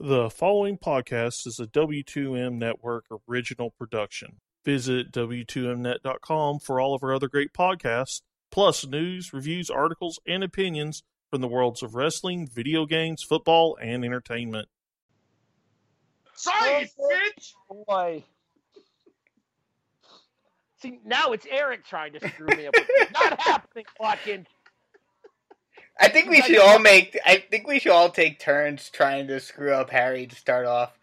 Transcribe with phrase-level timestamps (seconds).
[0.00, 4.40] The following podcast is a W2M Network original production.
[4.64, 11.04] Visit W2Mnet.com for all of our other great podcasts, plus news, reviews, articles, and opinions
[11.30, 14.68] from the worlds of wrestling, video games, football, and entertainment.
[16.34, 17.52] Sorry, oh, bitch!
[17.86, 18.24] Boy.
[20.82, 22.74] See, now it's Erik trying to screw me up.
[22.76, 24.48] It's not happening, Watkins.
[26.00, 27.18] I think we should all make.
[27.24, 30.98] I think we should all take turns trying to screw up Harry to start off.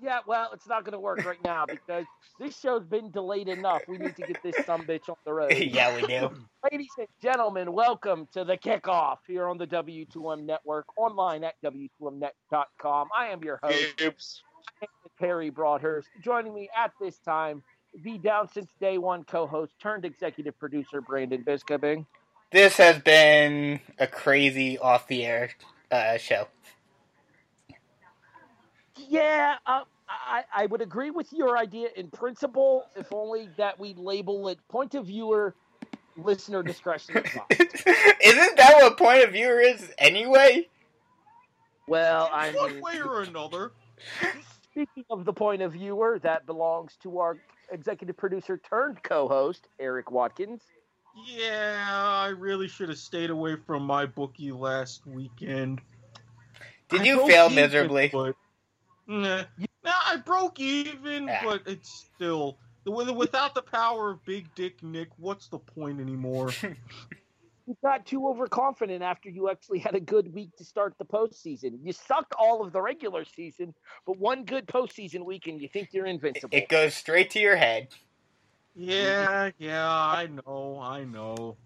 [0.00, 2.04] Yeah, well, it's not going to work right now because
[2.38, 3.80] this show's been delayed enough.
[3.88, 5.56] We need to get this some bitch on the road.
[5.56, 6.30] yeah, we do.
[6.70, 13.08] Ladies and gentlemen, welcome to the kickoff here on the W2M Network, online at W2Mnet.com.
[13.16, 14.42] I am your host, Oops.
[15.18, 16.08] Harry Broadhurst.
[16.22, 17.62] Joining me at this time,
[18.02, 22.04] the down since day one co-host turned executive producer, Brandon Biskobing.
[22.54, 25.50] This has been a crazy off the air
[25.90, 26.46] uh, show.
[28.96, 33.94] Yeah, uh, I, I would agree with your idea in principle, if only that we
[33.94, 35.56] label it point of viewer,
[36.16, 37.16] listener discretion.
[37.50, 40.68] Isn't that what point of view is anyway?
[41.88, 43.72] well, I One way or another.
[44.70, 47.36] speaking of the point of viewer, that belongs to our
[47.72, 50.62] executive producer turned co-host, Erik Watkins.
[51.16, 55.80] Yeah, I really should have stayed away from my bookie last weekend.
[56.88, 58.08] Did I you fail even, miserably?
[58.12, 58.34] But,
[59.06, 61.44] nah, nah, I broke even, Yeah.
[61.44, 65.08] but it's still with- without the power of Big Dick Nick.
[65.16, 66.50] What's the point anymore?
[67.66, 71.78] You got too overconfident after you actually had a good week to start the postseason.
[71.82, 73.72] You sucked all of the regular season,
[74.06, 76.54] but one good postseason week and you think you're invincible.
[76.54, 77.88] It goes straight to your head.
[78.74, 81.56] Yeah, yeah, I know, I know.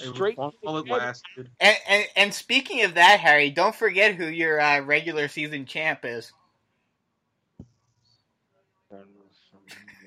[0.00, 1.50] It was Straight fun to the while it lasted.
[1.60, 6.00] And, and and speaking of that, Harry, don't forget who your uh, regular season champ
[6.04, 6.32] is.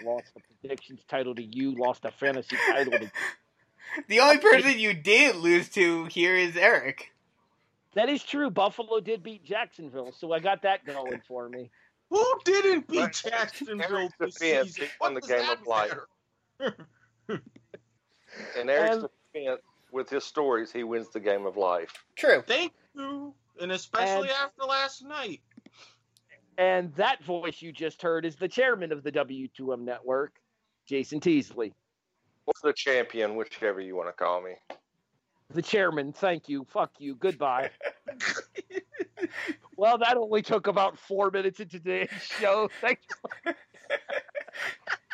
[0.04, 3.12] Lost the predictions title to you, lost a fantasy title to
[4.08, 7.12] The only person you did lose to here is Erik.
[7.96, 8.52] That is true.
[8.52, 11.72] Buffalo did beat Jacksonville, so I got that going for me.
[12.10, 14.88] Who didn't beat Jacksonville Erik's this season?
[15.00, 15.90] What won the does game that of life.
[15.90, 16.08] matter?
[16.60, 17.40] In
[18.70, 21.94] Erik's And- defense, with his stories, he wins the game of life.
[22.16, 22.44] True.
[22.46, 25.42] Thank you, and especially And- after last night.
[26.58, 30.42] And that voice you just heard is the chairman of the W2M network,
[30.88, 31.74] Jason Teasley.
[32.48, 34.54] Or the champion, whichever you want to call me.
[35.54, 36.66] The chairman, thank you.
[36.66, 37.14] Fuck you.
[37.16, 37.70] Goodbye.
[39.78, 42.70] well, that only took about four minutes into today's show.
[42.82, 43.00] Thank
[43.46, 43.54] you.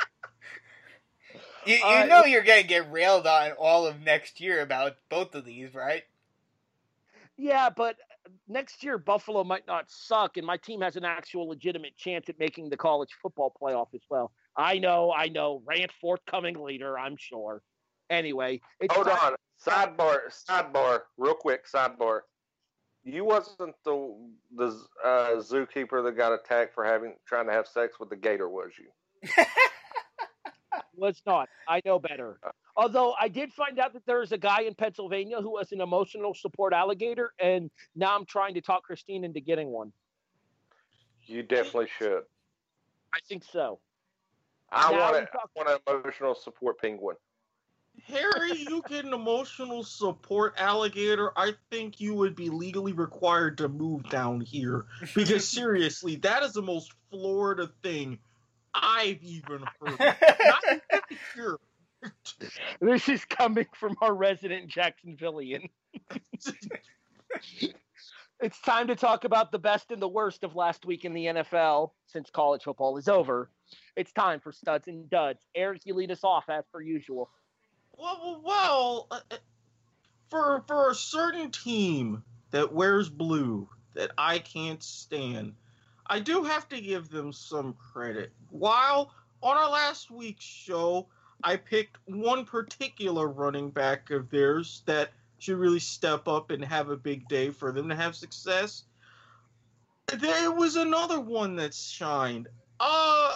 [1.66, 5.36] You, you Uh, know you're gonna get railed on all of next year about both
[5.36, 6.04] of these, right?
[7.38, 7.96] Yeah, but
[8.48, 12.38] next year Buffalo might not suck, and my team has an actual legitimate chance at
[12.40, 14.32] making the college football playoff as well.
[14.56, 15.64] I know, I know.
[15.66, 17.64] Rant forthcoming later, I'm sure.
[18.10, 19.36] Anyway, it's Hold time- on.
[19.66, 22.22] Sidebar, sidebar, real quick sidebar.
[23.06, 24.14] You wasn't the
[24.56, 24.68] the
[25.04, 28.72] uh, zookeeper that got attacked for having trying to have sex with the gator, was
[28.78, 29.30] you?
[30.96, 31.50] was not.
[31.68, 32.40] I know better.
[32.46, 35.72] Uh, Although I did find out that there is a guy in Pennsylvania who was
[35.72, 39.92] an emotional support alligator, and now I'm trying to talk Christine into getting one.
[41.26, 42.24] You definitely should.
[43.14, 43.80] I think so.
[44.72, 45.30] I Now want we it.
[45.32, 47.16] I talk- want an emotional support penguin.
[48.08, 51.32] Harry, you get an emotional support alligator.
[51.38, 54.86] I think you would be legally required to move down here.
[55.14, 58.18] Because seriously, that is the most Florida thing
[58.74, 60.00] I've even heard.
[60.00, 60.64] Not
[61.10, 61.58] even.
[62.82, 65.70] This is coming from our resident Jacksonvillian.
[68.44, 71.28] It's time to talk about the best and the worst of last week in the
[71.28, 73.50] NFL since college football is over.
[73.96, 75.40] It's time for studs and duds.
[75.56, 77.30] Erik, you lead us off as per usual.
[77.98, 79.38] Well, well, uh, uh,
[80.30, 85.54] for for a certain team that wears blue that I can't stand,
[86.08, 88.32] I do have to give them some credit.
[88.50, 91.08] While on our last week's show,
[91.44, 96.90] I picked one particular running back of theirs that should really step up and have
[96.90, 98.84] a big day for them to have success.
[100.08, 102.48] There was another one that shined.
[102.80, 103.36] Uh,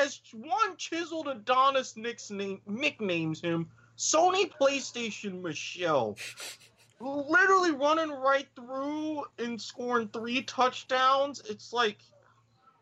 [0.00, 6.16] as one chiseled Adonis nicknames him, Sony PlayStation Michel.
[7.00, 11.42] Literally running right through and scoring three touchdowns.
[11.48, 11.98] It's like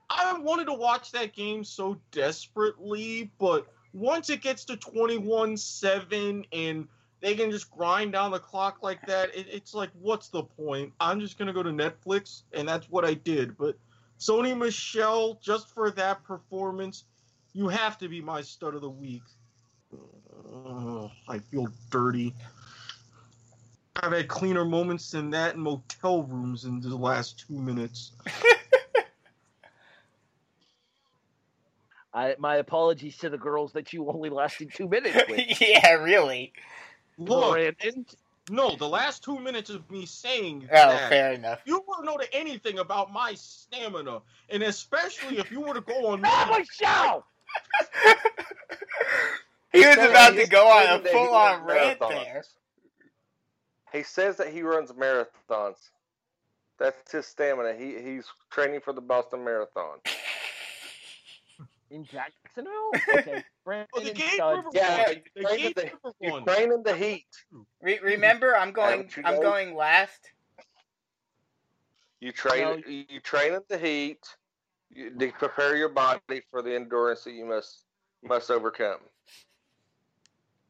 [0.08, 6.44] I wanted to watch that game so desperately, but once it gets to 21 7
[6.52, 6.88] and
[7.25, 9.34] they can just grind down the clock like that.
[9.34, 10.93] It, it's like, what's the point?
[11.00, 13.56] I'm just gonna go to Netflix, and that's what I did.
[13.56, 13.78] But
[14.20, 17.05] Sony Michel, just for that performance,
[17.55, 19.22] you have to be my stud of the week.
[19.90, 22.34] Uh, I feel dirty.
[23.96, 28.12] I've had cleaner moments than that in motel rooms in the last two minutes.
[32.12, 35.61] I, my apologies to the girls that you only lasted two minutes with.
[35.61, 36.52] yeah, really.
[37.19, 38.06] Look, Brandon,
[38.50, 41.61] no, the last two minutes of me saying Oh, that, fair enough.
[41.64, 46.23] you wouldn't know anything about my stamina, and especially if you were to go on.
[46.25, 47.25] family show.
[49.73, 52.44] He was said about to go on a full on runs rant there.
[53.94, 55.76] He says that he runs marathons.
[56.79, 57.75] That's his stamina.
[57.75, 59.99] He he's training for the Boston Marathon.
[61.91, 62.91] In Jacksonville?
[63.19, 63.44] Okay.
[63.64, 64.56] Brandon Oh, the Gate Stud.
[64.56, 65.23] River Yeah, one.
[65.37, 66.44] The right Gate River You one.
[66.44, 67.26] train in the heat.
[67.81, 69.08] Re- remember, I'm going.
[69.25, 70.31] I'm guys- going last.
[72.20, 72.62] You train.
[72.62, 72.76] No.
[72.88, 74.19] You, you train in the heat.
[74.90, 77.85] You, to prepare your body for the endurance that you must
[78.25, 78.99] must overcome.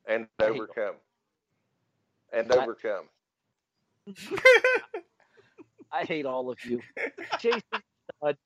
[0.06, 0.96] And overcome.
[2.32, 3.04] And overcome.
[5.92, 6.80] I hate all of you.
[7.38, 7.62] Jason
[8.18, 8.36] Stud.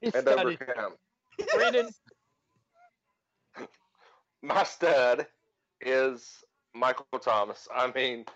[0.00, 0.92] His And stud is overcome.
[1.54, 1.88] Brandon.
[4.42, 5.26] My stud
[5.80, 6.44] is
[6.74, 7.66] Michael Thomas.
[7.74, 8.26] I mean,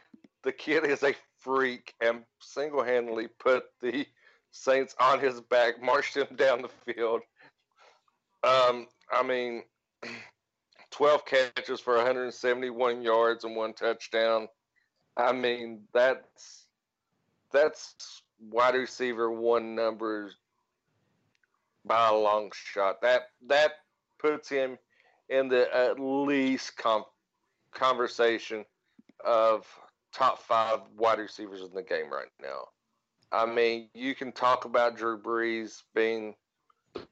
[0.42, 4.06] the kid is a freak and single handedly put the
[4.52, 7.20] Saints on his back, marched him down the field.
[8.42, 9.62] Um, I mean,
[10.90, 14.48] 12 catches for 171 yards and one touchdown.
[15.20, 16.66] I mean, that's
[17.52, 20.36] that's wide receiver one numbers
[21.84, 23.00] by a long shot.
[23.02, 23.72] That that
[24.18, 24.78] puts him
[25.28, 27.04] in the at least com-
[27.72, 28.64] conversation
[29.24, 29.66] of
[30.12, 32.68] top five wide receivers in the game right now.
[33.32, 36.34] I mean, you can talk about Drew Brees being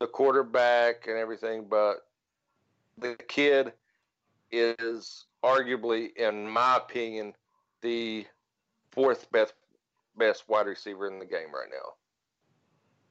[0.00, 2.06] the quarterback and everything, but
[2.96, 3.72] the kid
[4.50, 7.34] is arguably, in my opinion,
[7.82, 8.26] the
[8.90, 9.54] fourth best
[10.16, 11.94] best wide receiver in the game right now.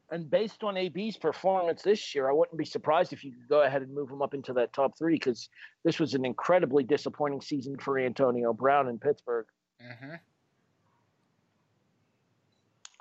[0.09, 3.63] And based on AB's performance this year, I wouldn't be surprised if you could go
[3.63, 5.49] ahead and move him up into that top three because
[5.83, 9.47] this was an incredibly disappointing season for Antonio Brown in Pittsburgh.
[9.81, 10.11] Mm-hmm.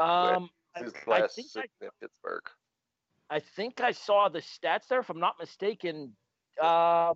[0.04, 2.42] Um, I, His I last think I, in Pittsburgh.
[3.30, 5.00] I think I saw the stats there.
[5.00, 6.12] If I'm not mistaken,
[6.60, 7.14] um,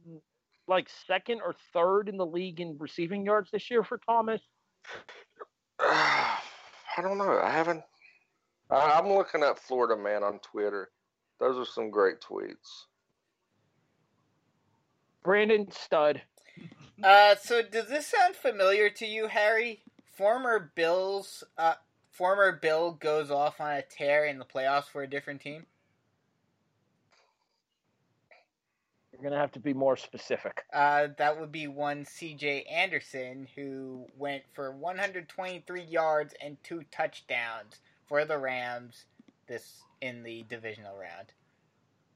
[0.70, 4.40] like second or third in the league in receiving yards this year for Thomas.
[5.80, 7.40] I don't know.
[7.42, 7.82] I haven't.
[8.70, 10.90] I, I'm looking at Florida Man on Twitter.
[11.38, 12.86] Those are some great tweets.
[15.22, 16.22] Brandon Stud.
[17.02, 19.80] Uh, so does this sound familiar to you, Harry?
[20.18, 21.72] Former Bills, uh,
[22.10, 25.64] former Bill goes off on a tear in the playoffs for a different team.
[29.20, 30.64] You're gonna have to be more specific.
[30.72, 32.62] Uh, that would be one C.J.
[32.62, 39.04] Anderson, who went for 123 yards and two touchdowns for the Rams
[39.46, 41.32] this in the divisional round.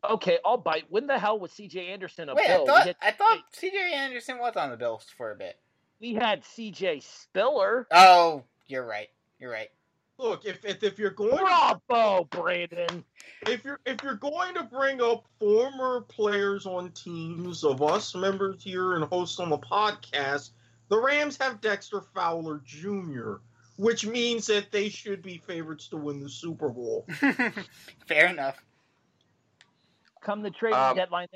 [0.09, 0.85] Okay, I'll bite.
[0.89, 1.89] When the hell was C.J.
[1.89, 2.63] Anderson a Wait, Bill?
[2.63, 3.93] I thought had, I thought C.J.
[3.95, 5.59] Anderson was on the Bills for a bit.
[6.01, 7.01] we had C.J.
[7.01, 7.87] Spiller.
[7.91, 9.09] Oh, you're right.
[9.39, 9.69] You're right.
[10.19, 13.05] Look, if, if if you're going Bravo, Brandon.
[13.49, 18.63] if you're if you're going to bring up former players on teams of us members
[18.63, 20.51] here and hosts on the podcast,
[20.89, 23.35] the Rams have Dexter Fowler Jr.,
[23.77, 27.07] which means that they should be favorites to win the Super Bowl.
[28.07, 28.63] Fair enough.
[30.23, 31.29] Come the trading Um, deadline.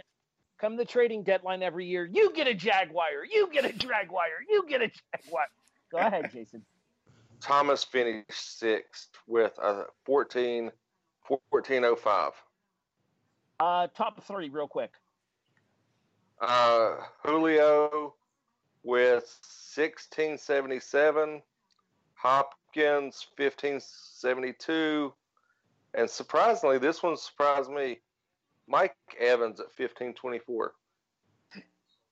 [0.61, 2.09] Come the trading deadline every year.
[2.11, 3.07] You get a Jaguar.
[3.31, 4.27] You get a Jaguar.
[4.49, 5.47] You get a Jaguar.
[5.91, 6.65] Go ahead, Jason.
[7.41, 10.71] Thomas finished sixth with a 14,
[11.27, 12.33] 1405.
[13.61, 14.93] Uh, top three, real quick.
[16.41, 18.15] Uh, Julio
[18.85, 19.25] with
[19.75, 21.43] 1677,
[22.15, 25.13] Hopkins 1572,
[25.95, 27.99] and surprisingly, this one surprised me.
[28.69, 30.75] Mike Evans at 1524.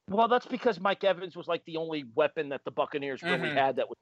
[0.08, 3.54] Well, that's because Mike Evans was like the only weapon that the Buccaneers really Mhm.
[3.54, 3.98] had that was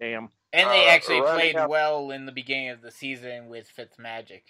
[0.00, 0.30] damn.
[0.52, 3.68] And they Uh, actually running played up- well in the beginning of the season with
[3.68, 4.42] Fitzmagic.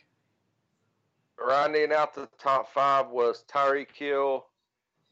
[1.39, 4.47] Rounding out the top five was Tyreek Hill,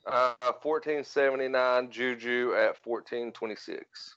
[0.07, 4.17] uh, 1479, Juju at 1426.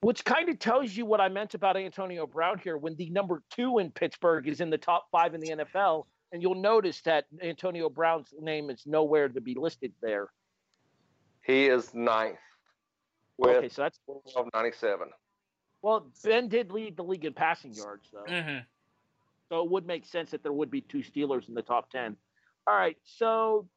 [0.00, 3.42] Which kind of tells you what I meant about Antonio Brown here when the number
[3.50, 6.08] two in Pittsburgh is in the top five in the NFL.
[6.32, 10.32] And you'll notice that Antonio Brown's name is nowhere to be listed there.
[11.42, 12.38] He is ninth
[13.38, 15.08] with Okay, so that's 1297.
[15.82, 16.06] well.
[16.24, 18.24] Ben did lead the league in passing yards, though.
[18.32, 18.58] hmm
[19.48, 22.16] So it would make sense that there would be two Steelers in the top 10.
[22.66, 22.96] All right.
[23.04, 23.68] So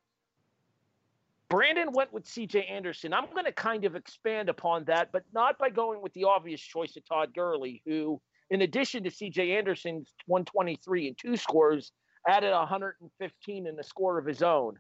[1.50, 3.14] Brandon went with CJ Anderson.
[3.14, 6.62] I'm going to kind of expand upon that, but not by going with the obvious
[6.62, 8.20] choice of Todd Gurley, who,
[8.50, 11.92] in addition to CJ Anderson's 123 and two scores,
[12.28, 14.76] added 115 in a score of his own.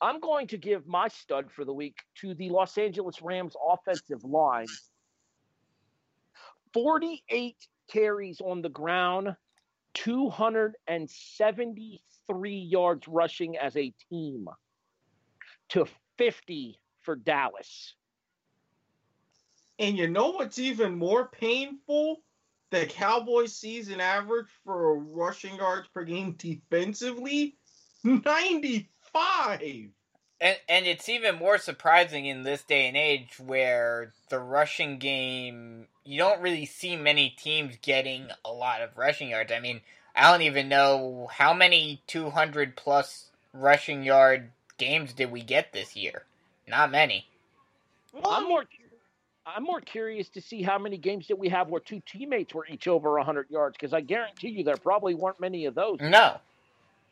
[0.00, 4.22] I'm going to give my stud for the week to the Los Angeles Rams offensive
[4.24, 4.68] line.
[6.72, 7.56] 48
[7.90, 9.34] carries on the ground,
[9.94, 14.46] 273 yards rushing as a team
[15.70, 15.88] to
[16.18, 17.96] 50 for Dallas.
[19.78, 22.22] And you know what's even more painful?
[22.70, 27.56] The Cowboys season average for rushing yards per game defensively
[29.18, 29.90] 95.
[30.40, 35.86] And and it's even more surprising in this day and age where the rushing game
[36.04, 39.52] you don't really see many teams getting a lot of rushing yards.
[39.52, 39.80] I mean,
[40.14, 45.96] I don't even know how many 200 plus rushing yard games did we get this
[45.96, 46.22] year.
[46.68, 47.26] Not many.
[48.12, 48.64] Well, I'm more
[49.44, 52.66] I'm more curious to see how many games that we have where two teammates were
[52.66, 55.98] each over 100 yards because I guarantee you there probably weren't many of those.
[56.00, 56.36] No.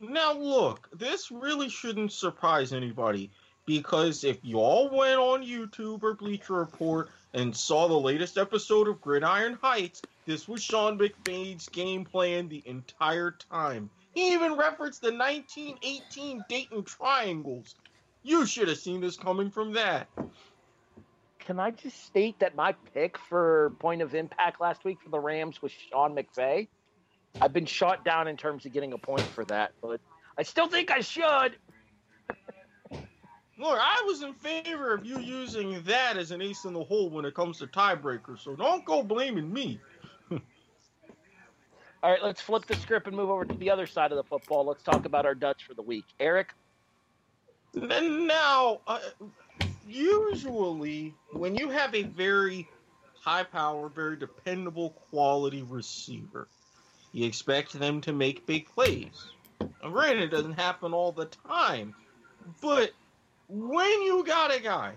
[0.00, 3.31] Now, look, this really shouldn't surprise anybody
[3.65, 8.88] because if you all went on YouTube or Bleacher Report and saw the latest episode
[8.88, 13.88] of Gridiron Heights, this was Sean McVay's game plan the entire time.
[14.15, 17.75] He even referenced the 1918 Dayton Triangles.
[18.23, 20.09] You should have seen this coming from that.
[21.38, 25.21] Can I just state that my pick for point of impact last week for the
[25.21, 26.69] Rams was Sean McVay?
[27.40, 30.00] I've been shot down in terms of getting a point for that, but
[30.38, 31.57] I still think I should.
[33.59, 37.11] Look, I was in favor of you using that as an ace in the hole
[37.11, 39.81] when it comes to tiebreakers, so don't go blaming me.
[40.31, 40.40] All
[42.11, 44.64] right, let's flip the script and move over to the other side of the football.
[44.66, 46.05] Let's talk about our Dutch for the week.
[46.21, 46.52] Erik,
[47.76, 49.00] now, uh,
[49.87, 52.69] usually, when you have a very
[53.21, 56.49] high power, very dependable quality receiver,
[57.16, 59.28] you expect them to make big plays.
[59.80, 61.94] Granted, it doesn't happen all the time,
[62.61, 62.90] but
[63.49, 64.92] when you got a guy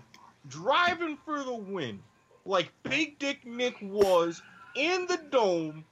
[0.46, 1.98] driving for the win,
[2.44, 4.42] like Big Dick Nick was
[4.76, 5.82] in the dome,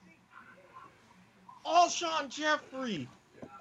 [1.65, 3.09] Alshon Jeffery,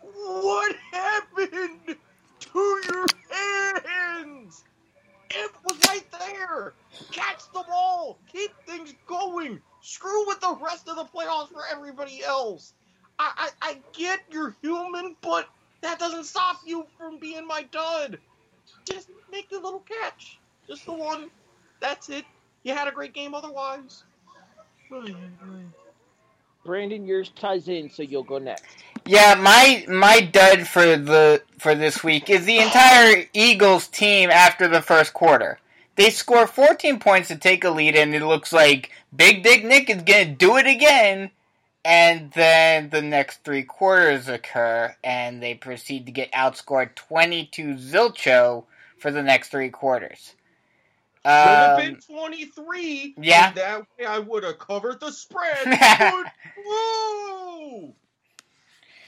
[0.02, 1.96] what happened
[2.40, 4.66] to your hands?
[5.30, 6.74] It was right there.
[7.14, 8.20] Catch the ball.
[8.30, 9.62] Keep things going.
[9.82, 12.74] Screw with the rest of the playoffs for everybody else.
[13.20, 15.48] I, I, I get you're human, but
[15.82, 18.20] that doesn't stop you from being my dud.
[18.86, 20.40] Just make the little catch.
[20.68, 21.30] Just the one.
[21.80, 22.26] That's it.
[22.64, 24.04] You had a great game otherwise.
[26.66, 28.66] Brandon, yours ties in, so you'll go next.
[29.06, 34.68] Yeah, my my dud for the for this week is the entire Eagles team after
[34.68, 35.60] the first quarter.
[35.98, 39.90] They score 14 points to take a lead, and it looks like Big Dick Nick
[39.90, 41.32] is gonna do it again.
[41.86, 48.66] And then the next three quarters occur, and they proceed to get outscored 22 zilcho
[49.00, 50.36] for the next three quarters.
[51.44, 53.16] Could have Um, been 23.
[53.18, 53.52] yeah.
[53.54, 55.58] That way I would have covered the spread.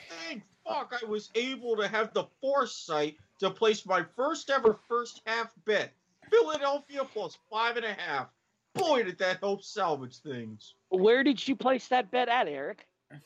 [0.10, 5.22] Thank fuck I was able to have the foresight to place my first ever first
[5.25, 5.93] half bet.
[6.29, 8.27] Philadelphia plus five and a half.
[8.75, 10.75] Boy, did that help salvage things.
[10.89, 12.86] Where did you place that bet at, Erik?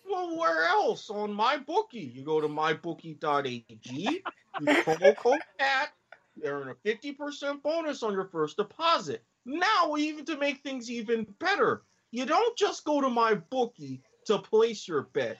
[0.09, 1.09] Well, where else?
[1.09, 2.11] On my bookie.
[2.15, 4.23] You go to mybookie.ag, use
[4.61, 5.89] promo code PAT,
[6.35, 9.23] you earn a 50% bonus on your first deposit.
[9.45, 14.39] Now, even to make things even better, you don't just go to my bookie to
[14.39, 15.37] place your bet.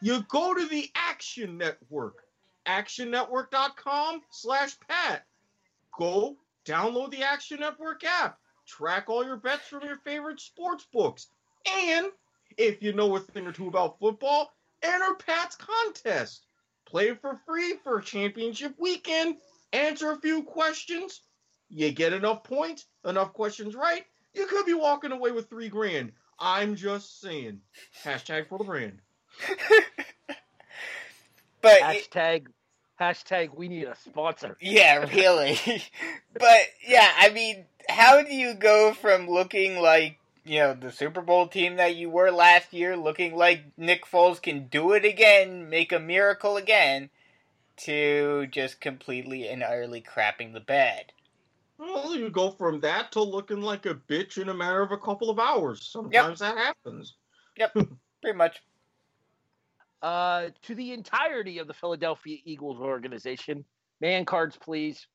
[0.00, 2.24] You go to the Action Network,
[2.66, 5.24] actionnetwork.com slash Pat.
[5.96, 8.38] Go download the Action Network app.
[8.66, 11.28] Track all your bets from your favorite sports books.
[11.66, 12.06] And
[12.56, 14.52] if you know a thing or two about football,
[14.82, 16.46] enter Pat's contest.
[16.86, 19.36] Play for free for championship weekend.
[19.72, 21.22] Answer a few questions.
[21.68, 24.04] You get enough points, enough questions right.
[24.34, 26.12] You could be walking away with three grand.
[26.38, 27.60] I'm just saying.
[28.04, 29.00] Hashtag for the brand.
[31.60, 32.46] but Hashtag,
[33.00, 34.56] hashtag, we need a sponsor.
[34.60, 35.58] Yeah, really.
[36.32, 41.22] but yeah, I mean, how do you go from looking like, you know, the Super
[41.22, 45.70] Bowl team that you were last year, looking like Nick Foles can do it again,
[45.70, 47.10] make a miracle again,
[47.76, 51.12] to just completely and utterly crapping the bed?
[51.78, 54.98] Well, you go from that to looking like a bitch in a matter of a
[54.98, 55.82] couple of hours.
[55.84, 57.14] Sometimes that happens.
[57.56, 57.72] Yep,
[58.22, 58.62] pretty much.
[60.04, 63.64] Uh, to the entirety of the Philadelphia Eagles organization,
[64.02, 65.06] man cards, please.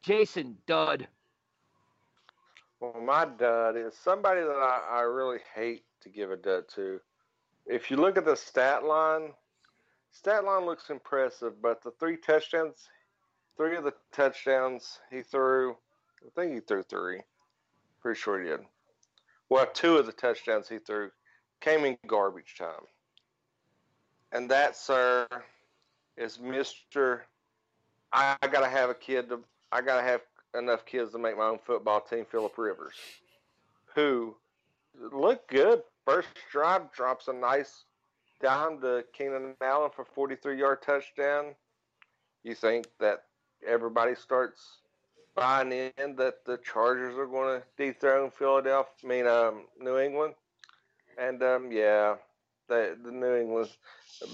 [0.00, 1.06] Jason Dud.
[2.80, 6.98] Well, my dud is somebody that I, I really hate to give a dud to.
[7.66, 9.34] If you look at the stat line,
[10.10, 12.88] stat line looks impressive, but the three touchdowns,
[13.58, 15.76] three of the touchdowns he threw,
[16.24, 17.20] I think he threw three.
[18.00, 18.60] Pretty sure he did.
[19.50, 21.10] Well, two of the touchdowns he threw
[21.60, 22.86] came in garbage time.
[24.32, 25.26] And that, sir,
[26.16, 27.20] is Mr.
[28.12, 29.40] I, I gotta have a kid to
[29.72, 30.22] I gotta have
[30.56, 32.96] enough kids to make my own football team, Philip Rivers,
[33.94, 34.34] who
[35.12, 35.82] looked good.
[36.04, 37.84] First drive drops a nice
[38.40, 41.54] dime to Keenan Allen for 43 yard touchdown.
[42.42, 43.24] You think that
[43.66, 44.78] everybody starts
[45.34, 50.34] buying in that the Chargers are going to dethrone Philadelphia, I mean, um, New England?
[51.18, 52.16] And um, yeah,
[52.68, 53.70] the, the New England,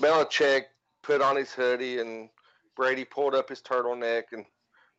[0.01, 0.65] Belichick
[1.03, 2.29] put on his hoodie and
[2.77, 4.45] Brady pulled up his turtleneck and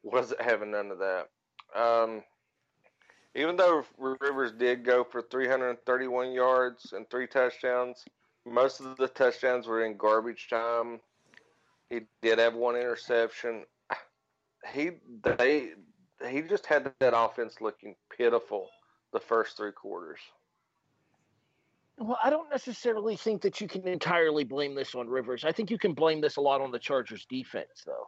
[0.03, 1.29] wasn't having none of that.
[1.75, 2.23] Um,
[3.35, 8.05] even though Rivers did go for 331 yards and three touchdowns,
[8.45, 10.99] most of the touchdowns were in garbage time.
[11.89, 13.65] He did have one interception.
[14.73, 15.73] He they
[16.27, 18.69] he just had that offense looking pitiful
[19.13, 20.19] the first three quarters.
[21.97, 25.45] Well, I don't necessarily think that you can entirely blame this on Rivers.
[25.45, 28.07] I think you can blame this a lot on the Chargers defense, though.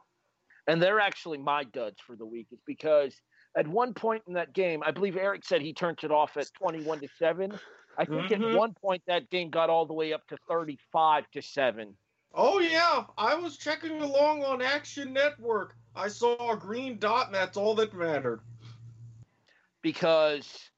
[0.68, 2.48] And they're actually my duds for the week.
[2.52, 3.16] It's because
[3.56, 6.48] at one point in that game, I believe Erik said he turned it off at
[6.54, 7.58] 21 to 7.
[7.98, 8.52] I think Mhm.
[8.52, 11.98] at one point that game got all the way up to 35 to 7.
[12.34, 15.76] Oh yeah, I was checking along on Action Network.
[15.96, 18.42] I saw a green dot, and that's all that mattered.
[19.82, 20.70] because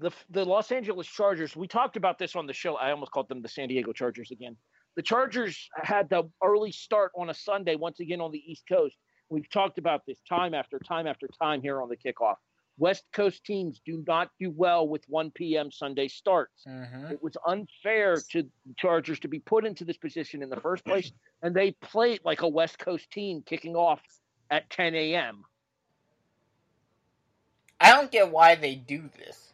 [0.00, 1.56] the the Los Angeles Chargers.
[1.56, 2.76] We talked about this on the show.
[2.76, 4.56] I almost called them the San Diego Chargers again.
[4.96, 8.96] The Chargers had the early start on a Sunday once again on the East Coast.
[9.28, 12.36] We've talked about this time after time after time here on the kickoff.
[12.78, 15.70] West Coast teams do not do well with 1 p.m.
[15.70, 16.64] Sunday starts.
[16.66, 17.12] Mm-hmm.
[17.12, 20.84] It was unfair to the Chargers to be put into this position in the first
[20.84, 21.10] place,
[21.42, 24.00] and they played like a West Coast team kicking off
[24.50, 25.44] at 10 a.m.
[27.80, 29.47] I don't get why they do this.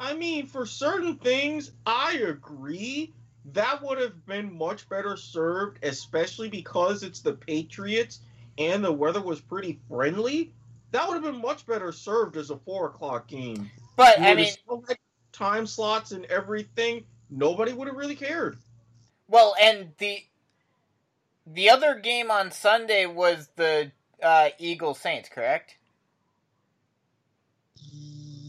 [0.00, 3.14] I mean, for certain things, I agree.
[3.52, 8.20] That would have been much better served, especially because it's the Patriots
[8.58, 10.52] and the weather was pretty friendly.
[10.90, 13.70] That would have been much better served as a four o'clock game.
[13.96, 14.52] But You I mean,
[15.32, 17.04] time slots and everything.
[17.30, 18.58] Nobody would have really cared.
[19.28, 20.24] well, and the
[21.46, 25.76] the other game on Sunday was the uh, Eagles Saints, correct?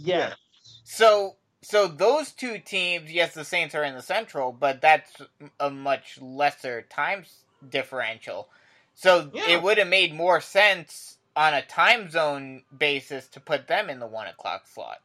[0.04, 0.36] Yes.
[0.84, 5.22] So so those two teams, yes, the Saints are in the Central, but that's
[5.60, 7.26] a much lesser time
[7.68, 8.50] differential.
[8.94, 9.48] So Yeah.
[9.50, 14.00] it would have made more sense on a time zone basis to put them in
[14.00, 15.02] the one o'clock slot.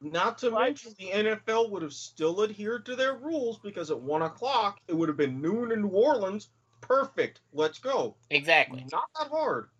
[0.00, 0.66] Not to Right.
[0.68, 4.94] mention the NFL would have still adhered to their rules because at one o'clock it
[4.94, 6.50] would have been noon in New Orleans.
[6.80, 7.40] Perfect.
[7.52, 8.18] Let's go.
[8.28, 8.84] Exactly.
[8.92, 9.70] Not that hard.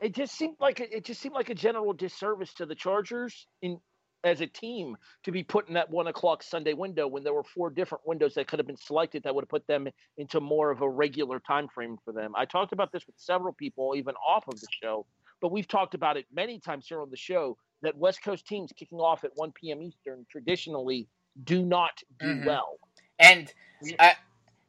[0.00, 3.48] It just seemed like a, it just seemed like a general disservice to the Chargers
[3.62, 3.80] in
[4.24, 7.44] as a team to be put in that one o'clock Sunday window when there were
[7.44, 10.70] four different windows that could have been selected that would have put them into more
[10.70, 12.32] of a regular time frame for them.
[12.36, 15.06] I talked about this with several people even off of the show,
[15.40, 18.72] but we've talked about it many times here on the show that West Coast teams
[18.76, 19.80] kicking off at 1 p.m.
[19.82, 21.08] Eastern traditionally
[21.44, 22.44] do not do Mhm.
[22.44, 22.78] well.
[23.20, 23.52] And
[24.00, 24.16] I,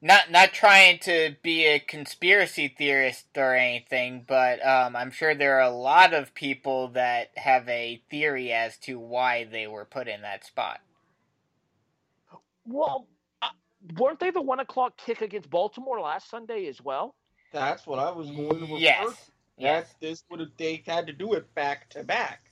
[0.02, 5.58] not not trying to be a conspiracy theorist or anything, but um, I'm sure there
[5.58, 10.08] are a lot of people that have a theory as to why they were put
[10.08, 10.82] in that spot.
[12.66, 13.08] Well,
[13.42, 13.50] uh,
[13.98, 17.16] weren't they the one o'clock kick against Baltimore last Sunday as well?
[17.54, 19.26] That's what I was going to refer Yes.
[19.26, 19.32] to.
[19.58, 19.88] Yes.
[19.90, 22.49] That this would have they had to do it back to back.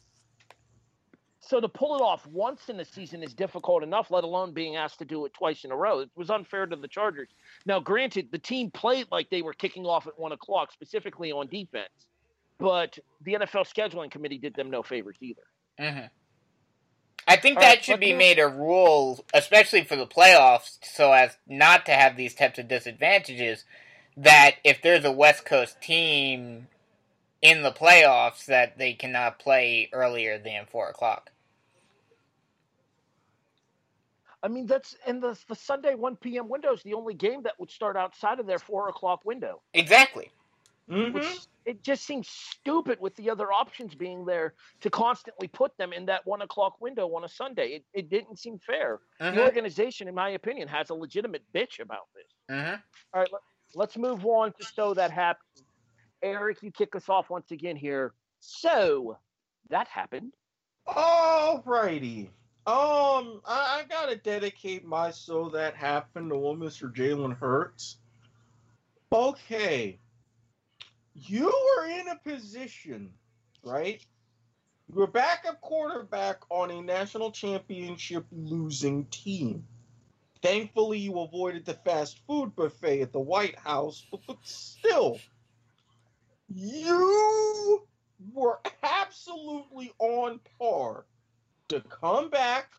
[1.48, 4.76] So to pull it off once in the season is difficult enough, let alone being
[4.76, 6.00] asked to do it twice in a row.
[6.00, 7.30] It was unfair to the Chargers.
[7.66, 11.48] Now, granted, the team played like they were kicking off at one o'clock, specifically on
[11.48, 11.90] defense,
[12.60, 15.44] but the NFL scheduling committee did them no favors either.
[15.80, 16.08] hmm
[17.28, 21.12] I think All that right, should be made a rule, especially for the playoffs, so
[21.12, 23.66] as not to have these types of disadvantages.
[24.16, 26.70] That if there's a West Coast team
[27.42, 31.32] in the playoffs, that they cannot play earlier than four o'clock.
[34.48, 36.48] I mean, that's and the the Sunday one p.m.
[36.48, 39.62] window is the only game that would start outside of their four o'clock window.
[39.74, 40.32] Exactly.
[40.90, 41.12] Mhm.
[41.12, 45.92] which it just seems stupid with the other options being there to constantly put them
[45.92, 47.72] in that one o'clock window on a Sunday.
[47.72, 49.02] It, it didn't seem fair.
[49.20, 52.32] The Mhm, organization, in my opinion, has a legitimate bitch about this.
[52.50, 52.82] mhm.
[53.14, 53.42] All right, let,
[53.74, 55.66] let's move on to so that happened.
[56.22, 58.14] Erik, you kick us off once again here.
[58.40, 59.18] So
[59.70, 60.34] that happened.
[60.86, 62.32] All righty.
[62.68, 66.94] Um, I, I gotta dedicate my so that happened to one Mr.
[66.94, 68.00] Jalen Hurts.
[69.10, 69.98] Okay.
[71.14, 73.14] You were in a position,
[73.64, 74.06] right?
[74.90, 79.66] You were backup quarterback on a national championship losing team.
[80.42, 85.20] Thankfully, you avoided the fast food buffet at the White House, but, but still,
[86.54, 87.88] you
[88.34, 91.06] were absolutely on par
[91.70, 92.70] to come back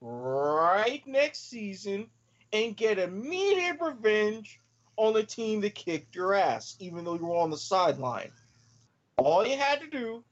[0.00, 2.08] right next season
[2.52, 4.60] and get immediate revenge
[4.96, 8.30] on the team that kicked your ass, even though you were on the sideline.
[9.16, 10.24] All you had to do,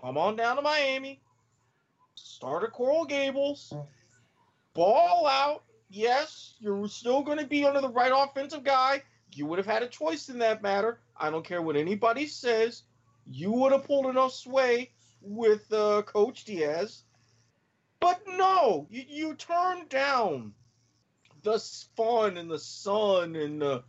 [0.00, 1.20] come on down to Miami,
[2.14, 3.72] start at Coral Gables,
[4.74, 5.62] ball out.
[5.88, 9.02] Yes, you're still going to be under the right offensive guy.
[9.32, 10.98] You would have had a choice in that matter.
[11.16, 12.82] I don't care what anybody says.
[13.24, 14.90] You would have pulled enough sway
[15.26, 17.02] with uh, Coach Diaz.
[18.00, 20.52] But no, you, you turned down
[21.42, 21.58] the
[21.96, 23.80] fun and the sun and uh,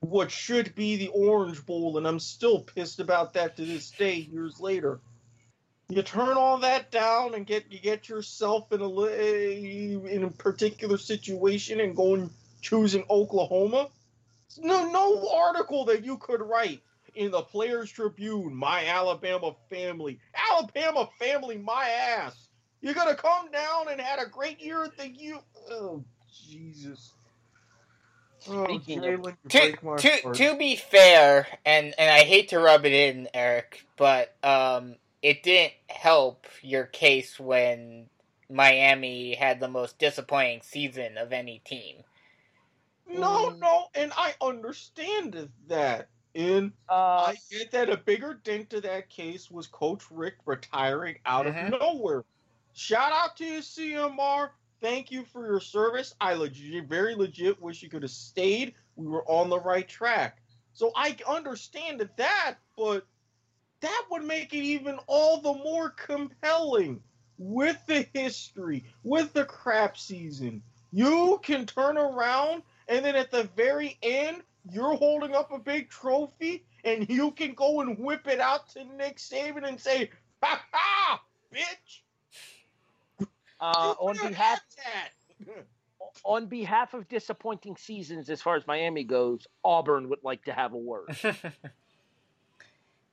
[0.00, 4.16] what should be the Orange Bowl, and I'm still pissed about that to this day,
[4.16, 5.00] years later.
[5.88, 10.96] You turn all that down and get you get yourself in a in a particular
[10.96, 12.30] situation and go and
[12.62, 13.88] choosing Oklahoma.
[14.58, 16.80] No, no article that you could write
[17.14, 20.18] in the Players Tribune, my Alabama family,
[20.50, 22.48] Alabama family, my ass.
[22.80, 25.38] You're gonna come down and had a great year at the U.
[25.70, 27.12] Oh Jesus.
[28.48, 28.66] Oh,
[29.48, 34.34] To, to, to be fair, and, and I hate to rub it in, Erik, but
[34.42, 38.06] um, it didn't help your case when
[38.50, 41.96] Miami had the most disappointing season of any team.
[43.08, 46.08] No, no, and I understand that.
[46.34, 51.18] And Uh, I get that a bigger dent to that case was Coach Richt retiring
[51.26, 51.72] out Mhm.
[51.74, 52.24] of nowhere.
[52.72, 54.52] Shout out to you, CMR.
[54.80, 56.14] Thank you for your service.
[56.20, 58.74] I legit, very legit wish you could have stayed.
[58.96, 60.42] We were on the right track.
[60.72, 63.06] So I understand that, but
[63.80, 67.02] that would make it even all the more compelling
[67.38, 70.62] with the history, with the crap season.
[70.92, 75.90] You can turn around and then at the very end, you're holding up a big
[75.90, 80.10] trophy and you can go and whip it out to Nick Saban and say,
[80.42, 81.22] ha ha,
[81.52, 83.26] bitch.
[83.60, 85.10] uh, on behalf that.
[86.24, 90.72] on behalf of disappointing seasons as far as Miami goes, Auburn would like to have
[90.72, 91.16] a word.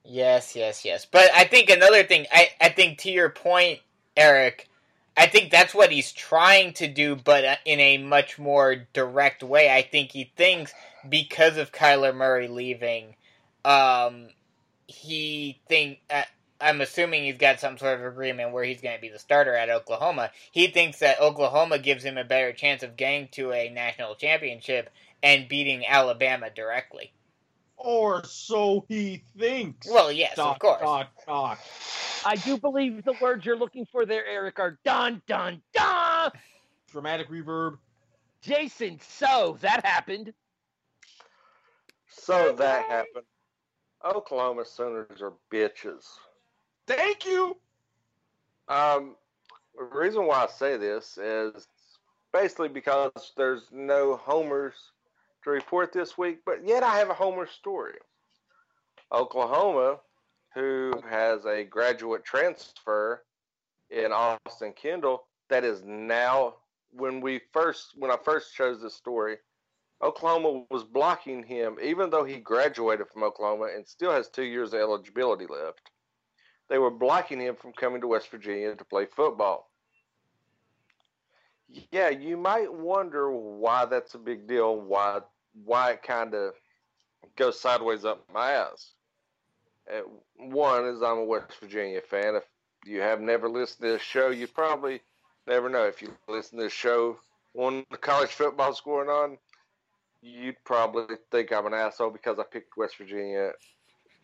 [0.05, 1.05] yes, yes, yes.
[1.05, 3.79] But I think another thing, I, I think to your point,
[4.15, 4.69] Erik,
[5.17, 9.43] I think that's what he's trying to do, but uh, in a much more direct
[9.43, 9.69] way.
[9.69, 10.73] I think he thinks
[11.09, 13.15] because of Kyler Murray leaving,
[13.65, 14.27] um,
[14.87, 15.99] he think.
[16.09, 16.23] Uh,
[16.63, 19.55] I'm assuming he's got some sort of agreement where he's going to be the starter
[19.55, 20.29] at Oklahoma.
[20.51, 24.91] He thinks that Oklahoma gives him a better chance of getting to a national championship
[25.23, 27.13] and beating Alabama directly.
[27.77, 29.87] or so he thinks.
[29.89, 30.81] Well, yes, dot, of course.
[30.81, 31.59] Dot, dot.
[32.23, 36.31] I do believe the words you're looking for there, Erik, are dun dun dun.
[36.91, 37.77] Dramatic reverb.
[38.41, 40.33] Jason, so that happened.
[42.11, 43.25] So that happened.
[44.03, 46.05] Oklahoma Sooners are bitches.
[46.87, 47.57] Thank you.
[48.67, 49.15] Um,
[49.77, 51.67] the reason why I say this is
[52.33, 54.75] basically because there's no homers
[55.43, 57.95] to report this week, but yet I have a homer story.
[59.11, 59.99] Oklahoma,
[60.53, 63.23] who has a graduate transfer
[63.89, 66.55] in Austin Kendall, that is now
[66.91, 69.37] when we first when I first chose this story,
[70.01, 74.73] Oklahoma was blocking him, even though he graduated from Oklahoma and still has two years
[74.73, 75.91] of eligibility left.
[76.69, 79.69] They were blocking him from coming to West Virginia to play football.
[81.91, 85.19] Yeah, you might wonder why that's a big deal, why
[85.65, 86.53] why it kind of
[87.35, 88.93] goes sideways up my ass.
[89.91, 90.01] Uh,
[90.37, 92.35] one is I'm a West Virginia fan.
[92.35, 92.43] If
[92.85, 95.01] you have never listened to this show, you probably
[95.47, 95.85] never know.
[95.85, 97.17] If you listen to this show
[97.53, 99.37] when the college football's going on,
[100.21, 103.51] you'd probably think I'm an asshole because I picked West Virginia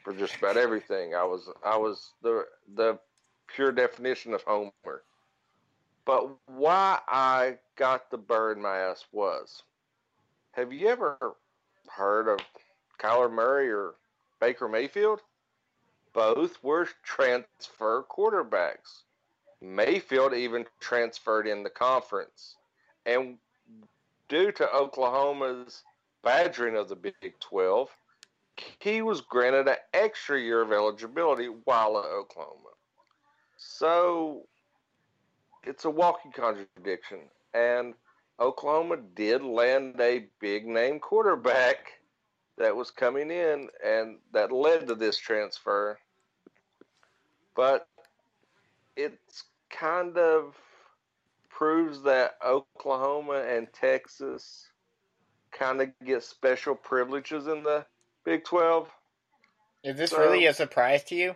[0.03, 1.15] for just about everything.
[1.15, 2.99] I was I was the the
[3.47, 5.03] pure definition of homer.
[6.05, 9.63] But why I got the burr in my ass was,
[10.53, 11.17] have you ever
[11.89, 12.39] heard of
[12.97, 13.95] Kyler Murray or
[14.39, 15.19] Baker Mayfield?
[16.13, 19.03] Both were transfer quarterbacks.
[19.61, 22.55] Mayfield even transferred in the conference.
[23.05, 23.37] And
[24.29, 25.83] due to Oklahoma's
[26.27, 27.89] badgering of the Big 12,
[28.79, 32.71] he was granted an extra year of eligibility while at Oklahoma.
[33.55, 34.43] So
[35.63, 37.19] it's a walking contradiction.
[37.53, 37.93] And
[38.41, 41.93] Oklahoma did land a big name quarterback
[42.57, 45.97] that was coming in, and that led to this transfer.
[47.55, 47.87] But
[48.97, 50.55] it's kind of
[51.49, 54.67] proves that Oklahoma and Texas
[55.51, 57.85] kind of get special privileges in the
[58.23, 58.89] Big 12.
[59.83, 61.35] Is this So- really a surprise to you?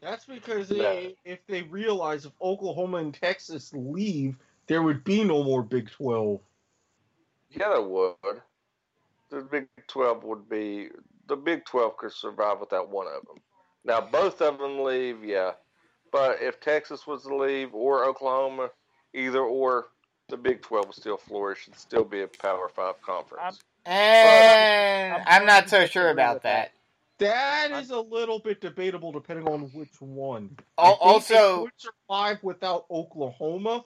[0.00, 0.78] That's because No.
[0.78, 5.90] they, if they realize if Oklahoma and Texas leave, there would be no more Big
[5.90, 6.40] 12.
[7.50, 8.42] Yeah, it would.
[9.28, 10.90] The Big 12 would be
[11.26, 13.40] the Big 12 could survive without one of them.
[13.84, 15.52] Now, both of them leave, yeah.
[16.10, 18.70] But if Texas was to leave or Oklahoma,
[19.14, 19.88] either or,
[20.32, 23.60] the Big 12 will still flourish and still be a Power 5 conference.
[23.84, 26.72] And I'm- I'm not so sure about that.
[27.18, 27.68] that.
[27.70, 30.58] That is a little bit debatable depending on which one.
[30.78, 33.84] Oh, I Al- think they Also, would survive without Oklahoma,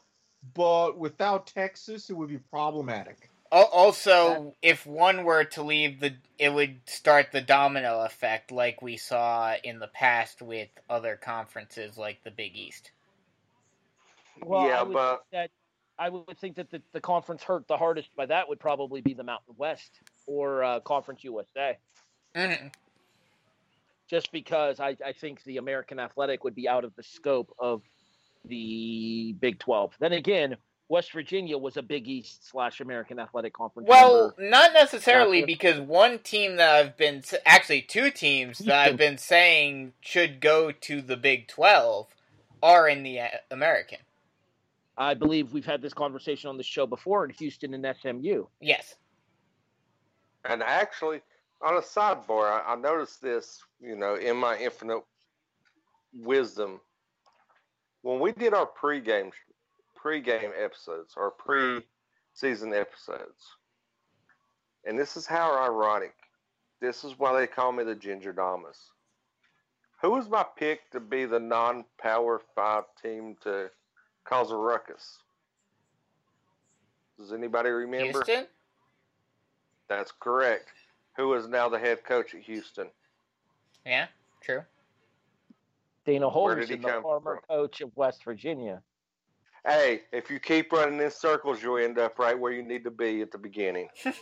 [0.55, 3.31] but without Texas, it would be problematic.
[3.53, 8.83] Oh, also, if one were to leave, the it would start the domino effect, like
[8.83, 12.91] we saw in the past with other conferences, like the Big East.
[14.43, 15.51] Well, I yeah, would but think that
[15.99, 19.15] I would think that the, the conference hurt the hardest by that would probably be
[19.15, 21.79] the Mountain West or uh, Conference USA,
[22.35, 22.73] Mhm.
[24.09, 27.83] just because I, I think the American Athletic would be out of the scope of
[28.45, 29.95] the Big Twelve.
[29.99, 30.57] Then again,
[30.89, 33.89] West Virginia was a Big East slash American Athletic Conference.
[33.89, 34.51] Well, member.
[34.51, 39.95] not necessarily because one team that I've been actually two teams that I've been saying
[40.01, 42.07] should go to the Big Twelve
[42.63, 43.99] are in the uh, American.
[44.99, 48.45] I believe we've had this conversation on the show before in Houston and SMU.
[48.61, 48.95] Yes.
[50.45, 51.21] And actually,
[51.61, 55.03] on a sidebar, I, I noticed this, you know, in my infinite
[56.15, 56.81] wisdom.
[58.03, 59.33] When we did our pregame
[60.03, 63.57] pregame episodes or pre-season episodes,
[64.85, 66.15] and this is how ironic.
[66.81, 68.79] This is why they call me the Ginger Damas.
[70.03, 73.71] Who was my pick to be the non-power five team to
[74.29, 75.19] cause a ruckus?
[77.19, 78.25] Does anybody remember?
[78.25, 78.47] Houston.
[79.89, 80.69] That's correct.
[81.17, 82.89] Who is now the head coach at Houston?
[83.87, 84.07] Yeah.
[84.43, 84.63] True.
[86.05, 87.57] Dana Where did Holgorsen, the former from?
[87.57, 88.83] coach of West Virginia.
[89.67, 92.91] Hey, if you keep running in circles, you'll end up right where you need to
[92.91, 93.89] be at the beginning.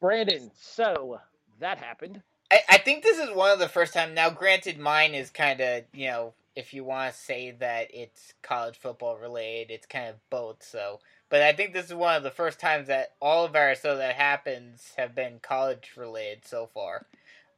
[0.00, 1.18] Brandon, so
[1.58, 2.22] that happened.
[2.50, 4.14] I, I think this is one of the first time.
[4.14, 8.34] Now, granted, mine is kind of you know, if you want to say that it's
[8.42, 10.62] college football related, it's kind of both.
[10.62, 13.74] So, but I think this is one of the first times that all of our
[13.74, 17.06] so that happens have been college related so far.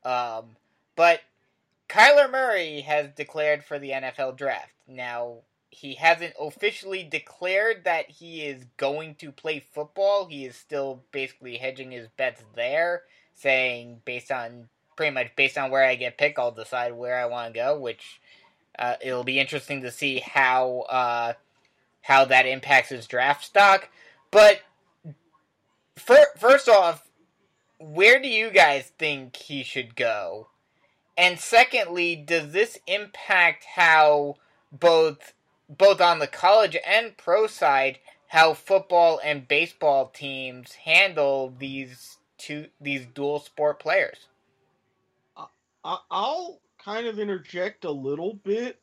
[0.05, 0.57] Um,
[0.97, 1.21] but
[1.89, 4.73] Kyler Murray has declared for the NFL draft.
[4.87, 5.39] Now,
[5.71, 10.27] he hasn't officially declared that he is going to play football.
[10.27, 13.03] He is still basically hedging his bets there,
[13.35, 17.27] saying based on pretty much based on where I get picked, I'll decide where I
[17.27, 17.79] want to go.
[17.79, 18.21] Which
[18.79, 21.33] uh, it'll be interesting to see how uh,
[22.03, 23.89] how that impacts his draft stock.
[24.31, 24.61] But
[25.97, 27.09] fir- first off,
[27.79, 30.49] where do you guys think he should go?
[31.17, 34.37] And secondly, does this impact how
[34.73, 35.35] both
[35.69, 42.69] both on the college and pro side how football and baseball teams handle these two
[42.81, 44.29] these dual sport players?
[45.85, 48.81] I'll kind of interject a little bit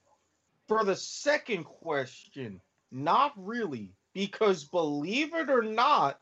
[0.67, 2.61] for the second question.
[2.91, 6.19] Not really, because believe it or not,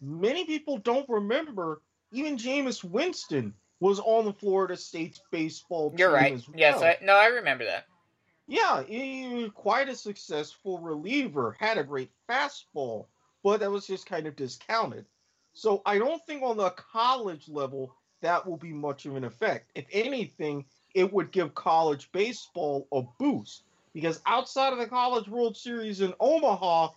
[0.00, 1.80] many people don't remember
[2.12, 6.32] even Jameis Winston was on the Florida State's baseball team You're right.
[6.32, 6.56] well.
[6.56, 7.86] Yes, I, no, I remember that.
[8.48, 13.06] Yeah, he was quite a successful reliever, had a great fastball,
[13.42, 15.04] but that was just kind of discounted.
[15.52, 19.70] So I don't think on the college level that will be much of an effect.
[19.74, 25.56] If anything, it would give college baseball a boost because outside of the College World
[25.56, 26.88] Series in Omaha,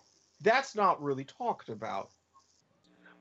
[0.41, 2.10] that's not really talked about.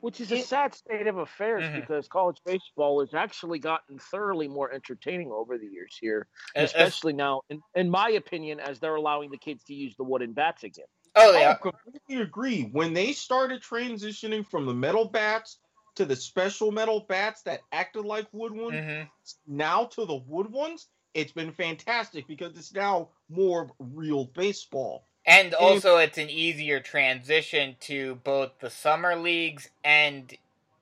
[0.00, 1.80] Which is a sad state of affairs Mhm.
[1.80, 7.42] because college baseball has actually gotten thoroughly more entertaining over the years here, especially now,
[7.50, 10.86] in, in my opinion, as they're allowing the kids to use the wooden bats again.
[11.16, 11.50] oh yeah.
[11.50, 12.62] I completely agree.
[12.70, 15.58] When they started transitioning from the metal bats
[15.98, 19.02] to the special metal bats that acted like wood ones, hmm
[19.46, 25.04] now to the wood ones, it's been fantastic because it's now more real baseball.
[25.26, 30.34] And also, it's an easier transition to both the summer leagues and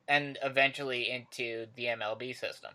[0.07, 2.71] and eventually into the MLB system.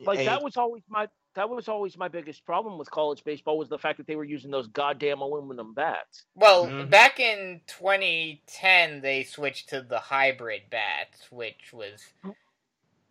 [0.00, 3.58] Like And- that was always my that was always my biggest problem with college baseball
[3.58, 6.24] was the fact that they were using those goddamn aluminum bats.
[6.34, 6.88] Well, Mhm.
[6.88, 12.14] back in 2010, they switched to the hybrid bats, which was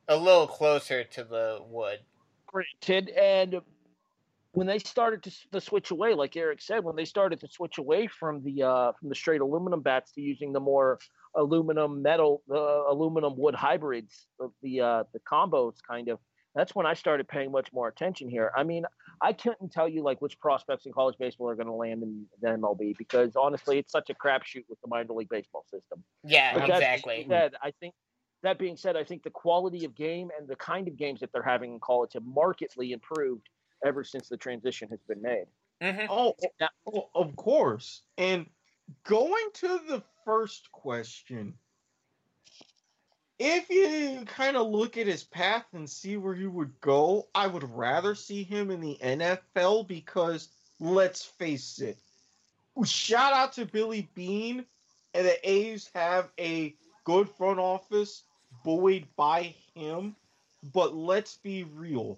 [0.07, 1.99] a little closer to the wood.
[2.47, 3.61] Granted, and
[4.53, 7.47] when they started to, s- to switch away, like Erik said, when they started to
[7.47, 10.97] switch away from the uh, from the straight aluminum bats to using the more
[11.35, 16.19] aluminum metal, the aluminum wood hybrids, the the, uh, the combos kind of.
[16.55, 18.51] That's when I started paying much more attention here.
[18.55, 18.85] I mean,
[19.21, 22.25] I couldn't tell you like which prospects in college baseball are going to land in
[22.41, 26.01] the MLB because honestly, it's such a crapshoot with the minor league baseball system.
[26.23, 27.93] Yeah, But that being said, I think
[28.43, 31.31] that being said, I think the quality of game and the kind of games that
[31.33, 33.49] they're having in college have markedly improved
[33.85, 35.45] ever since the transition has been made.
[35.81, 38.01] hmm Oh, Now- oh, of course.
[38.17, 38.45] And
[39.03, 41.55] going to the first question,
[43.39, 47.47] if you kind of look at his path and see where he would go, I
[47.47, 51.97] would rather see him in the NFL because let's face it,
[52.85, 54.65] shout out to Billy Beane,
[55.13, 58.23] and the A's have a good front office
[58.63, 60.15] buoyed by him.
[60.73, 62.17] But let's be real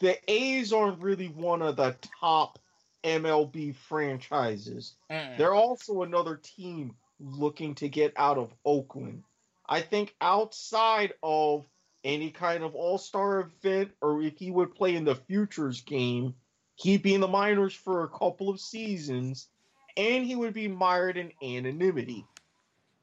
[0.00, 2.58] the A's aren't really one of the top
[3.04, 4.94] MLB franchises.
[5.10, 5.38] Mm.
[5.38, 9.24] They're also another team looking to get out of Oakland.
[9.68, 11.66] I think outside of
[12.04, 16.34] any kind of all star event, or if he would play in the futures game,
[16.76, 19.48] he'd be in the minors for a couple of seasons
[19.96, 22.24] and he would be mired in anonymity.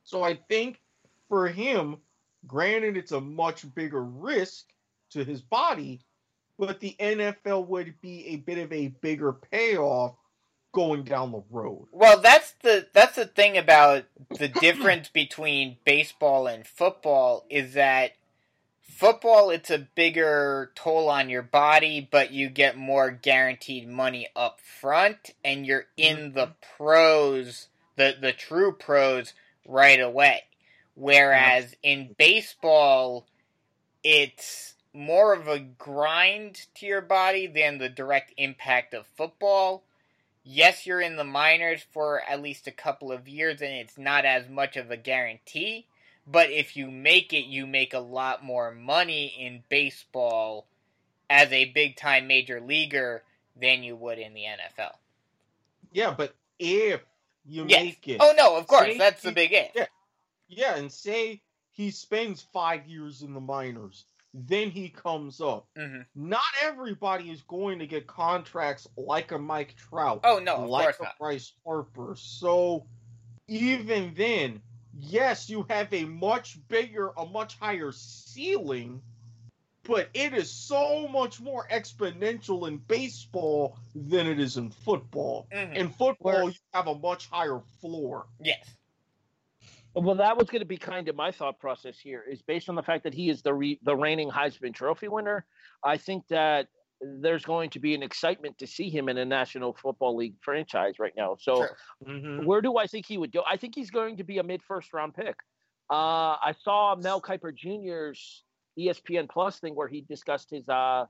[0.06, 0.80] So I think
[1.28, 1.98] for him,
[2.48, 4.66] granted, it's a much bigger risk
[5.12, 6.00] to his body,
[6.58, 10.16] but the NFL would be a bit of a bigger payoff
[10.76, 11.88] going down the road.
[11.92, 14.04] Well, that's the that's the thing about
[14.38, 18.12] the difference between baseball and football is that
[18.82, 24.60] football it's a bigger toll on your body, but you get more guaranteed money up
[24.60, 26.76] front and you're in the mm-hmm.
[26.78, 29.34] pros, the the true pros
[29.66, 30.44] right away.
[30.94, 33.28] Whereas in baseball
[34.04, 39.84] it's more of a grind to your body than the direct impact of football
[40.46, 44.26] yes, you're in the minors for at least a couple of years and it's not
[44.26, 45.88] as much of a guarantee.
[46.28, 50.68] But if you make it, you make a lot more money in baseball
[51.30, 53.24] as a big time major leaguer
[53.60, 54.94] than you would in the NFL.
[55.94, 57.02] Yeah, but if
[57.46, 57.82] you Yes.
[57.82, 58.96] make it, Oh, no, of course.
[58.98, 59.72] That's the big if.
[59.76, 59.88] yeah.
[60.50, 65.66] yeah, and say he spends five years in the minors, then he comes up.
[65.78, 70.70] hmm Not everybody is going to get contracts like a Mike Trout, Oh, no, of
[70.70, 71.18] like a not.
[71.18, 72.16] Bryce Harper.
[72.18, 72.86] So
[73.48, 74.62] even then,
[75.00, 79.02] yes, you have a much bigger, a much higher ceiling,
[79.84, 85.48] but it is so much more exponential in baseball than it is in football.
[85.52, 88.26] hmm In football, Where- you have a much higher floor.
[88.40, 88.68] Yes.
[89.96, 92.24] Well, that was going to be kind of my thought process here.
[92.30, 95.46] Is based on the fact that he is the re- the reigning Heisman Trophy winner.
[95.84, 96.68] I think that
[97.02, 101.00] there's going to be an excitement to see him in a National Football League franchise
[101.00, 101.38] right now.
[101.40, 101.68] So
[102.06, 102.46] True.
[102.46, 103.44] where do I think he would go?
[103.50, 105.36] I think he's going to be a mid first round pick.
[105.90, 108.44] Uh, I saw Mel Kiper Jr.'s
[108.78, 111.06] ESPN Plus thing where he discussed his uh,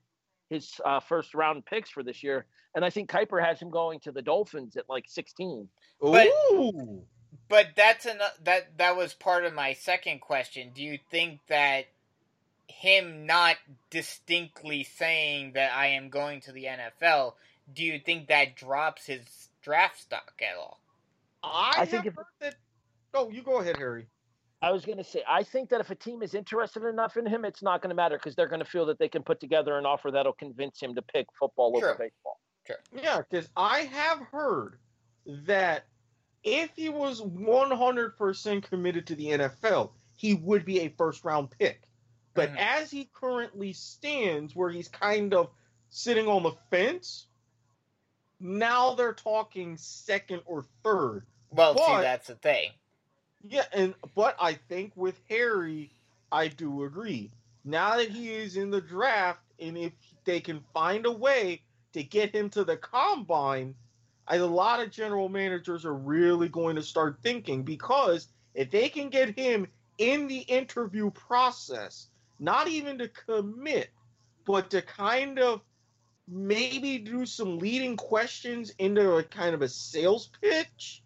[0.49, 2.45] his uh, first round picks for this year,
[2.75, 5.67] and I think Kiper has him going to the Dolphins at like 16.
[6.01, 7.03] But- Ooh.
[7.47, 10.71] But that's an, that that was part of my second question.
[10.73, 11.85] Do you think that
[12.67, 13.57] him not
[13.89, 17.33] distinctly saying that I am going to the NFL,
[17.73, 19.21] do you think that drops his
[19.61, 20.79] draft stock at all?
[21.43, 22.55] I, I have think if- heard that.
[23.13, 24.07] Oh, you go ahead, Harry.
[24.61, 27.25] I was going to say, I think that if a team is interested enough in
[27.27, 29.39] him, it's not going to matter because they're going to feel that they can put
[29.39, 32.39] together an offer that'll convince him to pick football over baseball.
[32.65, 32.77] Sure.
[32.91, 33.03] baseball.
[33.03, 34.79] Yeah, because I have heard
[35.27, 35.85] that
[36.45, 41.89] if he was 100% committed to the NFL, he would be a first round pick.
[42.35, 42.57] But Mhm.
[42.57, 45.51] as he currently stands, where he's kind of
[45.89, 47.27] sitting on the fence,
[48.39, 51.25] now they're talking second or third.
[51.49, 52.71] Well, see, that's the thing.
[53.41, 55.91] Yeah, and but I think with Harry,
[56.31, 57.31] I do agree.
[57.63, 59.93] Now that he is in the draft, and if
[60.25, 63.75] they can find a way to get him to the combine,
[64.29, 69.09] a lot of general managers are really going to start thinking because if they can
[69.09, 69.67] get him
[69.97, 72.07] in the interview process,
[72.39, 73.89] not even to commit,
[74.45, 75.61] but to kind of
[76.27, 81.03] maybe do some leading questions into a kind of a sales pitch,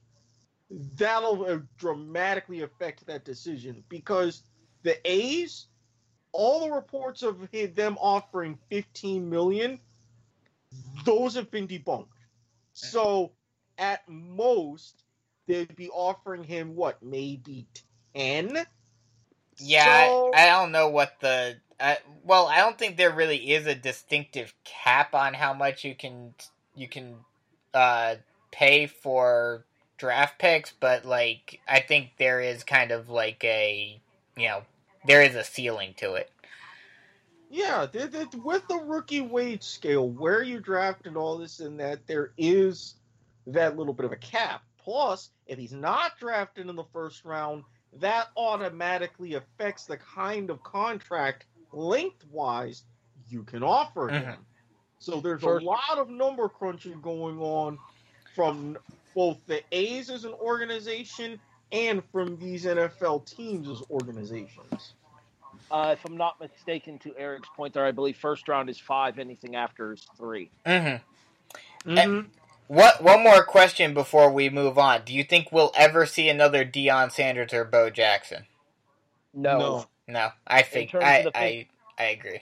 [0.95, 4.43] that'll uh, dramatically affect that decision because
[4.84, 5.67] the A's,
[6.32, 9.80] all the reports of them offering 15 million,
[11.03, 12.07] those have been debunked.
[12.88, 13.32] So
[13.77, 15.03] at most,
[15.47, 17.67] they'd be offering him what, maybe
[18.15, 18.65] 10?
[19.57, 21.57] Yeah, So- I, I don't know what the.
[21.80, 25.95] Uh, well, I don't think there really is a distinctive cap on how much you
[25.95, 26.34] can
[26.75, 27.15] you can
[27.73, 28.15] uh,
[28.51, 29.63] pay for
[29.97, 34.01] draft picks, but like I think there is kind of like a
[34.36, 34.63] you know
[35.05, 36.30] there is a ceiling to it.
[37.50, 41.80] Yeah, they- they- with the rookie wage scale, where you draft and all this and
[41.80, 42.95] that, there is
[43.47, 44.64] that little bit of a cap.
[44.78, 50.62] Plus, if he's not drafted in the first round, that automatically affects the kind of
[50.64, 52.84] contract lengthwise
[53.28, 54.24] you can offer him.
[54.34, 54.38] Mhm.
[55.00, 57.80] So there's First- a lot of number crunching going on
[58.36, 58.78] from
[59.16, 61.39] both the A's as an organization
[61.72, 64.93] and from these NFL teams as organizations.
[65.72, 69.20] Uh, if I'm not mistaken, to Erik's point there, I believe first round is five.
[69.20, 70.49] Anything after is three.
[70.65, 71.91] Mm-hmm.
[71.91, 72.26] Mhm.
[72.67, 73.01] What?
[73.01, 75.03] One more question before we move on.
[75.05, 78.45] Do you think we'll ever see another Deion Sanders or Bo Jackson?
[79.34, 79.57] No.
[79.59, 79.86] No.
[80.09, 81.67] No, I think I, of the I
[81.97, 82.41] I agree.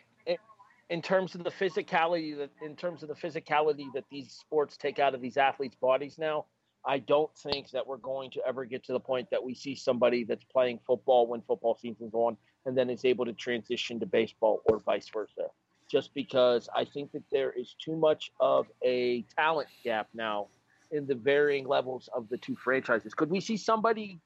[0.90, 5.00] In terms of the physicality that, in terms of the physicality that these sports take
[5.00, 6.46] out of these athletes' bodies now,
[6.86, 9.76] I don't think that we're going to ever get to the point that we see
[9.76, 12.38] somebody that's playing football when football season's on
[12.68, 15.48] and then is able to transition to baseball or vice versa.
[15.90, 20.48] Just because I think that there is too much of a talent gap now
[20.92, 23.14] in the varying levels of the two franchises.
[23.14, 24.20] Could we see somebody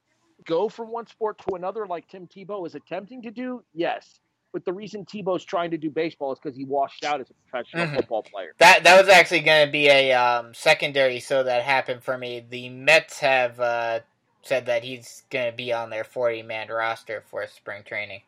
[0.46, 3.64] go from one sport to another like Tim Tebow is attempting to do?
[3.76, 4.20] Yes.
[4.54, 7.34] But the reason Tebow's trying to do baseball is because he washed out as a
[7.48, 7.96] professional Mhm.
[7.96, 8.54] football player.
[8.58, 12.40] That that was actually going to be a um, secondary, so that happened for me.
[12.48, 14.00] The Mets have uh,
[14.42, 18.22] said that he's going to be on their forty man roster for spring training.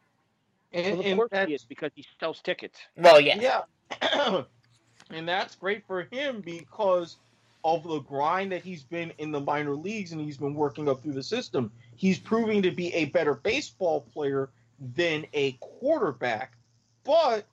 [0.74, 2.80] And, Well, of and course that's- he is because he sells tickets.
[2.98, 3.64] Well, yeah,
[4.02, 4.44] Yeah.
[5.12, 7.18] and that's great for him because
[7.64, 11.02] of the grind that he's been in the minor leagues and he's been working up
[11.02, 11.72] through the system.
[11.96, 14.50] He's proving to be a better baseball player
[14.96, 16.58] than a quarterback.
[17.04, 17.46] But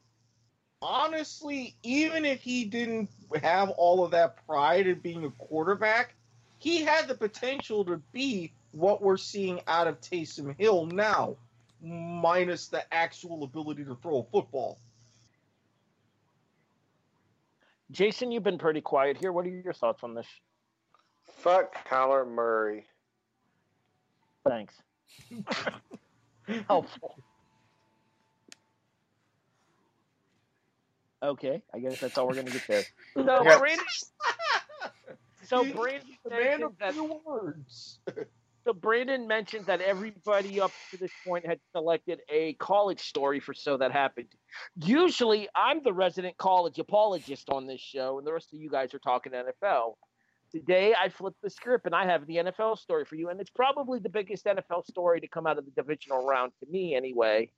[0.82, 3.10] honestly, even if he didn't
[3.42, 6.14] have all of that pride in being a quarterback,
[6.58, 11.36] he had the potential to be what we're seeing out of Taysom Hill now,
[11.82, 14.78] minus the actual ability to throw a football.
[17.90, 19.32] Jason, you've been pretty quiet here.
[19.32, 20.26] What are your thoughts on this?
[21.38, 22.86] Fuck Kyler Murray.
[24.46, 24.74] Thanks.
[26.68, 27.16] Helpful.
[31.22, 32.82] Okay, I guess that's all we're gonna get there.
[33.14, 33.58] So Yeah.
[33.58, 33.84] Brandon,
[35.44, 37.98] so He- Brandon The man of few words.
[38.64, 43.54] So Brandon mentioned that everybody up to this point had selected a college story for
[43.54, 44.28] So That Happened.
[44.76, 48.92] Usually I'm the resident college apologist on this show, and the rest of you guys
[48.92, 49.94] are talking NFL.
[50.52, 53.50] Today I flipped the script and I have the NFL story for you, and it's
[53.50, 57.50] probably the biggest NFL story to come out of the divisional round to me anyway.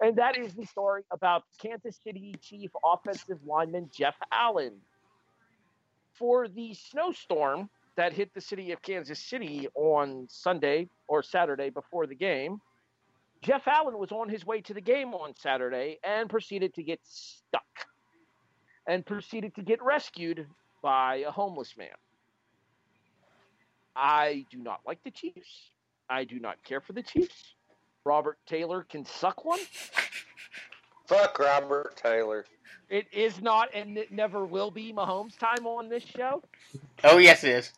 [0.00, 4.74] And that is the story about Kansas City Chief offensive lineman Jeff Allen.
[6.14, 7.70] For the snowstorm
[8.00, 12.58] that hit the city of Kansas City on Sunday or Saturday before the game,
[13.42, 16.98] Jeff Allen was on his way to the game on Saturday and proceeded to get
[17.04, 17.62] stuck
[18.86, 20.46] and proceeded to get rescued
[20.80, 21.88] by a homeless man.
[23.94, 25.70] I do not like the Chiefs.
[26.08, 27.52] I do not care for the Chiefs.
[28.06, 29.60] Robert Taylor can suck one.
[31.06, 32.46] Fuck Robert Taylor.
[32.88, 36.42] It is not and it never will be Mahomes time on this show.
[37.04, 37.72] oh yes, it is.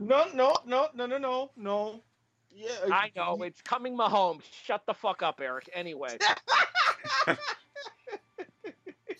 [0.00, 2.00] No, no, no, no, no, no, no.
[2.50, 4.42] Yeah, I know it's coming Mahomes.
[4.64, 5.68] Shut the fuck up, Erik.
[5.72, 6.16] Anyway.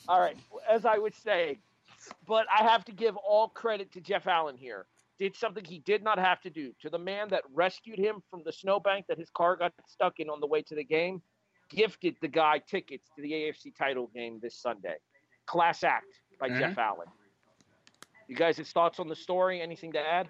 [0.09, 0.37] All right,
[0.68, 1.59] as I would say,
[2.26, 4.87] but I have to give all credit to Jeff Allen here.
[5.20, 6.72] Did something he did not have to do.
[6.81, 10.28] To the man that rescued him from the snowbank that his car got stuck in
[10.28, 11.22] on the way to the game,
[11.68, 14.97] gifted the guy tickets to the AFC title game this Sunday.
[15.47, 16.07] Class act
[16.41, 16.59] by Mhm.
[16.59, 17.09] Jeff Allen.
[18.26, 19.61] You guys' his thoughts on the story?
[19.61, 20.28] Anything to add?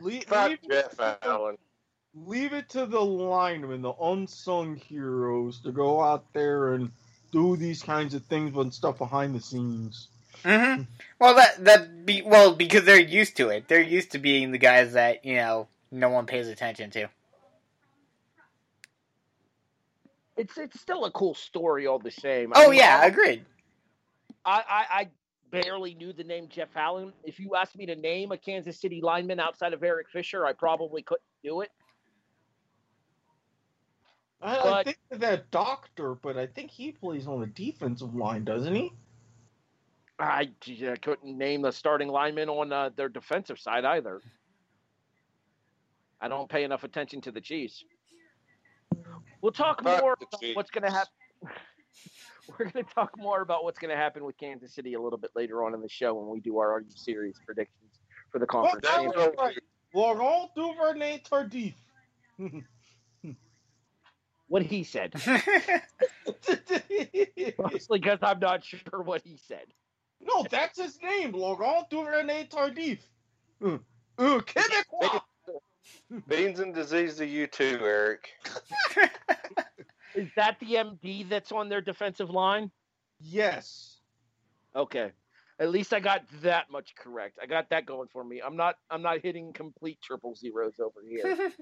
[0.00, 1.56] Leave, Fuck leave, Jeff Allen.
[2.14, 6.90] leave it to the linemen, the unsung heroes, to go out there and
[7.32, 10.08] do these kinds of things and stuff behind the scenes.
[10.44, 10.82] hmm
[11.20, 13.68] Well, that that be well because they're used to it.
[13.68, 17.08] They're used to being the guys that you know no one pays attention to.
[20.36, 22.52] it's it's still a cool story all the same.
[22.54, 23.44] Oh mean, yeah, I- agreed.
[24.44, 25.08] I, I, I
[25.62, 27.12] barely knew the name Jeff Allen.
[27.24, 30.52] If you asked me to name a Kansas City lineman outside of Eric Fisher, I
[30.52, 31.70] probably couldn't do it.
[34.42, 38.74] I, I think that doctor, but I think he plays on the defensive line, doesn't
[38.74, 38.92] he?
[40.18, 44.20] I, gee, I couldn't name the starting lineman on uh, their defensive side either.
[46.20, 47.84] I don't pay enough attention to the Chiefs.
[49.40, 50.56] We'll talk Fuck more about Chiefs.
[50.56, 51.12] what's going to happen.
[52.58, 55.18] We're going to talk more about what's going to happen with Kansas City a little
[55.18, 58.86] bit later on in the show when we do our series predictions for the conference.
[58.86, 59.58] that was right.
[59.94, 61.74] Laurent Duvernay Tardif.
[64.48, 65.12] What he said.
[67.58, 69.66] Mostly because I'm not sure what he said.
[70.20, 73.00] no, that's his name, Laurent Duvernay Tardif.
[73.60, 73.78] Uh,
[74.18, 75.20] uh, Québécois.
[76.28, 78.28] Beans and disease to you too, Erik.
[80.16, 82.70] Is that the MD that's on their defensive line?
[83.20, 84.00] Yes.
[84.74, 85.12] Okay.
[85.58, 87.38] At least I got that much correct.
[87.42, 88.40] I got that going for me.
[88.44, 91.52] I'm not I'm not hitting complete triple zeros over here.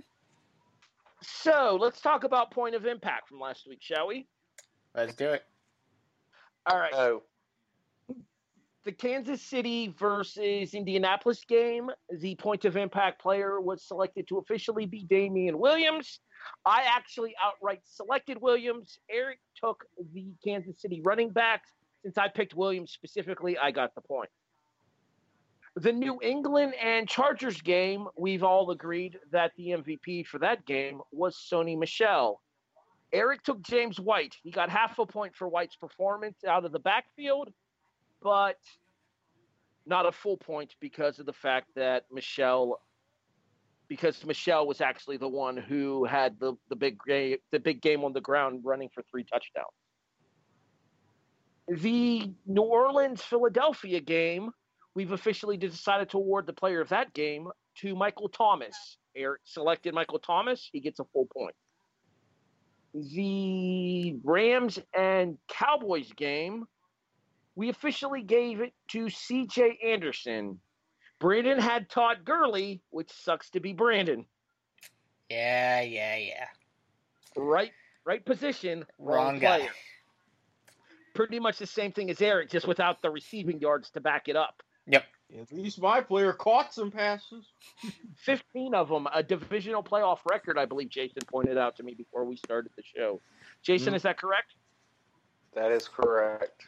[1.23, 4.27] so let's talk about point of impact from last week, shall we?
[4.95, 5.45] Let's do it.
[6.67, 6.95] All right.
[6.95, 7.23] Oh,
[8.85, 14.87] the Kansas City versus Indianapolis game, the point of impact player was selected to officially
[14.87, 16.21] be Damien Williams.
[16.65, 18.99] I actually outright selected Williams.
[19.11, 21.71] Erik took the Kansas City running backs.
[22.03, 24.31] Since I picked Williams specifically, I got the point.
[25.77, 31.01] The New England and Chargers game, we've all agreed that the MVP for that game
[31.11, 32.41] was Sony Michel.
[33.13, 34.37] Erik took James White.
[34.43, 37.53] He got half a point for White's performance out of the backfield
[38.25, 38.59] but
[39.87, 42.81] not a full point because of the fact that Michel
[43.89, 48.05] because Michel was actually the one who had the, the big game the big game
[48.05, 49.67] on the ground running for three touchdowns.
[51.69, 54.51] The New Orleans Philadelphia game,
[54.95, 57.49] we've officially decided to award the player of that game
[57.81, 58.99] to Michael Thomas.
[59.17, 61.55] Erik selected Michael Thomas, he gets a full point.
[62.93, 66.65] The Rams and Cowboys game,
[67.57, 70.61] we officially gave it to CJ Anderson.
[71.21, 74.27] Brandon had Todd Gurley, which sucks to be Brandon.
[75.31, 76.47] Yeah, yeah, yeah.
[77.37, 77.73] Right,
[78.05, 79.59] right position, wrong, Wrong guy.
[79.59, 79.71] player.
[81.15, 84.37] Pretty much the same thing as Erik, just without the receiving yards to back it
[84.37, 84.63] up.
[84.87, 85.05] Yep.
[85.41, 87.47] At least my player caught some passes.
[88.19, 92.25] 15 of them, a divisional playoff record, I believe Jason pointed out to me before
[92.25, 93.21] we started the show.
[93.63, 93.97] Jason, Mhm.
[93.97, 94.55] is that correct?
[95.55, 96.67] that is correct.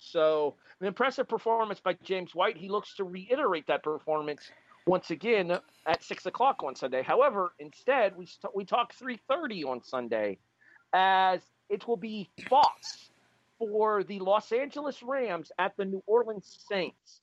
[0.00, 2.56] So, an impressive performance by James White.
[2.56, 4.50] He looks to reiterate that performance
[4.86, 7.02] once again at six o'clock on Sunday.
[7.02, 10.38] However, instead we st- we talk three thirty on Sunday,
[10.94, 13.10] as it will be Fox
[13.58, 17.20] for the Los Angeles Rams at the New Orleans Saints.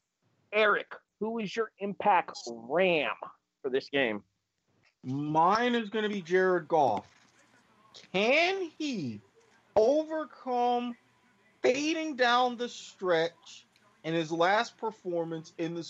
[0.54, 3.16] Erik, who is your impact Ram
[3.64, 4.22] for this game?
[5.04, 7.08] Mine is going to be Jared Goff.
[8.14, 9.20] Can he
[9.76, 10.96] overcome
[11.74, 13.66] fading down the stretch
[14.04, 15.82] in his last performance in the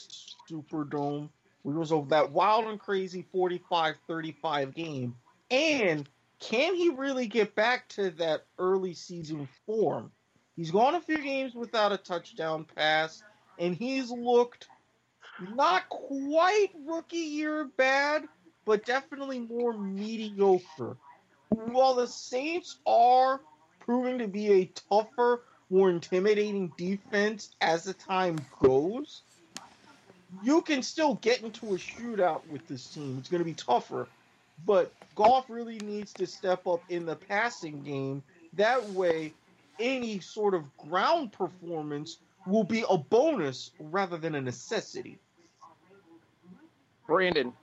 [0.50, 1.30] Superdome,
[1.64, 5.16] which was of that wild and crazy 45-35 game?
[5.52, 6.10] And
[6.40, 10.12] can he really get back to that early season form?
[10.56, 13.22] He's gone a few games without a touchdown pass,
[13.60, 14.68] and he's looked
[15.54, 18.24] not quite rookie year bad,
[18.66, 20.98] but definitely more mediocre.
[21.50, 23.40] While the Saints are
[23.80, 29.22] proving to be a tougher, more intimidating defense as the time goes,
[30.44, 33.18] you can still get into a shootout with this team.
[33.20, 34.08] It's going to be tougher,
[34.66, 38.24] but Goff really needs to step up in the passing game.
[38.54, 39.34] That way,
[39.80, 45.18] any sort of ground performance will be a bonus rather than a necessity.
[47.06, 47.54] Brandon.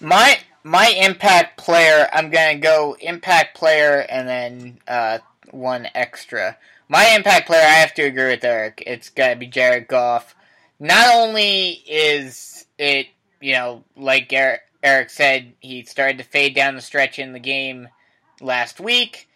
[0.00, 5.18] My my impact player, I'm gonna go impact player and then uh,
[5.52, 6.56] one extra.
[6.88, 8.82] My impact player, I have to agree with Erik.
[8.86, 10.34] It's gotta be Jared Goff.
[10.78, 13.08] Not only is it,
[13.40, 17.88] you know, like Erik, said, he started to fade down the stretch in the game
[18.40, 19.28] last week,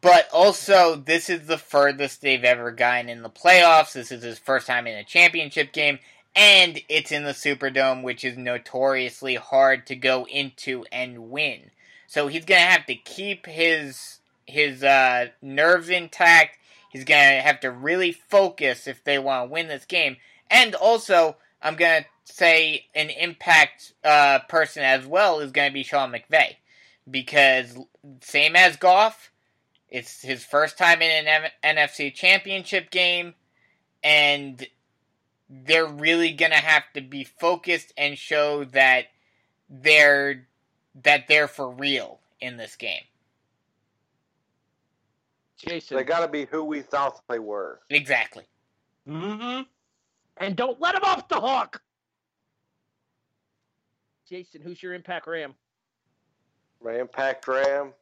[0.00, 3.92] but also this is the furthest they've ever gotten in the playoffs.
[3.92, 5.98] This is his first time in a championship game
[6.38, 11.72] and it's in the Superdome, which is notoriously hard to go into and win.
[12.06, 14.17] So he's gonna have to keep his
[14.48, 16.58] his uh, nerves intact.
[16.90, 20.16] He's gonna have to really focus if they want to win this game.
[20.50, 26.12] And also, I'm gonna say an impact uh, person as well is gonna be Sean
[26.12, 26.56] McVay
[27.10, 27.76] because
[28.20, 29.30] same as Goff.
[29.90, 33.34] It's his first time in an M- NFC championship game,
[34.02, 34.66] and
[35.48, 39.06] they're really to have to be focused and show that
[39.68, 40.46] they're
[41.02, 43.02] that they're for real in this game.
[45.58, 45.96] Jason.
[45.96, 47.80] They got to be who we thought they were.
[47.90, 48.44] Exactly.
[49.08, 49.62] Mm-hmm.
[50.36, 51.80] and don't let them off the hook.
[54.28, 55.54] Jason, who's your impact ram?
[56.84, 57.94] My impact ram.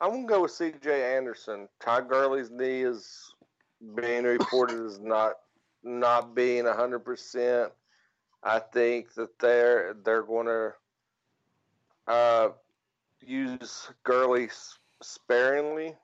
[0.00, 1.16] I'm gonna go with C.J.
[1.16, 1.68] Anderson.
[1.78, 3.34] Todd Gurley's knee is
[3.94, 5.34] being reported as not
[5.84, 7.00] not being 100.
[7.00, 7.72] percent
[8.42, 10.72] I think that they're they're going to
[12.08, 12.48] uh,
[13.24, 14.48] use Gurley
[15.02, 15.94] sparingly.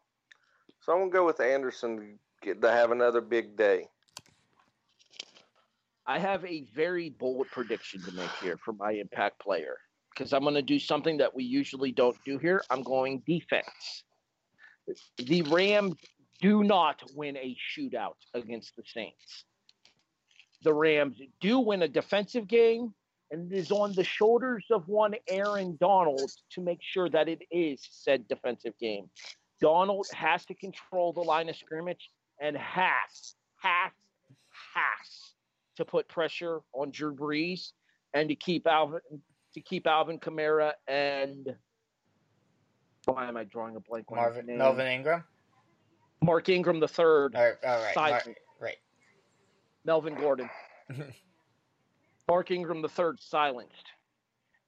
[0.89, 3.89] So I'm gonna go with Anderson to, to have another big day.
[6.07, 9.77] I have a very bold prediction to make here for my impact player
[10.15, 12.63] because I'm going to do something that we usually don't do here.
[12.71, 14.05] I'm going defense.
[15.19, 15.97] The Rams
[16.41, 19.45] do not win a shootout against the Saints.
[20.63, 22.95] The Rams do win a defensive game,
[23.31, 27.43] and it is on the shoulders of one Aaron Donald to make sure that it
[27.51, 29.11] is said defensive game.
[29.61, 33.93] Donald has to control the line of scrimmage and has, has,
[34.75, 35.33] has
[35.77, 37.73] to put pressure on Drew Brees
[38.15, 39.01] and to keep Alvin
[39.55, 41.55] to keep Alvin Kamara and
[43.07, 44.59] why am I drawing a blank Marvin name?
[44.59, 45.25] Melvin Ingram.
[46.23, 48.77] Mark Ingram the third, All right, all right, Mar- right.
[49.85, 50.51] Melvin Gordon.
[52.29, 53.87] Mark Ingram the third silenced.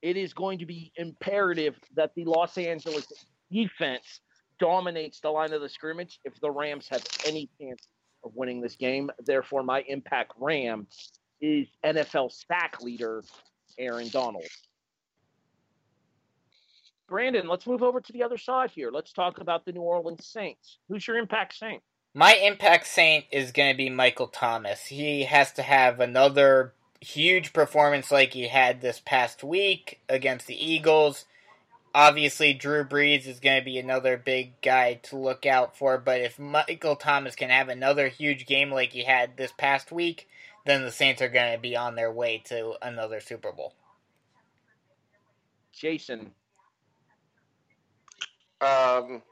[0.00, 3.06] It is going to be imperative that the Los Angeles
[3.52, 4.20] defense
[4.60, 7.88] dominates the line of the scrimmage if the Rams have any chance
[8.22, 9.10] of winning this game.
[9.24, 10.86] Therefore, my impact Ram
[11.40, 13.24] is NFL sack leader
[13.78, 14.44] Aaron Donald.
[17.08, 18.90] Brandon, let's move over to the other side here.
[18.92, 20.78] Let's talk about the New Orleans Saints.
[20.88, 21.82] Who's your impact Saint?
[22.14, 24.86] My impact saint is going to be Michael Thomas.
[24.86, 30.54] He has to have another huge performance like he had this past week against the
[30.72, 31.24] Eagles.
[31.94, 36.20] Obviously, Drew Brees is going to be another big guy to look out for, but
[36.20, 40.28] if Michael Thomas can have another huge game like he had this past week,
[40.64, 43.74] then the Saints are going to be on their way to another Super Bowl.
[45.72, 46.30] Jason.
[48.60, 49.22] Um.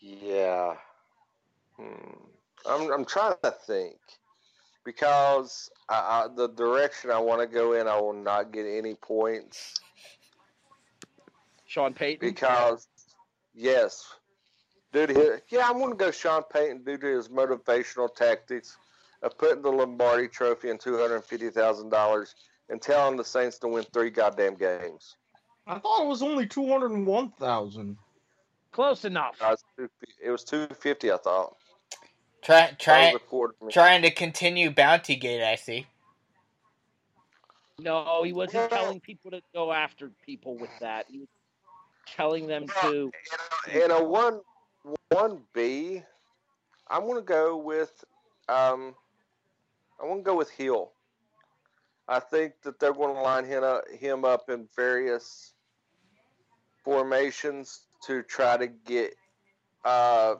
[0.00, 0.74] Yeah.
[1.76, 2.12] Hmm.
[2.66, 3.96] I'm I'm trying to think
[4.84, 8.94] because I, I, the direction I want to go in, I will not get any
[8.94, 9.74] points
[11.74, 12.28] Sean Payton.
[12.28, 12.86] because
[13.52, 14.14] yes,
[14.92, 18.76] due to his, yeah, I'm going to go Sean Payton due to his motivational tactics
[19.24, 22.36] of putting the Lombardi Trophy and two hundred fifty thousand dollars
[22.68, 25.16] and telling the Saints to win three goddamn games.
[25.66, 27.96] I thought it was only two hundred and one thousand.
[28.70, 29.36] Close enough.
[29.40, 29.56] Uh,
[30.22, 31.56] It was two fifty, I thought.
[32.42, 33.72] Try, That try, was a quarter for me.
[33.72, 35.86] trying to continue Bounty Gate, I see.
[37.80, 41.06] No, he wasn't telling people to go after people with that.
[41.08, 41.28] He was
[42.06, 43.10] telling them to.
[43.72, 44.40] in a, in a one
[45.10, 46.02] one B,
[46.88, 48.04] I'm gonna go with
[48.48, 48.94] um,
[50.00, 50.92] I'm gonna go with Hill.
[52.06, 55.54] I think that they're going to line him up, him up in various
[56.84, 59.14] formations to try to get
[59.84, 60.34] uh,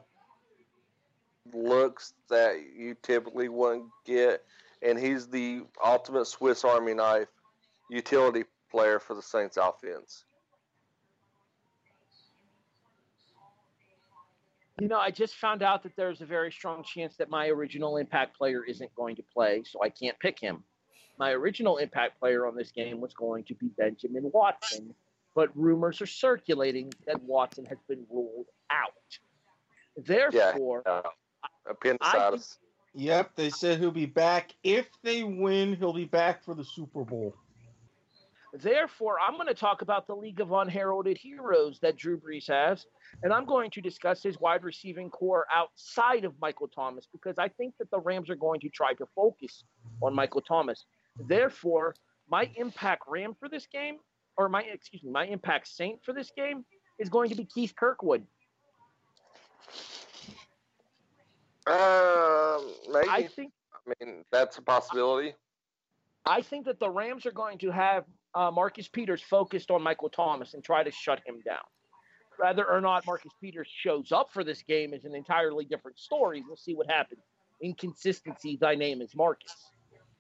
[1.53, 4.45] looks that you typically wouldn't get,
[4.83, 7.29] and he's the ultimate Swiss Army knife
[7.91, 10.25] utility player for the Saints offense.
[14.81, 17.97] You know, I just found out that there's a very strong chance that my original
[17.97, 20.65] impact player isn't going to play, so I can't pick him.
[21.17, 24.93] My original impact player on this game was going to be Benjamin Watson,
[25.37, 29.19] but rumors are circulating that Watson has been ruled out.
[29.97, 31.03] Therefore, Uh,
[31.67, 32.59] appendicitis.
[32.95, 35.77] Yep, they said he'll be back if they win.
[35.77, 37.35] He'll be back for the Super Bowl.
[38.57, 42.87] Therefore, I'm going to talk about the League of Unheralded Heroes that Drew Brees has,
[43.25, 47.49] and I'm going to discuss his wide receiving core outside of Michael Thomas because I
[47.49, 49.65] think that the Rams are going to try to focus
[50.01, 50.85] on Michael Thomas.
[51.27, 51.97] Therefore,
[52.29, 53.97] my impact Ram for this game,
[54.37, 56.65] or my excuse me, my impact Saint for this game
[57.01, 58.25] is going to be Keith Kirkwood.
[61.67, 63.09] Um, maybe.
[63.09, 65.35] I I, mean, that's a possibility.
[66.25, 70.09] I think that the Rams are going to have uh, Marcus Peters focused on Michael
[70.09, 71.59] Thomas and try to shut him down.
[72.39, 76.43] Whether or not Marcus Peters shows up for this game is an entirely different story.
[76.47, 77.21] We'll see what happens.
[77.63, 79.55] Inconsistency, thy name is Marcus.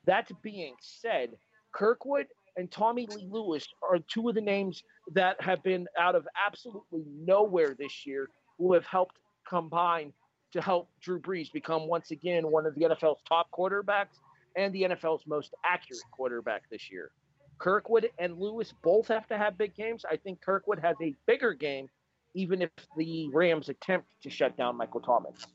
[0.06, 1.30] That being said,
[1.72, 6.26] Kirkwood and Tommy Lee Lewis are two of the names that have been out of
[6.46, 10.12] absolutely nowhere this year who have helped combine
[10.52, 14.20] to help Drew Brees become once again one of the NFL's top quarterbacks
[14.56, 17.10] and the NFL's most accurate quarterback this year.
[17.58, 20.04] Kirkwood and Lewis both have to have big games.
[20.08, 21.88] I think Kirkwood has a bigger game,
[22.34, 25.46] even if the Rams attempt to shut down Michael Thomas.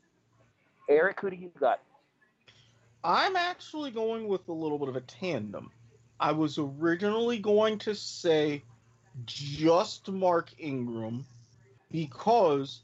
[0.88, 1.80] Erik, who do you got?
[3.02, 5.70] I'm actually going with a little bit of a tandem.
[6.18, 8.62] I was originally going to say
[9.24, 11.24] just Mark Ingram
[11.90, 12.82] because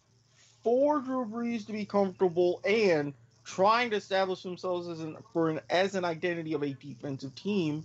[0.63, 3.13] for Drew Brees to be comfortable and
[3.45, 7.85] trying to establish themselves as an for an as an identity of a defensive team,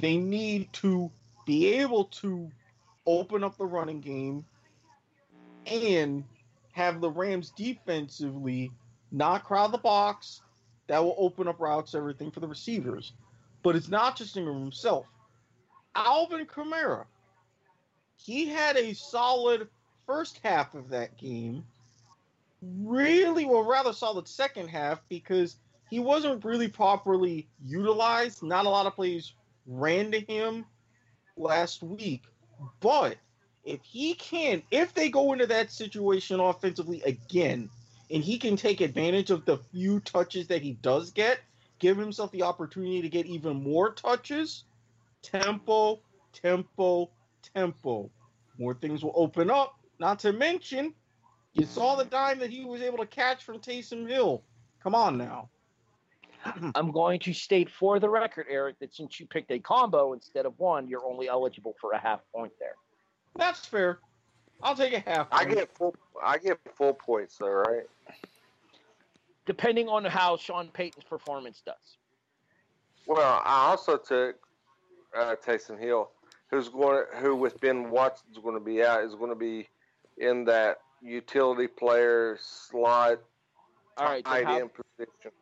[0.00, 1.10] they need to
[1.46, 2.50] be able to
[3.06, 4.44] open up the running game
[5.66, 6.24] and
[6.72, 8.72] have the Rams defensively
[9.10, 10.40] not crowd the box.
[10.88, 13.12] That will open up routes, everything for the receivers.
[13.62, 15.06] But it's not just Ingram himself.
[15.94, 17.04] Alvin Kamara,
[18.16, 19.68] he had a solid
[20.06, 21.64] first half of that game.
[22.62, 25.56] Really, well, rather solid second half because
[25.90, 28.42] he wasn't really properly utilized.
[28.42, 29.32] Not a lot of plays
[29.66, 30.64] ran to him
[31.36, 32.22] last week.
[32.80, 33.16] But
[33.64, 37.68] if he can, if they go into that situation offensively again,
[38.10, 41.40] and he can take advantage of the few touches that he does get,
[41.78, 44.64] give himself the opportunity to get even more touches,
[45.22, 46.00] tempo,
[46.32, 47.10] tempo,
[47.54, 48.10] tempo.
[48.58, 49.74] More things will open up.
[49.98, 50.94] Not to mention,
[51.54, 54.42] you saw the dime that he was able to catch from Taysom Hill.
[54.82, 55.48] Come on now.
[56.74, 60.46] I'm going to state for the record, Erik, that since you picked a combo instead
[60.46, 62.74] of one, you're only eligible for a half point there.
[63.36, 63.98] That's fair.
[64.62, 65.26] I'll take a half.
[65.32, 65.94] I get full.
[66.22, 67.84] I get full points though, right?
[69.44, 71.96] Depending on how Sean Payton's performance does.
[73.06, 74.36] Well, I also took
[75.18, 76.10] uh, Taysom Hill,
[76.48, 79.68] who's going, who with Ben Watson's going to be out, is going to be
[80.18, 83.18] in that utility player slot
[83.96, 85.32] All right, then tight how, end position.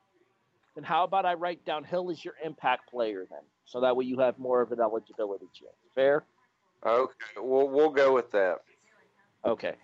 [0.74, 4.04] Then how about I write down Hill as your impact player then, so that way
[4.04, 5.74] you have more of an eligibility chance.
[5.94, 6.24] Fair?
[6.86, 8.58] Okay, we'll we'll go with that.
[9.44, 9.74] Okay.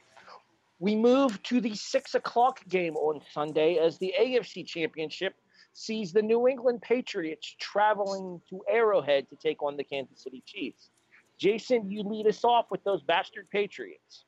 [0.78, 5.34] We move to the six o'clock game on Sunday as the AFC Championship
[5.72, 10.90] sees the New England Patriots traveling to Arrowhead to take on the Kansas City Chiefs.
[11.38, 14.24] Jason, you lead us off with those bastard Patriots.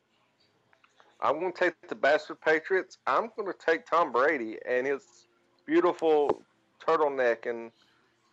[1.20, 2.98] I'm going to take the bastard Patriots.
[3.06, 5.27] I'm going to take Tom Brady and his
[5.68, 6.42] beautiful
[6.84, 7.70] turtleneck, and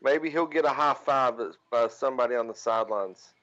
[0.01, 1.35] maybe he'll get a high five
[1.69, 3.33] by somebody on the sidelines.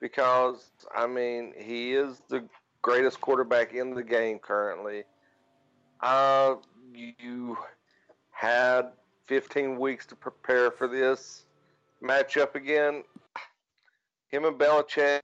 [0.00, 2.44] Because I mean, he is the
[2.80, 5.02] greatest quarterback in the game currently.
[6.00, 6.54] Uh,
[6.94, 7.56] you
[8.30, 8.92] had
[9.26, 11.44] 15 weeks to prepare for this
[12.02, 13.04] matchup again.
[14.28, 15.20] Him and Belichick,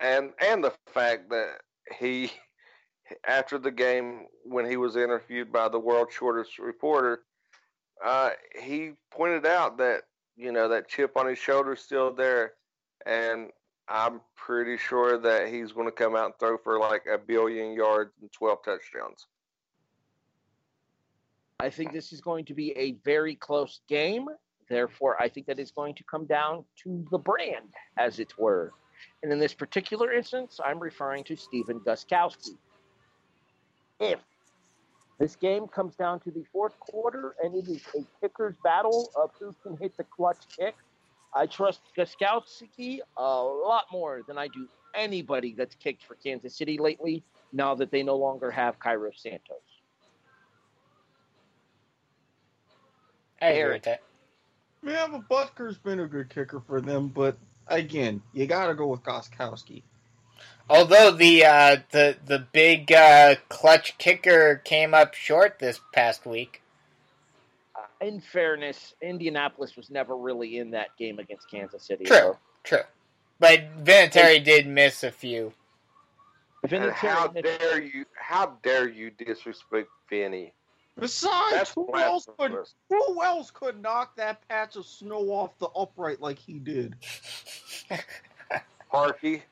[0.00, 1.60] and and the fact that
[1.98, 2.32] he,
[3.26, 7.22] after the game when he was interviewed by the world's shortest reporter,
[8.04, 8.30] uh,
[8.62, 10.02] he pointed out that
[10.36, 12.52] you know that chip on his shoulder is still there,
[13.06, 13.50] and
[13.88, 17.72] I'm pretty sure that he's going to come out and throw for like a billion
[17.72, 19.26] yards and 12 touchdowns.
[21.60, 24.26] I think this is going to be a very close game.
[24.68, 28.72] Therefore, I think that is going to come down to the brand, as it were.
[29.22, 32.56] And in this particular instance, I'm referring to Stephen Gostkowski.
[34.00, 34.18] If
[35.18, 39.30] this game comes down to the fourth quarter and it is a kicker's battle of
[39.38, 40.74] who can hit the clutch kick,
[41.34, 46.78] I trust Gostkowski a lot more than I do anybody that's kicked for Kansas City
[46.78, 49.58] lately now that they no longer have Cairo Santos.
[53.40, 53.74] I agree Erik.
[53.74, 54.02] with that.
[54.84, 57.38] Yeah, but Butker's been a good kicker for them, but
[57.68, 59.82] again, you got to go with Gostkowski.
[60.68, 66.62] Although the uh, the the big uh, clutch kicker came up short this past week.
[68.00, 72.04] in fairness, Indianapolis was never really in that game against Kansas City.
[72.04, 72.16] True.
[72.16, 72.82] so True,
[73.38, 75.52] but Vinatieri did miss a few.
[76.62, 78.06] And Vinatieri how missed- dare you?
[78.18, 80.54] How dare you disrespect Vinny?
[80.98, 82.74] Besides, That's who else could blasphemous.
[82.88, 86.94] who else could knock that patch of snow off the upright like he did?
[88.90, 89.42] Parky,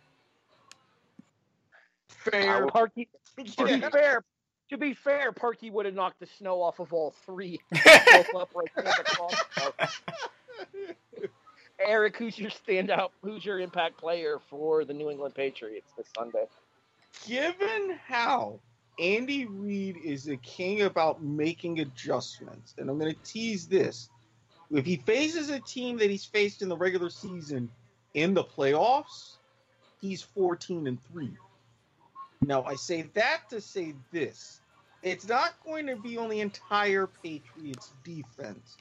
[2.25, 2.67] Fair.
[2.67, 4.25] Parky, to be fair,
[4.71, 7.61] to be fair, Parky would have knocked the snow off of all three.
[7.71, 10.01] both upright and across.
[11.79, 13.11] Erik, who's your standout?
[13.23, 16.45] Who's your impact player for the New England Patriots this Sunday?
[17.27, 18.61] Given how
[18.99, 24.09] Andy Reid is a king about making adjustments, and I'm going to tease this.
[24.71, 27.71] If he faces a team that he's faced in the regular season
[28.15, 29.37] In the playoffs,
[30.01, 31.31] he's 14 and 3.
[32.45, 34.61] Now, I say that to say this
[35.03, 38.77] it's not going to be on the entire Patriots defense.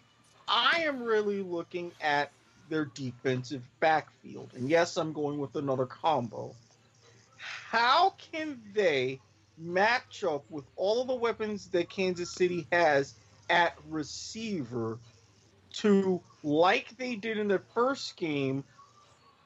[0.47, 2.31] I am really looking at
[2.69, 4.51] their defensive backfield.
[4.55, 6.55] And yes, I'm going with another combo.
[7.37, 9.19] How can they
[9.57, 13.15] match up with all of the weapons that Kansas City has
[13.49, 14.97] at receiver
[15.73, 18.63] to, like they did in the first game,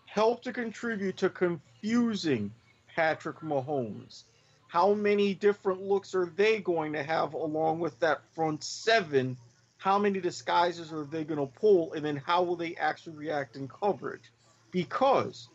[0.05, 2.51] help to contribute to confusing
[2.95, 4.23] Patrick Mahomes?
[4.67, 9.37] How many different looks are they going to have along with that front seven?
[9.77, 11.93] How many disguises are they going to pull?
[11.93, 14.31] And then how will they actually react in coverage?
[14.71, 15.49] Because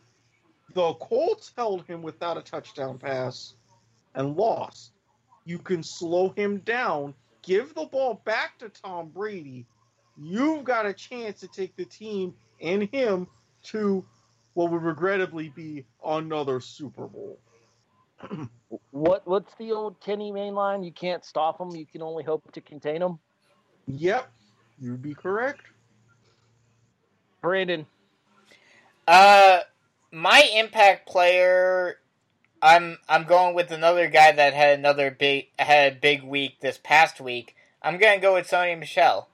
[0.74, 3.54] the Colts held him without a touchdown pass
[4.14, 4.92] and lost.
[5.44, 9.66] You can slow him down, give the ball back to Tom Brady.
[10.16, 13.26] You've got a chance to take the team and him
[13.64, 14.04] to
[14.54, 17.38] what would regrettably be another Super Bowl.
[18.90, 20.84] what what's the old Kenny mainline?
[20.84, 21.70] You can't stop them.
[21.74, 23.18] You can only hope to contain them.
[23.86, 24.30] Yep,
[24.78, 25.62] you'd be correct.
[27.40, 27.86] Brandon.
[29.08, 29.60] Uh,
[30.12, 31.96] my impact player,
[32.60, 36.78] I'm I'm going with another guy that had another big had a big week this
[36.82, 37.56] past week.
[37.82, 39.28] I'm gonna go with Sony Michel.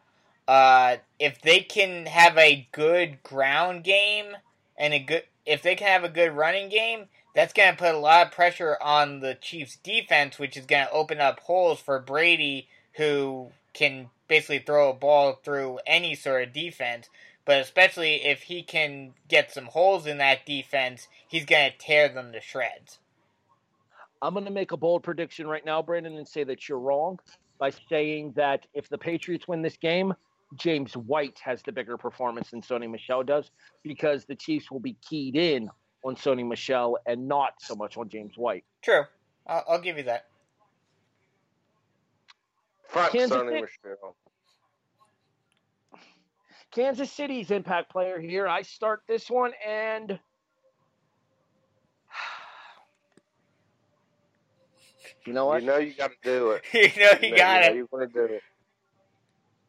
[0.47, 4.37] Uh, if they can have a good ground game
[4.79, 7.95] and a good, if they can have a good running game, that's going to put
[7.95, 11.81] a lot of pressure on the Chiefs' defense, which is going to open up holes
[11.81, 17.09] for Brady, who can basically throw a ball through any sort of defense.
[17.45, 22.09] But especially if he can get some holes in that defense, he's going to tear
[22.09, 22.99] them to shreds.
[24.21, 27.21] I'm going to make a bold prediction right now, Brandon, and say that you're wrong
[27.59, 30.15] by saying that if the Patriots win this game,
[30.55, 33.51] James White has the bigger performance than Sony Michel does
[33.83, 35.69] because the Chiefs will be keyed in
[36.05, 38.65] on Sony Michel and not so much on James White.
[38.83, 39.03] True.
[39.47, 40.27] I'll, I'll give you that.
[42.89, 44.17] Fuck Kansas Sony Michel.
[46.71, 48.47] Kansas City's impact player here.
[48.47, 50.19] I start this one and
[55.27, 55.63] you know what?
[55.63, 56.63] You know you got to do it.
[56.73, 57.77] you know you, got it.
[57.77, 58.43] You want to do it.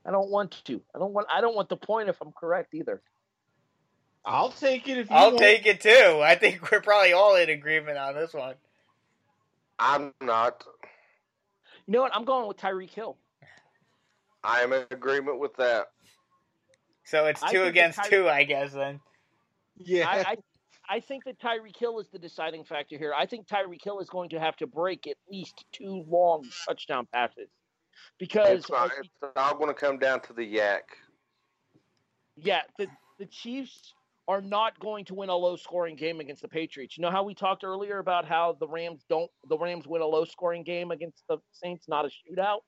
[0.07, 0.81] I don't want to.
[0.95, 1.27] I don't want.
[1.33, 3.01] I don't want the point if I'm correct either.
[4.23, 5.39] I'll take it if I'll want.
[5.39, 6.21] take it too.
[6.23, 8.55] I think we're probably all in agreement on this one.
[9.77, 10.63] I'm not.
[11.85, 12.15] You know what?
[12.15, 13.17] I'm going with Tyreek Hill.
[14.43, 15.87] I am in agreement with that.
[17.03, 18.73] So it's two against Tyre- two, I guess.
[18.73, 18.99] Then.
[19.77, 20.07] Yeah.
[20.09, 20.35] I, I,
[20.89, 23.13] I think that Tyreek Hill is the deciding factor here.
[23.17, 27.07] I think Tyreek Hill is going to have to break at least two long touchdown
[27.13, 27.49] passes
[28.19, 30.81] because it's, not, it's all going to come down to the YAC.
[32.35, 32.87] Yeah, the
[33.19, 33.93] the Chiefs
[34.27, 36.97] are not going to win a low scoring game against the Patriots.
[36.97, 40.05] You know how we talked earlier about how the Rams don't the Rams win a
[40.05, 42.59] low scoring game against the Saints, not a shootout.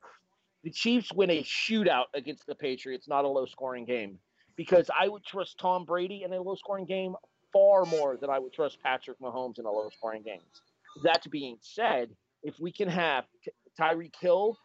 [0.63, 4.19] The Chiefs win a shootout against the Patriots, not a low scoring game.
[4.55, 7.15] Because I would trust Tom Brady in a low scoring game
[7.53, 10.41] far more than I would trust Patrick Mahomes in a low scoring game.
[11.03, 12.09] That being said,
[12.43, 13.25] if we can have
[13.79, 14.57] Tyreek Hill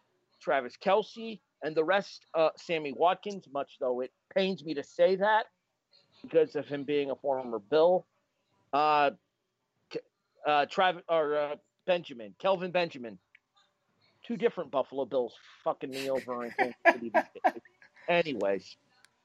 [0.45, 5.17] Travis Kelce, and the rest, uh, Sammy Watkins, much though it pains me to say
[5.17, 5.47] that
[6.23, 8.07] because of him being a former Bill.
[8.73, 9.11] Uh,
[10.47, 11.55] uh, Travis or uh,
[11.87, 13.19] Benjamin, Kelvin Benjamin,
[14.27, 15.33] two different Buffalo Bills
[15.63, 16.55] fucking me over.
[18.09, 18.77] Anyways,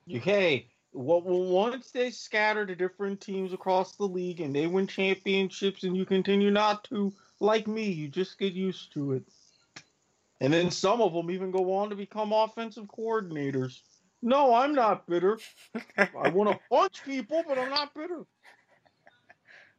[0.08, 5.84] hey, well, once they scatter to different teams across the league and they win championships,
[5.84, 9.24] and you continue not to, like me, you just get used to it.
[10.42, 13.82] And then some of them even go on to become offensive coordinators.
[14.22, 15.40] No, I'm not bitter.
[15.98, 18.26] I want to punch people, but I'm not bitter.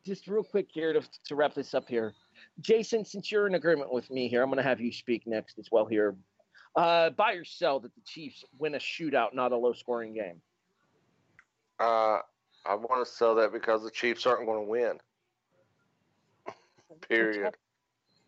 [0.04, 2.14] Just real quick here to, to wrap this up here.
[2.61, 5.58] Jason, since you're in agreement with me here, I'm going to have you speak next
[5.58, 6.16] as well here.
[6.74, 10.40] Uh, buy or sell that the Chiefs win a shootout, not a low scoring game?
[11.78, 12.20] Uh,
[12.64, 14.98] I want to sell that because the Chiefs aren't going to win.
[17.08, 17.54] Period.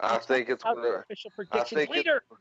[0.01, 1.01] I think it's going to.
[1.01, 2.17] Official prediction I think leader.
[2.31, 2.37] It,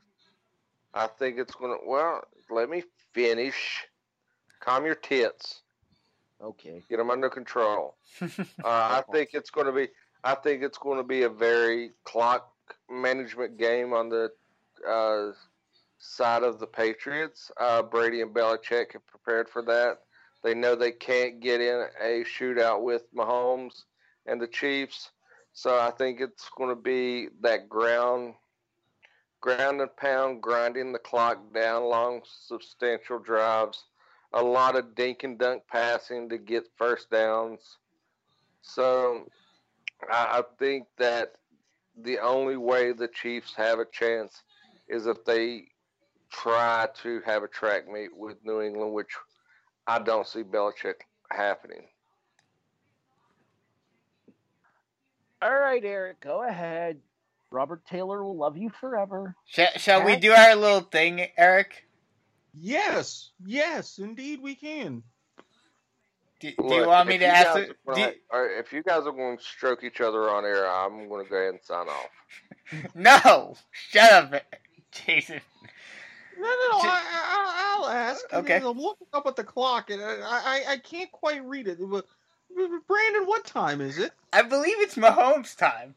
[0.94, 1.78] I think it's going to.
[1.86, 2.82] Well, let me
[3.12, 3.86] finish.
[4.60, 5.62] Calm your tits.
[6.42, 6.82] Okay.
[6.88, 7.96] Get them under control.
[8.22, 8.26] uh,
[8.64, 9.88] I think it's going to be.
[10.24, 12.52] I think it's going to be a very clock
[12.90, 14.30] management game on the
[14.88, 15.32] uh,
[15.98, 17.50] side of the Patriots.
[17.58, 19.98] Uh, Brady and Belichick have prepared for that.
[20.42, 23.84] They know they can't get in a shootout with Mahomes
[24.26, 25.10] and the Chiefs.
[25.52, 28.34] So I think it's going to be that ground,
[29.40, 33.84] ground and pound, grinding the clock down, long, substantial drives,
[34.32, 37.78] a lot of dink and dunk passing to get first downs.
[38.62, 39.26] So
[40.10, 41.34] I, I think that
[42.00, 44.42] the only way the Chiefs have a chance
[44.88, 45.64] is if they
[46.30, 49.14] try to have a track meet with New England, which
[49.86, 51.88] I don't see Belichick happening.
[55.42, 57.00] All right, Erik, go ahead.
[57.50, 59.34] Robert Taylor will love you forever.
[59.46, 61.84] Shall, shall we do our little thing, Erik?
[62.54, 65.02] Yes, yes, indeed we can.
[66.40, 67.54] Do, do you want me to ask?
[67.54, 70.66] guys the- do- gonna- if you guys are going to stroke each other on air,
[70.68, 72.94] I'm going to go ahead and sign off.
[72.94, 74.42] no, shut up,
[74.90, 75.40] Jason.
[76.38, 76.82] No, no, no.
[76.82, 78.24] J- I, I, I'll ask.
[78.32, 78.56] Okay.
[78.56, 81.78] I'm looking up at the clock, and I, I, I can't quite read it.
[81.80, 82.06] But,
[82.54, 84.12] Brandon, what time is it?
[84.32, 85.94] I believe it's Mahomes' time.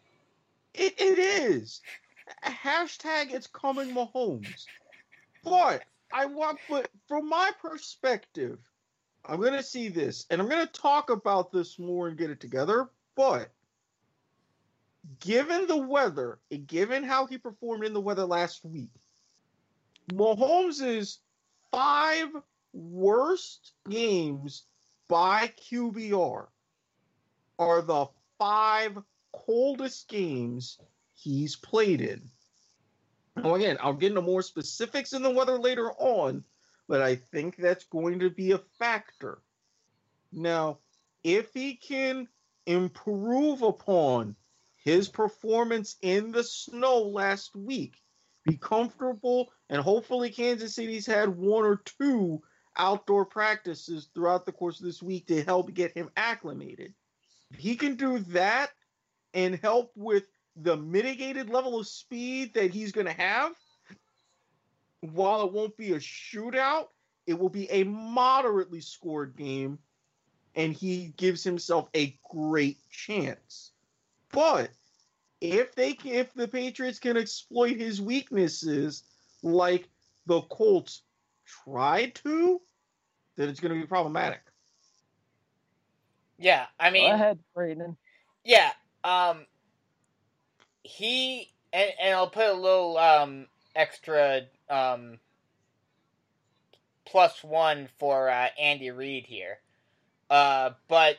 [0.74, 1.82] It, it is.
[2.44, 4.66] Hashtag it's coming Mahomes.
[5.44, 8.60] But I want, but from my perspective,
[9.26, 12.90] I'm gonna see this, and I'm gonna talk about this more and get it together.
[13.16, 13.52] But
[15.20, 18.92] given the weather, and given how he performed in the weather last week,
[20.12, 21.20] Mahomes'
[21.72, 22.30] five
[22.74, 24.66] worst games
[25.08, 26.48] by QBR
[27.60, 28.98] are the five
[29.34, 30.80] coldest games
[31.14, 32.30] he's played in.
[33.36, 36.44] Now, again, I'll get into more specifics in the weather later on,
[36.88, 39.40] but I think that's going to be a factor.
[40.32, 40.80] Now,
[41.24, 42.28] if he can
[42.66, 44.36] improve upon
[44.84, 47.96] his performance in the snow last week,
[48.46, 52.42] be comfortable, and hopefully Kansas City's had one or two
[52.78, 56.94] outdoor practices throughout the course of this week to help get him acclimated.
[57.58, 58.72] He can do that
[59.34, 60.24] and help with
[60.56, 63.54] the mitigated level of speed that he's going to have,
[65.02, 66.88] while it won't be a shootout,
[67.28, 69.80] it will be a moderately scored game,
[70.56, 73.72] and he gives himself a great chance.
[74.32, 74.70] But
[75.42, 79.04] if they if the Patriots can exploit his weaknesses
[79.44, 79.90] like
[80.26, 81.02] the Colts
[81.46, 82.62] tried to,
[83.38, 84.42] then it's going to be problematic.
[86.38, 87.98] Yeah, I mean, go ahead, Brandon.
[88.44, 88.72] Yeah,
[89.04, 89.46] um,
[90.84, 95.20] he and, and I'll put a little um extra um
[97.06, 99.60] plus one for uh, Andy Reid here.
[100.30, 101.18] Uh, but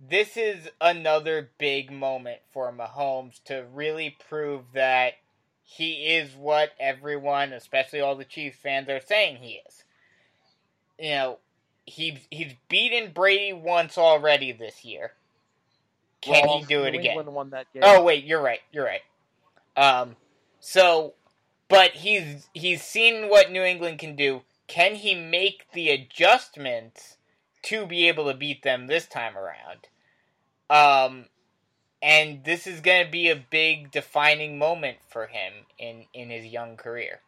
[0.00, 5.14] this is another big moment for Mahomes to really prove that
[5.62, 9.84] he is what everyone, especially all the Chiefs fans, are saying he is.
[10.98, 11.38] You know,
[11.86, 15.12] he's he's beaten Brady once already this year.
[16.20, 17.10] Can Well, he do it New again?
[17.12, 17.82] England won that game.
[17.84, 18.60] Oh wait, you're right.
[18.72, 19.02] You're right.
[19.76, 20.16] Um,
[20.60, 21.14] so,
[21.68, 24.42] but he's he's seen what New England can do.
[24.66, 27.16] Can he make the adjustments
[27.62, 29.86] to be able to beat them this time around?
[30.68, 31.26] Um,
[32.02, 36.46] and this is going to be a big defining moment for him in in his
[36.46, 37.20] young career.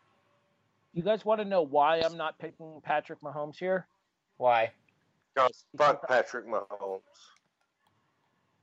[0.92, 3.86] You guys want to know why I'm not picking Patrick Mahomes here?
[4.38, 4.72] Why?
[5.34, 7.00] Because fuck Patrick Mahomes.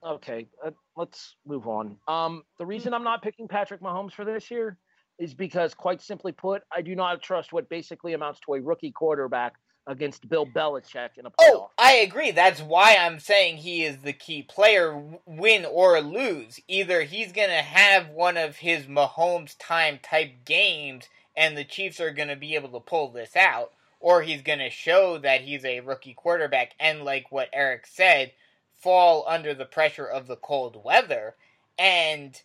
[0.05, 1.97] Okay, uh, let's move on.
[2.07, 4.78] Um, the reason I'm not picking Patrick Mahomes for this year
[5.17, 8.91] is because, quite simply put, I do not trust what basically amounts to a rookie
[8.91, 9.55] quarterback
[9.88, 11.36] against Bill Belichick in a playoff.
[11.41, 12.32] Oh, I agree.
[12.32, 16.59] That's why I'm saying he is the key player, win or lose.
[16.67, 21.07] Either he's going to have one of his Mahomes time type games,
[21.38, 24.60] and the Chiefs are going to be able to pull this out, or he's going
[24.60, 28.34] to show that he's a rookie quarterback, and like what Erik said,
[28.76, 31.36] fall under the pressure of the cold weather,
[31.78, 32.42] and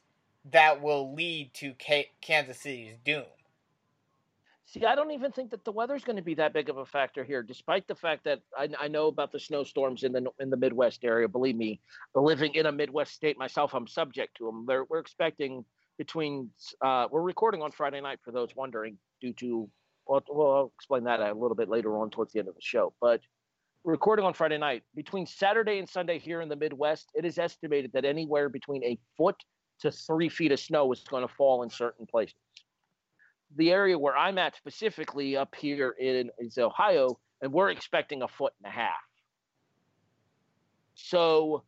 [0.50, 3.24] that will lead to K- Kansas City's doom.
[4.66, 6.86] See, I don't even think that the weather's going to be that big of a
[6.86, 10.48] factor here, despite the fact that I, I know about the snowstorms in the in
[10.48, 11.28] the Midwest area.
[11.28, 11.78] Believe me,
[12.14, 14.64] living in a Midwest state myself, I'm subject to them.
[14.66, 15.66] They're, we're expecting
[16.04, 16.50] between
[16.80, 19.68] uh, we're recording on Friday night for those wondering, due to
[20.06, 22.60] well, well, I'll explain that a little bit later on towards the end of the
[22.60, 22.92] show.
[23.00, 23.20] But
[23.84, 24.82] recording on Friday night.
[24.94, 28.98] Between Saturday and Sunday here in the Midwest, it is estimated that anywhere between a
[29.16, 29.36] foot
[29.80, 32.34] to three feet of snow is going to fall in certain places
[33.56, 38.28] the area where I'm at specifically up here in is Ohio, and we're expecting a
[38.28, 38.90] foot and a half.
[40.94, 41.64] So,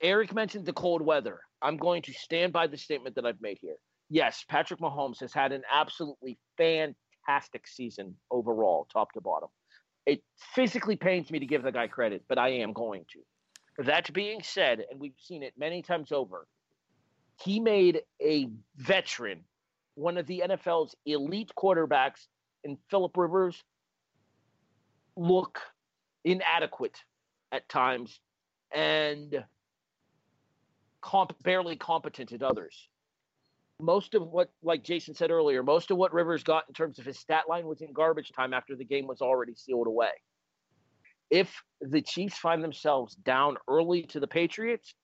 [0.00, 1.40] Erik mentioned the cold weather.
[1.62, 3.76] I'm going to stand by the statement that I've made here.
[4.10, 9.48] Yes, Patrick Mahomes has had an absolutely fantastic season overall, top to bottom.
[10.04, 10.22] It
[10.54, 13.84] physically pains me to give the guy credit, but I am going to.
[13.84, 16.46] That being said, and we've seen it many times over,
[17.42, 19.44] he made a veteran
[19.94, 22.26] one of the NFL's elite quarterbacks
[22.64, 23.62] in Philip Rivers
[25.16, 25.60] look
[26.24, 26.98] inadequate
[27.50, 28.20] at times
[28.74, 29.44] and
[31.02, 32.88] comp- barely competent at others.
[33.80, 37.04] Most of what, like Jason said earlier, most of what Rivers got in terms of
[37.04, 40.10] his stat line was in garbage time after the game was already sealed away.
[41.30, 44.94] If the Chiefs find themselves down early to the Patriots,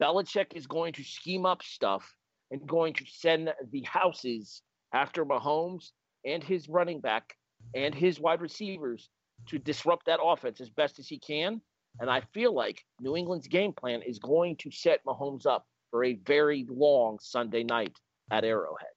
[0.00, 2.14] Belichick is going to scheme up stuff
[2.50, 5.90] and going to send the houses after Mahomes
[6.24, 7.34] and his running back
[7.74, 9.08] and his wide receivers
[9.46, 11.60] to disrupt that offense as best as he can.
[11.98, 16.04] And I feel like New England's game plan is going to set Mahomes up for
[16.04, 17.98] a very long Sunday night
[18.30, 18.88] at Arrowhead.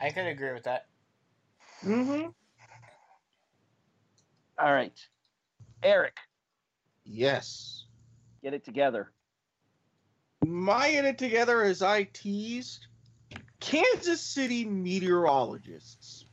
[0.00, 0.86] I could agree with that.
[1.84, 2.28] Mm-hmm.
[4.58, 4.98] All right.
[5.82, 6.16] Erik,
[7.04, 7.84] Yes.
[8.42, 9.12] get it together.
[10.44, 12.86] My in it together as I teased
[13.60, 16.26] Kansas City meteorologists.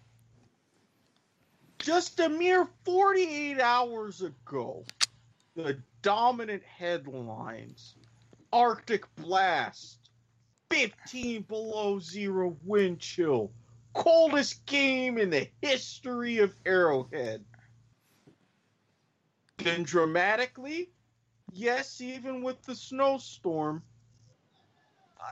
[1.87, 4.83] Just a mere 48 hours ago,
[5.55, 7.95] the dominant headlines
[8.51, 9.97] Arctic blast,
[10.69, 13.53] 15 below zero wind chill,
[13.93, 17.45] coldest game in the history of Arrowhead.
[19.55, 20.89] Then dramatically,
[21.53, 23.81] yes, even with the snowstorm,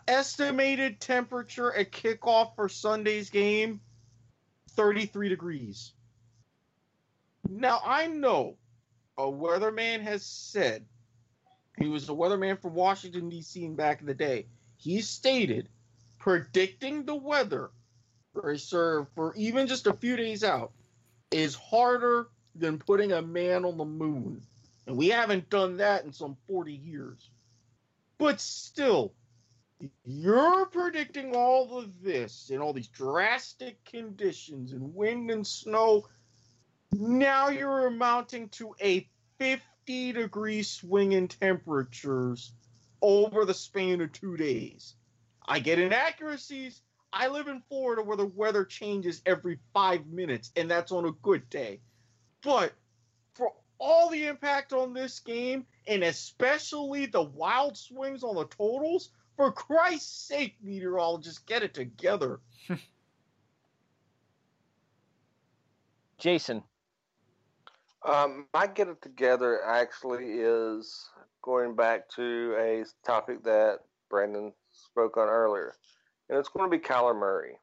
[0.07, 3.81] estimated temperature at kickoff for Sunday's game
[4.69, 5.91] 33 degrees.
[7.49, 8.57] Now, I know
[9.17, 10.85] a weatherman has said
[11.77, 13.65] he was a weatherman from Washington, D.C.
[13.65, 14.47] and back in the day.
[14.77, 15.69] He stated
[16.19, 17.71] predicting the weather
[18.33, 20.71] for, sir, for even just a few days out
[21.31, 24.41] is harder than putting a man on the moon.
[24.87, 27.29] And we haven't done that in some 40 years.
[28.17, 29.13] But still,
[30.05, 36.07] you're predicting all of this and all these drastic conditions and wind and snow.
[36.91, 39.07] Now you're amounting to a
[39.37, 42.53] 50 degree swing in temperatures
[43.01, 44.95] over the span of two days.
[45.45, 46.81] I get inaccuracies.
[47.11, 51.11] I live in Florida where the weather changes every five minutes, and that's on a
[51.11, 51.79] good day.
[52.43, 52.73] But
[53.35, 59.11] for all the impact on this game, and especially the wild swings on the totals,
[59.35, 62.39] for Christ's sake, meteorologists, get it together.
[66.17, 66.63] Jason,
[68.05, 71.09] Um, my get it together actually is
[71.41, 73.79] going back to a topic that
[74.09, 75.73] Brandon spoke on earlier,
[76.29, 77.57] and it's going to be Kyler Murray.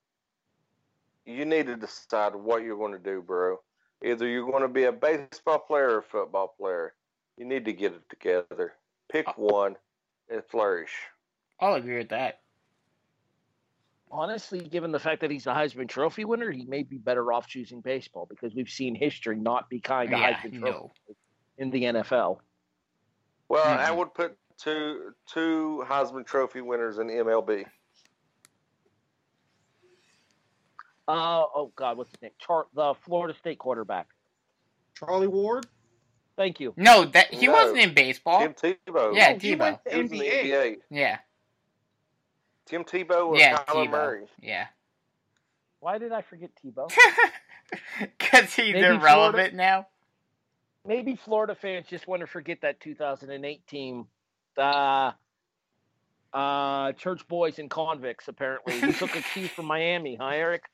[1.24, 3.60] You need to decide what you're going to do, bro.
[4.04, 6.94] Either you're going to be a baseball player or a football player.
[7.36, 8.74] You need to get it together.
[9.10, 9.76] Pick one
[10.28, 10.92] and flourish.
[11.60, 12.41] I'll agree with that.
[14.12, 17.48] Honestly, given the fact that he's a Heisman Trophy winner, he may be better off
[17.48, 20.92] choosing baseball because we've seen history not be kind to Yeah, Heisman Trophy no.
[21.58, 22.40] in the NFL.
[23.48, 23.96] Well, I Mhm.
[23.96, 27.64] would put two two Heisman Trophy winners in MLB.
[31.08, 32.30] Uh, oh God, what's his name?
[32.38, 34.06] Char- the Florida State quarterback.
[34.96, 35.66] Charlie Ward?
[36.36, 36.72] Thank you.
[36.76, 37.52] No, that he No.
[37.52, 38.40] wasn't in baseball.
[38.40, 39.14] Tim Tebow.
[39.14, 39.58] Yeah, Oh, he Tebow.
[39.58, 40.42] went to He was in the NBA.
[40.76, 40.82] NBA.
[40.90, 41.18] Yeah,
[42.66, 43.90] Tim Tebow or yeah, Kyler Tebow.
[43.90, 44.26] Murray?
[44.40, 44.66] Yeah,
[45.80, 46.90] Why did I forget Tebow?
[48.00, 49.86] because he's Maybe irrelevant now.
[50.86, 54.06] Maybe Florida fans just want to forget that 2008 team.
[54.56, 55.12] Uh,
[56.32, 58.80] uh, church boys and convicts, apparently.
[58.80, 60.64] We took a key from Miami, huh, Erik?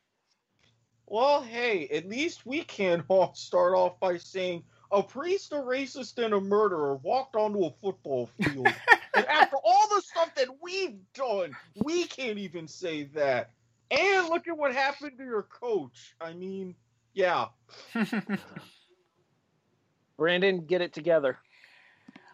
[1.06, 6.22] Well, hey, at least we can all start off by saying a priest, a racist,
[6.22, 8.68] and a murderer walked onto a football field.
[9.18, 13.50] And after all the stuff that we've done, we can't even say that.
[13.90, 16.14] And look at what happened to your coach.
[16.20, 16.74] I mean,
[17.14, 17.46] yeah.
[20.18, 21.38] Brandon, get it together.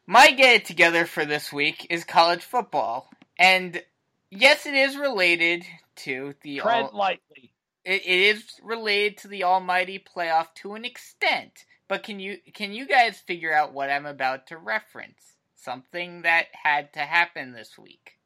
[0.06, 3.08] My get it together for this week is college football,
[3.38, 3.82] and
[4.30, 5.64] yes, it is related
[5.96, 7.52] to the Tread all, lightly.
[7.84, 11.64] it, it is related to the almighty playoff to an extent.
[11.88, 15.33] But can you can you guys figure out what I'm about to reference?
[15.64, 18.18] Something that had to happen this week.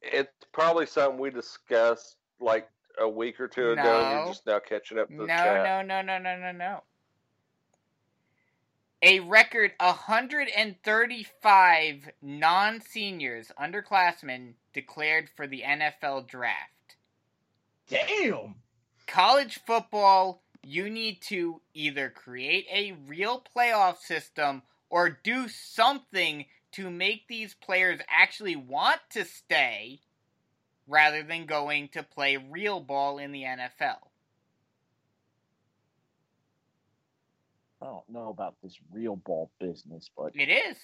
[0.00, 2.68] It's probably something we discussed like
[2.98, 3.82] a week or two ago.
[3.82, 4.10] and No.
[4.16, 5.64] You're just now catching up to No, the chat.
[5.64, 6.82] no, no, no, no, no, no.
[9.02, 16.96] A record 135 non seniors, underclassmen, declared for the NFL draft.
[17.88, 18.54] Damn.
[19.06, 24.62] College football, you need to either create a real playoff system
[24.92, 29.98] or do something to make these players actually want to stay
[30.86, 33.96] rather than going to play real ball in the NFL.
[37.80, 40.76] I don't know about this real ball business, but It is.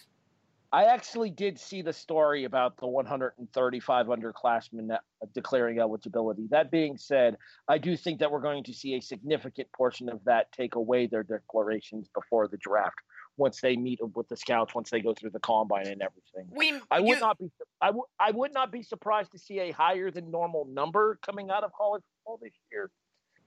[0.72, 6.46] I actually did see the story about the 135 underclassmen that- declaring eligibility.
[6.48, 7.36] That being said,
[7.68, 11.06] I do think that we're going to see a significant portion of that take away
[11.06, 12.98] their declarations before the draft
[13.38, 16.46] once they meet with the scouts, once they go through the combine and everything.
[16.50, 17.50] We I would you- not be
[17.80, 21.50] I would I would not be surprised to see a higher than normal number coming
[21.50, 22.90] out of college football this year.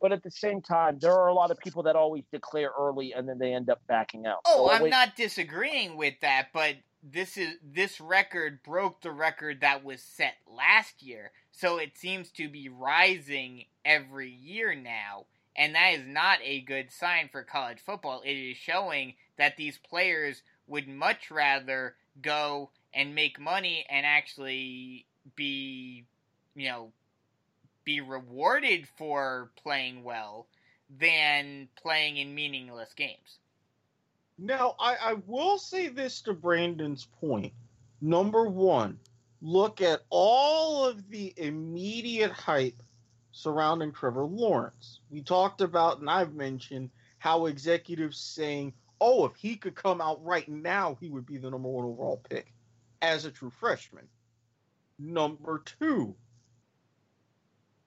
[0.01, 3.13] But at the same time, there are a lot of people that always declare early
[3.13, 4.39] and then they end up backing out.
[4.45, 9.11] Oh, So I'm wait- not disagreeing with that, but this is this record broke the
[9.11, 11.31] record that was set last year.
[11.51, 16.91] So it seems to be rising every year now, and that is not a good
[16.91, 18.21] sign for college football.
[18.23, 25.07] It is showing that these players would much rather go and make money and actually
[25.35, 26.05] be,
[26.53, 26.91] you know,
[27.83, 30.45] be rewarded for playing well
[30.99, 33.39] than playing in meaningless games.
[34.37, 37.51] Now, I, I will say this to Brandon's point.
[37.99, 38.99] Number one,
[39.41, 42.83] look at all of the immediate hype
[43.31, 44.99] surrounding Trevor Lawrence.
[45.09, 50.23] We talked about, and I've mentioned, how executives saying, oh, if he could come out
[50.23, 52.53] right now, he would be the number one overall pick
[53.01, 54.07] as a true freshman.
[54.99, 56.15] Number two,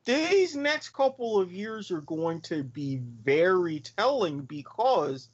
[0.05, 5.29] these next couple of years are going to be very telling because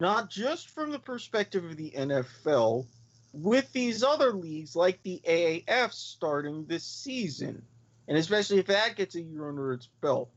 [0.00, 2.86] not just from the perspective of the NFL,
[3.32, 7.62] with these other leagues like the AAF starting this season,
[8.06, 10.30] and especially if that gets a year under its belt,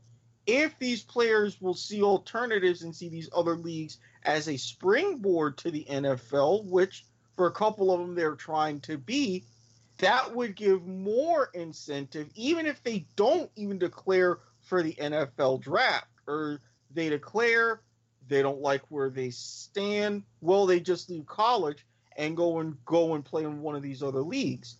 [0.48, 5.70] if these players will see alternatives and see these other leagues as a springboard to
[5.70, 7.04] the NFL, which
[7.36, 9.44] for a couple of them they're trying to be,
[9.98, 16.08] that would give more incentive, even if they don't even declare for the NFL draft
[16.26, 16.62] or
[16.92, 17.82] they declare
[18.26, 20.22] they don't like where they stand.
[20.40, 21.84] Well, they just leave college
[22.16, 24.76] and go and go and play in one of these other leagues.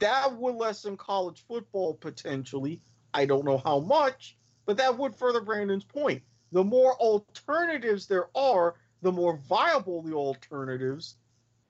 [0.00, 2.80] That would lessen college football potentially.
[3.12, 4.36] I don't know how much,
[4.66, 6.22] but that would further Brandon's point.
[6.52, 11.16] The more alternatives there are, the more viable the alternatives,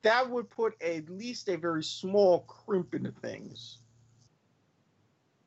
[0.03, 3.79] that would put at least a very small crimp into things.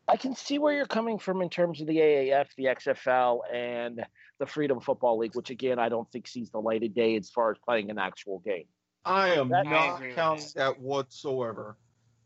[0.07, 4.06] I can see where you're coming from in terms of the AAF, the XFL, and
[4.40, 7.30] the Freedom Football League, which again I don't think sees the light of day as
[7.30, 8.65] far as playing an actual game.
[9.03, 10.76] I am That- not agree with counting that.
[10.76, 11.78] that whatsoever.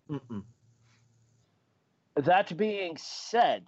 [0.10, 0.43] Mm-mm.
[2.15, 3.68] That being said,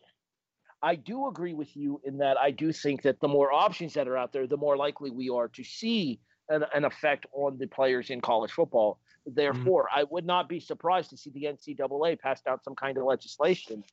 [0.83, 4.07] I do agree with you in that I do think that the more options that
[4.09, 6.19] are out there, the more likely we are to see
[6.49, 8.99] an, an effect on the players in college football.
[9.25, 9.35] Mm-hmm.
[9.35, 13.05] Therefore, I would not be surprised to see the NCAA pass down some kind of
[13.05, 13.85] legislation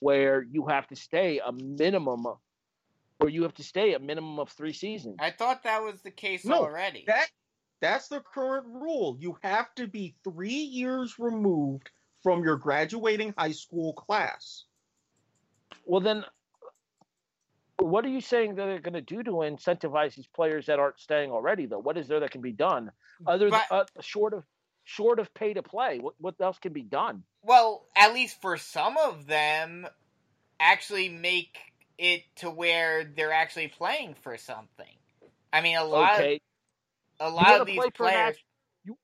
[0.00, 2.26] where you have to stay a minimum,
[3.18, 5.16] where you have to stay a minimum of three seasons.
[5.20, 7.04] I thought that was the case No, already.
[7.06, 7.28] That
[7.82, 9.18] that's the current rule.
[9.20, 11.90] You have to be three years removed
[12.22, 14.64] from your graduating high school class.
[15.90, 16.24] Well, then,
[17.80, 21.00] what are you saying that they're going to do to incentivize these players that aren't
[21.00, 21.66] staying already?
[21.66, 22.92] Though, what is there that can be done
[23.26, 24.44] other than uh, short of
[24.84, 25.98] short of pay to play?
[25.98, 27.24] What what else can be done?
[27.42, 29.84] Well, at least for some of them,
[30.60, 31.58] actually make
[31.98, 34.94] it to where they're actually playing for something.
[35.52, 36.40] I mean, a lot, Okay,
[37.18, 38.36] a lot of these play players.
[38.84, 38.96] you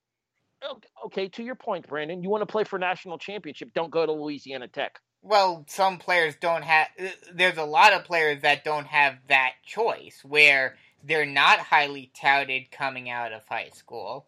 [0.71, 1.29] okay, okay?
[1.31, 3.71] To your point, Brandon, you want to play for national championship?
[3.75, 5.01] Don't go to Louisiana Tech.
[5.27, 6.87] Well, some players don't have.
[7.35, 12.71] There's a lot of players that don't have that choice, where they're not highly touted
[12.71, 14.27] coming out of high school.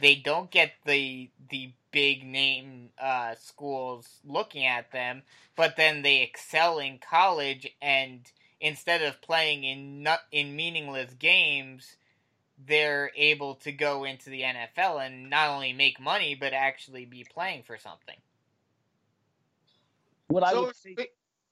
[0.00, 5.22] They don't get the the big name uh, schools looking at them,
[5.54, 8.22] but then they excel in college, and
[8.60, 11.94] instead of playing in not, in meaningless games,
[12.58, 17.24] they're able to go into the NFL and not only make money, but actually be
[17.32, 18.16] playing for something.
[20.30, 21.10] What I so would it's, say, it,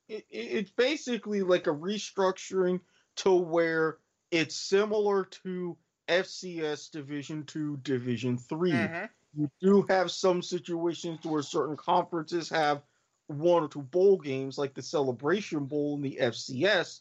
[0.09, 2.81] it- it's basically like a restructuring
[3.17, 3.99] to where
[4.31, 5.77] it's similar to
[6.09, 9.11] FCS Division Two, Division 3 Mhm.
[9.35, 12.83] You do have some situations where certain conferences have
[13.27, 17.01] one or two bowl games, like the Celebration Bowl in the FCS.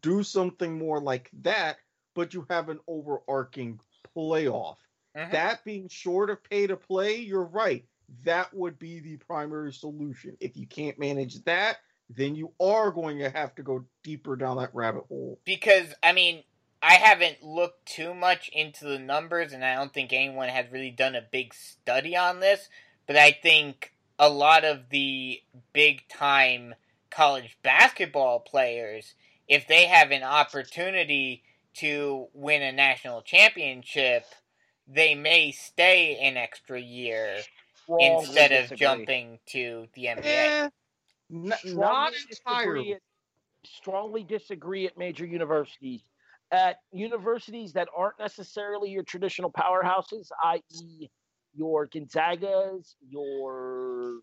[0.00, 1.78] Do something more like that,
[2.14, 3.78] but you have an overarching
[4.16, 4.78] playoff.
[5.16, 5.30] Mhm.
[5.32, 7.86] That being short of pay to play, you're right.
[8.24, 10.36] That would be the primary solution.
[10.40, 11.78] If you can't manage that,
[12.08, 15.40] then you are going to have to go deeper down that rabbit hole.
[15.44, 16.44] because I mean,
[16.82, 20.90] I haven't looked too much into the numbers, and I don't think anyone has really
[20.90, 22.68] done a big study on this.
[23.06, 25.40] But I think a lot of the
[25.72, 26.74] big time
[27.10, 29.14] college basketball players,
[29.48, 31.42] if they have an opportunity
[31.74, 34.24] to win a national championship,
[34.86, 37.38] they may stay an extra year
[37.88, 38.76] instead of disagree.
[38.78, 40.24] jumping to the NBA.
[40.24, 40.68] Eh,
[41.32, 42.92] n- not Strongly disagree entirely.
[42.94, 43.00] at-
[43.64, 46.02] strongly disagree at major universities.
[46.52, 51.08] At universities that aren't necessarily your traditional powerhouses, i.e.,
[51.54, 54.20] your Gonzagas, your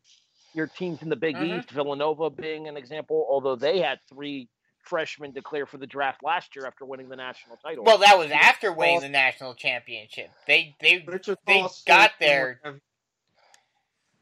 [0.53, 1.57] your teams in the Big Mhm.
[1.60, 4.48] East, Villanova being an example, although they had three
[4.84, 7.84] freshmen declare for the draft last year after winning the national title.
[7.84, 10.30] Well, that was after winning the national championship.
[10.45, 10.99] They they
[11.48, 12.60] they got and there.
[12.64, 12.80] have-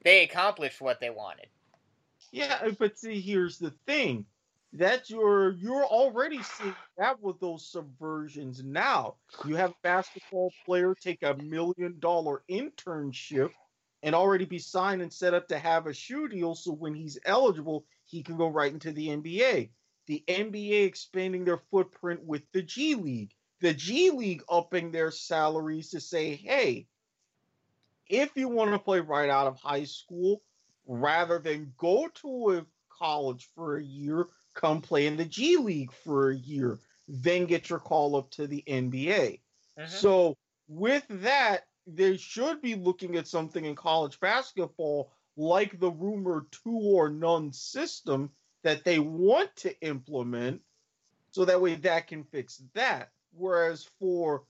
[0.04, 1.48] they accomplished what they wanted.
[2.32, 4.26] Yeah, but see, here's the thing.
[4.74, 9.16] That's your you're already seeing that with those subversions now.
[9.46, 13.52] You have basketball player take a million dollar internship
[14.02, 17.20] and already be signed and set up to have a shoe deal so when he's
[17.26, 19.70] eligible, he can go right into the NBA.
[20.08, 23.34] The NBA expanding their footprint with the G League.
[23.60, 26.88] The G League upping their salaries to say, hey,
[28.12, 30.44] if you want to play right out of high school,
[30.86, 35.92] rather than go to a college for a year, come play in the G League
[35.92, 39.42] for a year, then get your call up to the NBA.
[39.78, 39.90] Mhm.
[39.90, 46.48] So, with that, they should be looking at something in college basketball like the rumor
[46.52, 48.32] two or none system
[48.64, 50.62] that they want to implement
[51.32, 53.12] so that way that can fix that.
[53.32, 54.46] Whereas for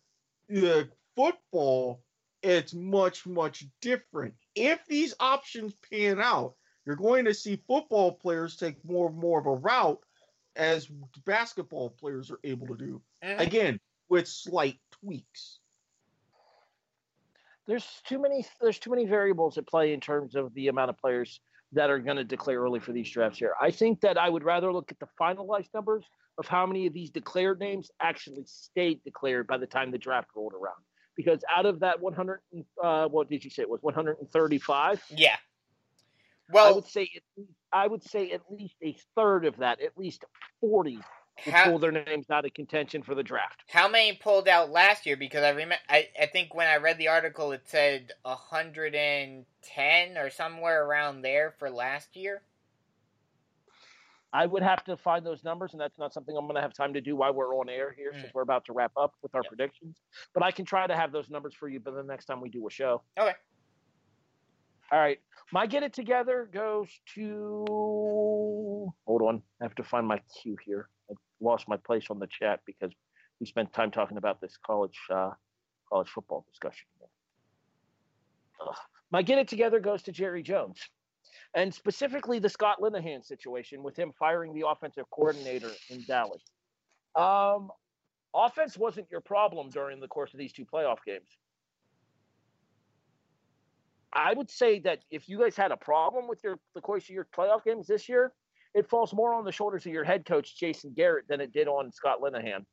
[0.50, 2.04] the football,
[2.44, 4.34] it's much, much different.
[4.56, 6.56] If these options pan out,
[6.86, 10.04] you're going to see football players take more and more of a route
[10.56, 10.88] as
[11.26, 13.02] basketball players are able to do.
[13.24, 13.40] Mhm.
[13.40, 15.60] Again, with slight tweaks.
[17.68, 20.98] there's too many there's too many variables at play in terms of the amount of
[20.98, 21.40] players
[21.72, 23.54] that are going to declare early for these drafts here.
[23.62, 26.04] I think that I would rather look at the finalized numbers
[26.38, 30.30] of how many of these declared names actually stayed declared by the time the draft
[30.36, 30.84] rolled around.
[31.24, 32.40] Because out of that 100,
[32.84, 35.04] uh, what did you say it was 135?
[35.16, 35.36] Yeah.
[36.52, 39.82] Well, I would say at least, I would say at least a third of that,
[39.82, 40.26] at least
[40.60, 41.00] 40,
[41.46, 43.64] will how, pull their names out of contention for the draft.
[43.70, 45.16] how many pulled out last year?
[45.16, 50.30] Because I remember, I, I think when I read the article, it said 110 or
[50.30, 52.42] somewhere around there for last year.
[54.34, 56.74] I would have to find those numbers, and that's not something I'm going to have
[56.74, 58.22] time to do while we're on air here, Mm.
[58.22, 59.50] since we're about to wrap up with our Yep.
[59.50, 59.98] predictions.
[60.34, 62.50] But I can try to have those numbers for you, but the next time we
[62.50, 63.04] do a show.
[63.20, 63.36] Okay.
[64.92, 65.20] All right.
[65.52, 67.66] My get it together goes to.
[69.06, 69.44] Hold on.
[69.60, 70.90] I have to find my cue here.
[71.10, 72.92] I lost my place on the chat because
[73.40, 75.32] we spent time talking about this college uh,
[75.90, 76.88] college football discussion.
[78.66, 78.76] Ugh.
[79.12, 80.90] My get it together goes to Jerry Jones
[81.54, 86.42] and specifically the Scott Linehan situation with him firing the offensive coordinator in Dallas.
[87.16, 87.70] Um,
[88.34, 91.38] offense wasn't your problem during the course of these two playoff games.
[94.14, 97.10] I would say that if you guys had a problem with your the course of
[97.12, 98.34] your playoff games this year,
[98.74, 101.68] it falls more on the shoulders of your head coach Jason Garrett than it did
[101.68, 102.66] on Scott Linehan.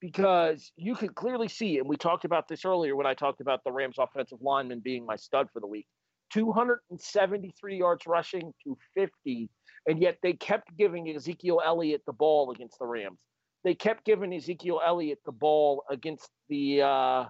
[0.00, 3.64] Because you could clearly see, and we talked about this earlier when I talked about
[3.64, 5.86] the Rams offensive lineman being my stud for the week.
[6.32, 9.48] 273 yards rushing to 50,
[9.86, 13.18] and yet they kept giving Ezekiel Elliott the ball against the Rams.
[13.64, 17.24] They kept giving Ezekiel Elliott the ball against the uh,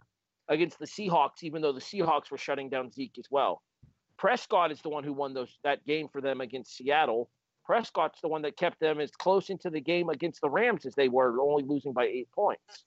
[0.49, 3.63] against the Seahawks, even though the Seahawks were shutting down Zeke as well.
[4.19, 7.31] Prescott is the one who won those that game for them against Seattle.
[7.65, 10.95] Prescott's the one that kept them as close into the game against the Rams as
[10.95, 12.85] they were, only losing by eight points.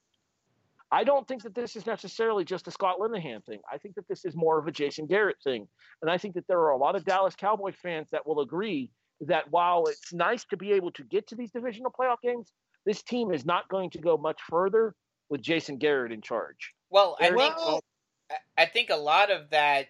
[0.94, 3.62] I don't think that this is necessarily just a Scott Linehan thing.
[3.72, 5.68] I think that this is more of a Jason Garrett thing.
[6.04, 8.92] And I think that there are a lot of Dallas Cowboy fans that will agree
[9.22, 12.54] that while it's nice to be able to get to these divisional playoff games,
[12.86, 14.94] this team is not going to go much further
[15.30, 16.76] with Jason Garrett in charge.
[16.92, 17.84] Well, I think Well,
[18.30, 19.88] I- I think a lot of that,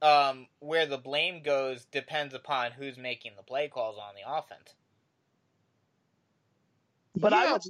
[0.00, 4.74] um, where the blame goes, depends upon who's making the play calls on the offense.
[7.14, 7.62] But I would,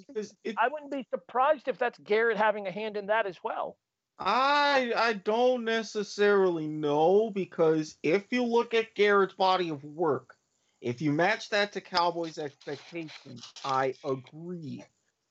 [0.45, 3.77] it, I wouldn't be surprised if that's Garrett having a hand in that as well.
[4.19, 10.37] I I don't necessarily know because if you look at Garrett's body of work,
[10.81, 14.85] if you match that to Cowboys' expectations, I agree.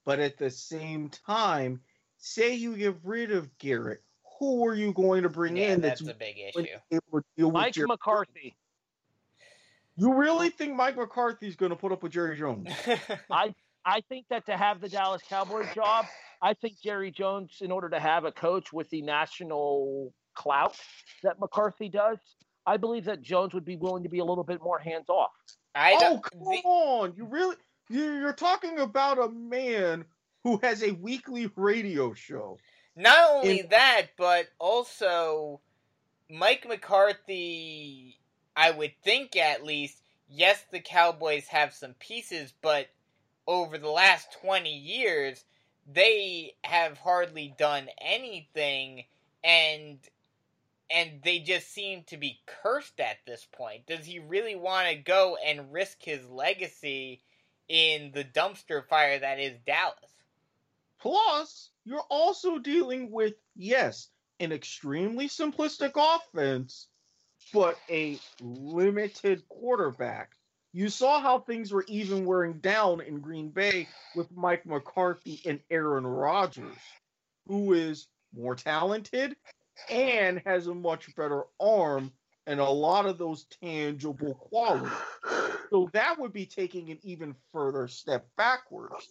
[0.04, 1.82] But at the same time,
[2.18, 4.02] say you get rid of Garrett,
[4.40, 6.64] who are you going to bring Yeah, in that's that's a big issue.
[6.64, 7.88] to be able to deal with Mike Jerry?
[7.88, 8.56] McCarthy.
[9.96, 12.70] You really think Mike McCarthy's going to put up with Jerry Jones?
[13.30, 13.54] I
[14.08, 16.06] think that to have the Dallas Cowboys job,
[16.42, 20.76] I think Jerry Jones, in order to have a coach with the national clout
[21.24, 22.18] that McCarthy does,
[22.66, 25.32] I believe that Jones would be willing to be a little bit more hands off.
[25.74, 27.14] I oh, come the- on!
[27.16, 27.56] You really
[27.90, 30.06] you- you're talking about a man
[30.44, 32.60] who has a weekly radio show.
[32.96, 35.62] Not only In- that, but also
[36.30, 38.18] Mike McCarthy,
[38.56, 42.88] I would think at least, yes, the Cowboys have some pieces, but
[43.48, 45.44] over the last 20 years,
[45.92, 49.04] they have hardly done anything
[49.44, 49.98] and
[50.94, 53.86] and they just seem to be cursed at this point.
[53.88, 57.22] Does he really want to go and risk his legacy
[57.70, 59.96] in the dumpster fire that is Dallas?
[61.00, 64.10] Plus, you're also dealing with, yes,
[64.42, 66.88] an extremely simplistic offense,
[67.54, 70.36] but a limited quarterback.
[70.74, 75.60] You saw how things were even wearing down in Green Bay with Mike McCarthy and
[75.70, 76.78] Aaron Rodgers,
[77.48, 79.36] who is more talented
[79.90, 82.12] and has a much better arm
[82.48, 84.92] and a lot of those tangible qualities.
[85.70, 89.10] So that would be taking an even further step backwards.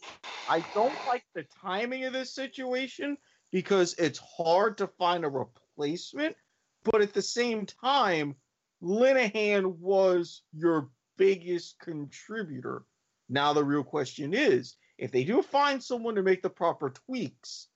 [0.48, 3.18] I don't like the timing of this situation
[3.52, 6.36] because it's hard to find a replacement,
[6.84, 8.34] but at the same time,
[8.82, 10.88] Linehan was your
[11.20, 12.82] biggest contributor.
[13.28, 17.68] Now the real question is, if they do find someone to make the proper tweaks,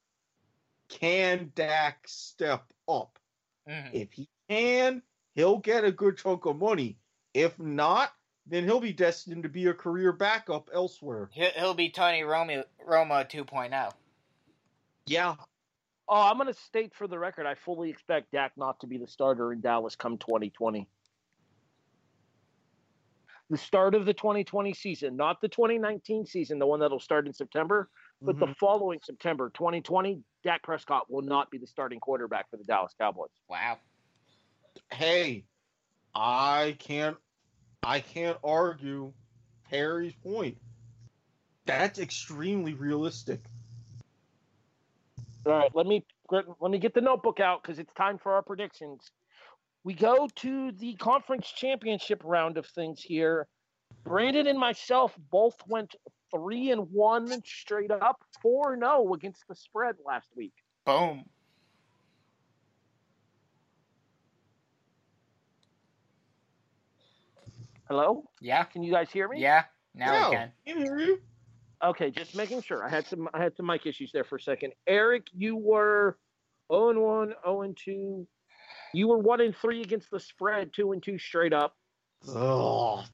[0.89, 3.19] can Dak step up?
[3.69, 3.91] Mhm.
[3.93, 5.03] If he can,
[5.35, 6.99] he'll get a good chunk of money.
[7.35, 8.13] If not,
[8.47, 11.31] then he'll be destined to be a career backup elsewhere.
[11.33, 13.45] He'll, he'll be Tony Romo, Romo oh.
[13.45, 13.93] 2.0.
[15.07, 15.37] Yeah,
[16.07, 18.99] Oh, I'm going to state for the record, I fully expect Dak not to be
[18.99, 20.87] the starter in Dallas come 2020.
[23.51, 27.35] The start of the 2020 season, not the 2019 season, the one that'll start in
[27.35, 27.91] September,
[28.23, 28.53] but the mm-hmm.
[28.59, 33.31] following September, 2020, Dak Prescott will not be the starting quarterback for the Dallas Cowboys.
[33.49, 33.79] Wow.
[34.93, 35.45] hey,
[36.15, 37.17] I can't
[37.83, 39.13] I can't argue
[39.71, 40.57] Harry's point.
[41.67, 43.41] That's extremely realistic.
[45.47, 48.43] All right, let me let me get the notebook out because it's time for our
[48.43, 49.11] predictions.
[49.85, 53.47] We go to the conference championship round of things here.
[54.03, 55.95] Brandon and myself both went
[56.31, 60.55] three and one straight up, four and zero against the spread last week.
[60.87, 61.25] Boom.
[67.89, 68.65] Hello, Yeah.
[68.65, 69.41] can you guys hear me?
[69.41, 69.65] Yeah.
[69.95, 70.53] Now Yeah, we can.
[70.67, 71.23] can hear you.
[71.83, 72.83] Okay, just making sure.
[72.83, 74.73] I had some I had some mic issues there for a second.
[74.87, 76.19] Erik, you were
[76.73, 78.27] 0 and 1, 0 and 2.
[78.95, 81.77] You were 1 and 3 against the spread, 2 and 2 straight up.
[82.29, 83.05] Oh.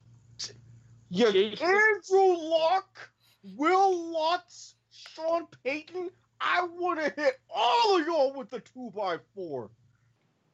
[1.09, 3.11] Yeah, Jason- Andrew Luck,
[3.57, 9.17] Wil Lutz, Sean Payton, I would have hit all of y'all with the two by
[9.35, 9.69] four.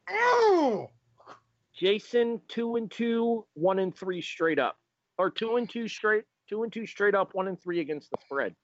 [0.10, 0.90] Oh,
[1.74, 4.78] Jason, 2 and 2, 1 and 3 straight up.
[5.18, 8.18] Or 2 and 2 straight, 2 and 2 straight up, 1 and 3 against the
[8.26, 8.56] spread.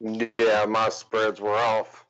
[0.00, 2.04] Yeah, my spreads were off.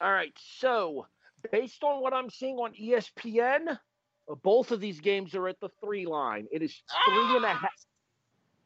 [0.00, 1.06] All right, so
[1.50, 3.78] based on what I'm seeing on ESPN,
[4.42, 6.46] both of these games are at the three line.
[6.52, 7.58] It is three and a ah!
[7.58, 7.86] half.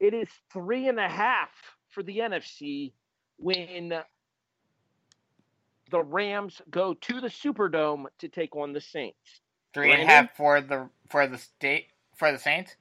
[0.01, 1.51] It is three and a half
[1.91, 2.93] for the NFC
[3.39, 4.01] when
[5.91, 9.41] the Rams go to the Superdome to take on the Saints.
[9.75, 11.87] Three and a half for the for the state
[12.17, 12.77] for the Saints.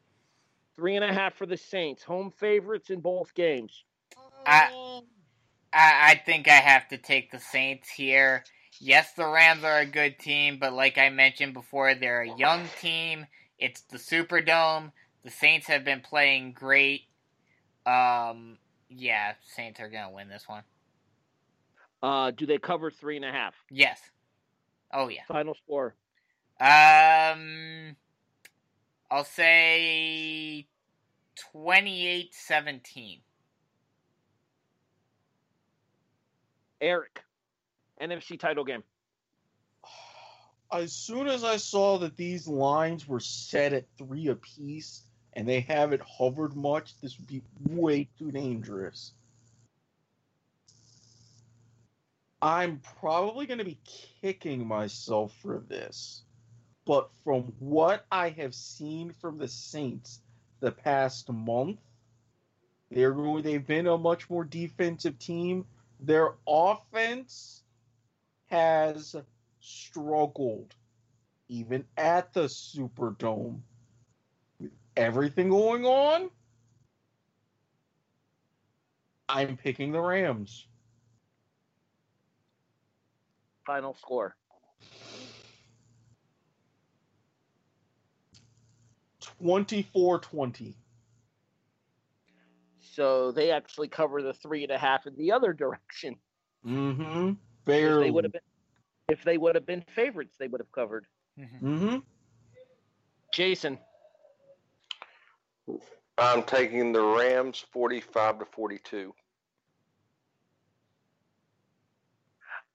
[0.75, 3.83] Three and a half for the Saints, home favorites in both games.
[4.45, 5.01] I-
[5.73, 8.43] I, I think I have to take the Saints here.
[8.79, 12.65] Yes, the Rams are a good team, but like I mentioned before, they're a young
[12.79, 13.25] team.
[13.57, 14.91] It's the Superdome.
[15.23, 17.03] The Saints have been playing great.
[17.85, 18.57] Um,
[18.89, 20.63] yeah, Saints are gonna win this one.
[22.03, 23.55] Uh, do they cover three and a half?
[23.71, 23.99] Yes.
[24.93, 25.23] Oh yeah.
[25.27, 25.95] Final score.
[26.59, 27.95] Um,
[29.09, 30.67] I'll say
[31.55, 33.21] 28-17.
[36.79, 37.23] Erik,
[38.01, 38.83] NFC title game.
[40.71, 45.03] as soon as I saw that these lines were set at three apiece
[45.33, 49.13] and they haven't hovered much, this would be way too dangerous.
[52.41, 53.79] I'm probably going to be
[54.21, 56.23] kicking myself for this.
[56.85, 60.21] But from what I have seen from the Saints
[60.59, 61.79] the past month,
[62.89, 65.65] they're going, they've been a much more defensive team.
[65.99, 67.63] Their offense
[68.47, 69.15] has
[69.59, 70.75] struggled
[71.49, 73.61] even at the Superdome.
[74.59, 76.29] With everything going on,
[79.29, 80.67] I'm picking the Rams.
[83.65, 84.35] Final score.
[89.39, 90.75] 24 20.
[92.81, 96.15] So they actually cover the three and a half in the other direction.
[96.65, 97.29] Mm-hmm.
[97.29, 97.35] If
[97.67, 98.05] Barely.
[98.05, 98.41] they would have been,
[99.09, 101.05] if they would have been favorites, they would have covered.
[101.37, 101.61] Mhm.
[101.61, 101.97] Mm-hmm.
[103.31, 103.77] Jason,
[106.17, 109.13] I'm taking the Rams 45 to 42.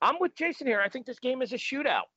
[0.01, 0.81] I'm with Jason here.
[0.81, 2.09] I think this game is a shootout.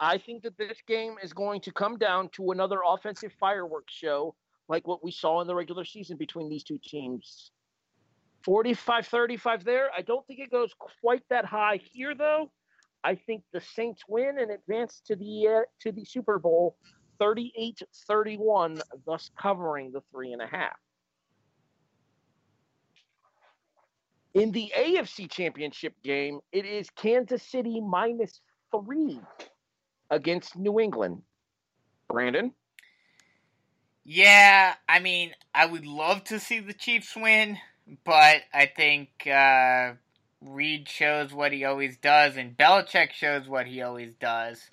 [0.00, 4.34] I think that this game is going to come down to another offensive fireworks show
[4.68, 7.52] like what we saw in the regular season between these two teams.
[8.44, 9.88] 45 35 there.
[9.96, 12.50] I don't think it goes quite that high here, though.
[13.02, 16.76] I think the Saints win and advance to the uh, to the Super Bowl
[17.18, 20.76] 38 31, thus covering the three and a half.
[24.34, 28.40] In the AFC Championship game, it is Kansas City minus
[28.72, 29.20] three
[30.10, 31.22] against New England.
[32.08, 32.52] Brandon,
[34.04, 37.58] Yeah, I mean, I would love to see the Chiefs win,
[38.04, 39.92] but I think uh,
[40.40, 44.70] Reid shows what he always does, and Belichick shows what he always does,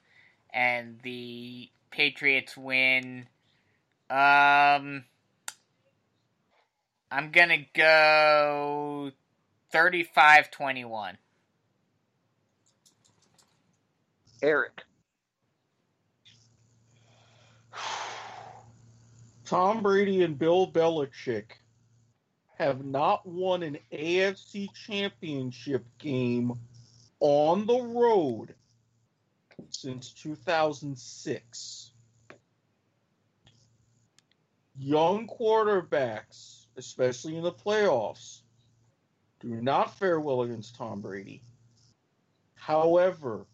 [0.54, 3.28] and the Patriots win.
[4.10, 5.06] Um,
[7.12, 9.12] I'm gonna go
[9.74, 11.18] 35-21.
[14.44, 14.82] Erik,
[19.46, 21.61] Tom Brady and Bill Belichick
[22.62, 26.54] have not won an AFC championship game
[27.20, 28.54] on the road
[29.72, 31.92] since 2006.
[34.78, 38.42] Young quarterbacks, especially in the playoffs,
[39.40, 41.42] do not fare well against Tom Brady.
[42.54, 43.48] However,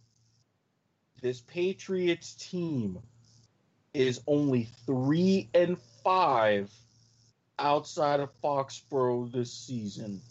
[1.22, 3.00] this Patriots team
[3.94, 6.70] is only three and five
[7.60, 10.22] outside of Foxborough this season.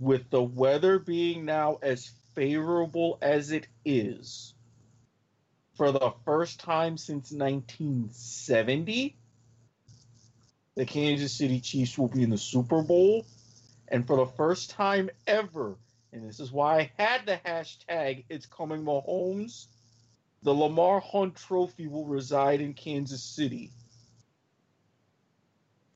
[0.00, 4.54] With the weather being now as favorable as it is,
[5.76, 9.16] for the first time since 1970,
[10.74, 13.26] the Kansas City Chiefs will be in the Super Bowl.
[13.88, 15.76] And for the first time ever,
[16.12, 19.66] and this is why I had the hashtag It's Coming Mahomes,
[20.42, 23.70] the Lamar Hunt Trophy will reside in Kansas City.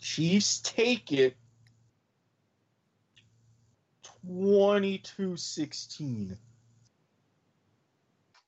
[0.00, 1.36] Chiefs take it
[4.26, 6.38] 22 16.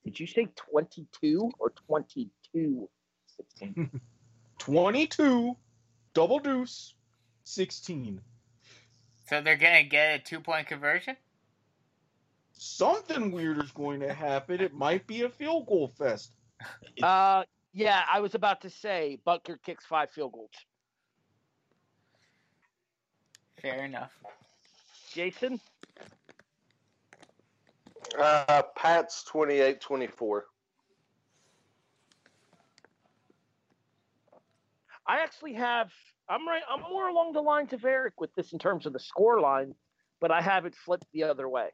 [0.04, 2.88] did you say 22 or 22
[3.36, 4.00] 16?
[4.58, 5.56] 22,
[6.14, 6.94] double deuce,
[7.44, 8.20] 16.
[9.28, 11.16] So they're gonna get a two point conversion.
[12.52, 14.60] Something weird is going to happen.
[14.60, 16.32] It might be a field goal fest.
[17.02, 17.42] Uh,
[17.72, 20.50] yeah, I was about to say Butker kicks five field goals.
[23.62, 24.10] Fair enough.
[25.12, 25.60] Jason,
[28.18, 30.46] Uh, Pats 28 24.
[35.06, 35.90] I actually have.
[36.28, 36.62] I'm right.
[36.68, 39.74] I'm more along the lines of Erik with this in terms of the score line,
[40.20, 41.68] but I have it flipped the other way.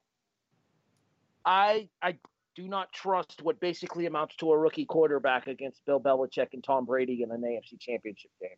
[1.44, 2.18] I I
[2.54, 6.84] do not trust what basically amounts to a rookie quarterback against Bill Belichick and Tom
[6.84, 8.50] Brady in an AFC Championship game.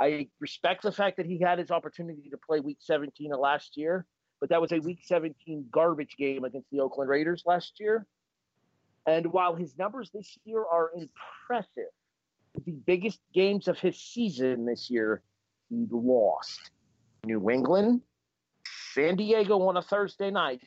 [0.00, 3.76] I respect the fact that he had his opportunity to play Week 17 of last
[3.76, 4.06] year,
[4.40, 8.06] but that was a Week 17 garbage game against the Oakland Raiders last year.
[9.06, 11.90] And while his numbers this year are impressive,
[12.64, 15.22] the biggest games of his season this year,
[15.68, 16.70] he lost.
[17.24, 18.00] New England,
[18.94, 20.62] San Diego on a Thursday night,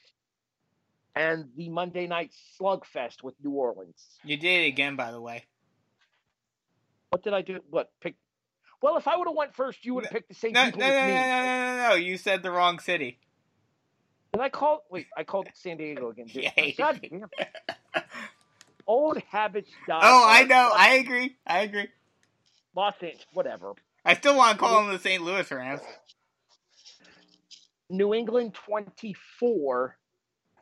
[1.16, 4.20] and the Monday night slugfest with New Orleans.
[4.24, 5.46] You did it again, by the way.
[7.10, 7.60] What did I do?
[7.70, 8.16] What pick?
[8.84, 10.66] Well, if I would have went first, you would have picked the same No, no,
[10.66, 11.14] no, people no, no, me.
[11.14, 11.96] no, no, no.
[11.96, 13.18] You said the wrong city.
[14.34, 14.84] Did I call?
[14.92, 16.26] Wait, I called San Diego again.
[16.34, 16.52] Yeah.
[16.78, 17.30] God damn.
[18.86, 20.02] Old habits die.
[20.04, 20.70] Oh, I know.
[20.76, 21.38] I agree.
[21.48, 21.88] I agree.
[22.76, 23.72] Los Angeles, whatever.
[24.04, 25.24] I still want to call them the St.
[25.24, 25.80] Louis Rams.
[27.90, 29.98] New England 24,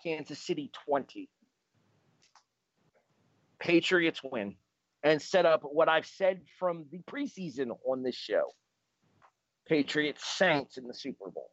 [0.04, 1.28] Kansas City 20.
[3.60, 4.58] Patriots win
[5.04, 8.54] and set up what I've said from the preseason on this show.
[9.68, 11.50] Patriots Saints in the Super Bowl.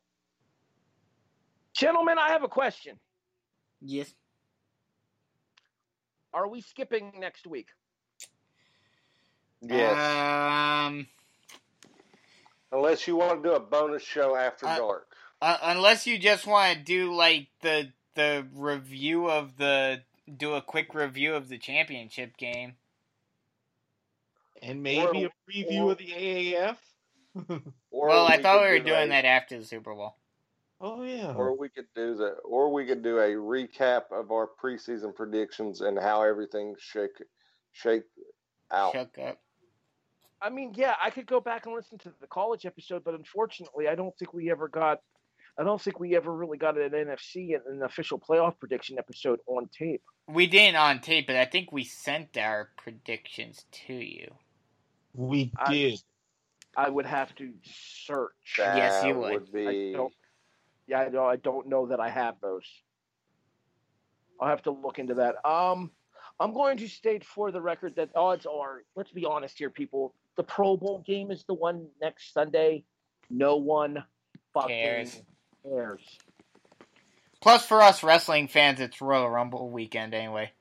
[1.74, 2.98] Gentlemen, I have a question.
[3.80, 4.12] Yes.
[6.34, 7.68] Are we skipping next week?
[9.62, 9.96] Yes.
[9.96, 11.06] Um.
[12.70, 15.16] Unless you want to do a bonus show after Uh, dark.
[15.40, 20.02] Uh, unless you just want to do like the the review of the
[20.36, 22.74] do a quick review of the championship game.
[24.62, 26.76] And maybe Or- a preview or- of the AAF.
[27.90, 30.16] Or well, I we thought we were do doing a- that after the Super Bowl.
[30.80, 31.32] oh yeah.
[31.34, 35.80] Or we could do that, or we could do a recap of our preseason predictions
[35.80, 37.16] and how everything shake,
[37.72, 38.04] shake
[38.70, 38.92] out.
[38.92, 39.38] Shook up.
[40.40, 43.88] I mean, yeah, I could go back and listen to the college episode, but unfortunately,
[43.88, 45.00] I don't think we ever got.
[45.58, 49.40] I don't think we ever really got an NFC and an official playoff prediction episode
[49.46, 50.02] on tape.
[50.28, 54.34] We didn't on tape, but I think we sent our predictions to you.
[55.14, 56.02] We I- did.
[56.76, 58.54] I would have to search.
[58.56, 59.32] That Yes, you would.
[59.32, 59.90] would be.
[59.90, 60.14] I don't.
[60.86, 61.26] Yeah, I don't.
[61.26, 62.64] I don't know that I have those.
[64.40, 65.44] I'll have to look into that.
[65.48, 65.90] Um,
[66.38, 68.84] I'm going to state for the record that odds are.
[68.94, 70.14] Let's be honest here, people.
[70.36, 72.84] The Pro Bowl game is the one next Sunday.
[73.28, 74.04] No one
[74.54, 75.22] fucking Cares.
[75.64, 76.18] cares.
[77.40, 80.52] Plus, for us wrestling fans, it's Royal Rumble weekend anyway.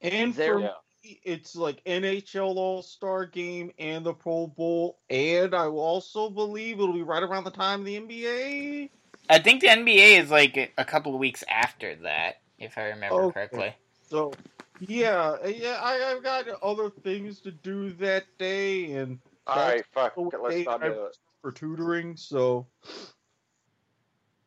[0.00, 0.74] And There for we go.
[1.24, 6.92] It's like NHL All Star Game and the Pro Bowl, and I also believe it'll
[6.92, 8.90] be right around the time of the NBA.
[9.28, 12.84] I think the NBA is like a- a couple of weeks after that, if I
[12.90, 13.32] remember Okay.
[13.32, 13.74] correctly.
[14.08, 14.32] So,
[14.78, 20.14] yeah, yeah, I, I've got other things to do that day, and All right, fuck
[20.14, 20.38] the.
[20.38, 21.16] Let's not I'm do it.
[21.42, 22.16] for tutoring.
[22.16, 22.66] So,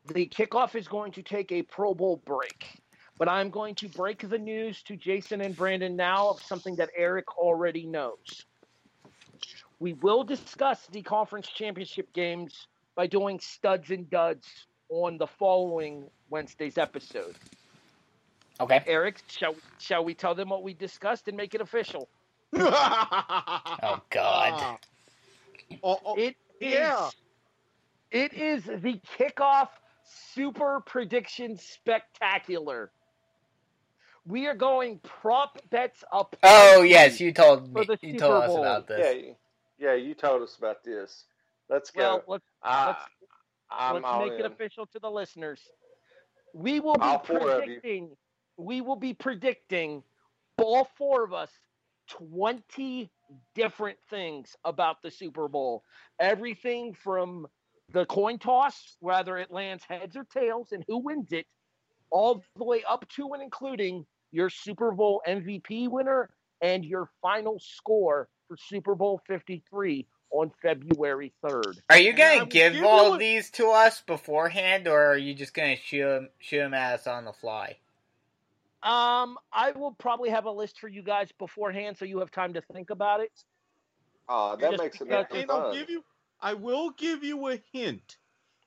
[0.07, 2.65] The kickoff is going to take a Pro Bowl break,
[3.19, 6.89] but I'm going to break the news to Jason and Brandon now of something that
[6.97, 8.45] Erik already knows.
[9.79, 14.47] We will discuss the conference championship games by doing studs and duds
[14.89, 17.35] on the following Wednesday's episode.
[18.61, 18.83] Okay.
[18.87, 22.09] Erik, shall shall we tell them what we discussed and make it official?
[22.53, 24.79] oh God.
[25.71, 26.73] Oh, oh, oh, It is.
[26.73, 27.09] Yeah.
[28.11, 29.69] It is the kickoff
[30.33, 32.91] super prediction spectacular.
[34.29, 36.35] We are going prop bets up.
[36.43, 37.81] Oh yes, you told me.
[37.81, 39.15] You Super told us about this.
[39.15, 39.35] you-
[39.79, 41.23] yeah, you told us about this.
[41.67, 42.01] Let's go.
[42.01, 42.99] Well, let's I, let's-
[43.93, 45.61] let's all make it official to the listeners.
[46.53, 47.79] We will be All four of you.
[47.79, 48.17] predicting.
[48.57, 50.03] We will be predicting
[50.61, 51.49] all four of us
[52.07, 53.09] twenty
[53.55, 55.83] different things about the Super Bowl.
[56.19, 57.47] Everything from
[57.91, 61.47] the coin toss, whether it lands heads or tails, and who wins it,
[62.11, 66.29] all the way up to and including your Super Bowl MVP winner
[66.61, 71.81] and your final score for Super Bowl Fifty Three on February third.
[71.89, 75.53] Are you gonna give give all you these to us beforehand, or are you just
[75.53, 77.77] gonna shoot 'em- shoot 'em at us on the fly?
[78.83, 82.53] Um, I will probably have a list for you guys beforehand, so you have time
[82.53, 83.43] to think about it.
[84.29, 85.73] Oh, that Just makes it because- and I'll fun.
[85.73, 86.03] give you.
[86.39, 88.17] I will give you a hint.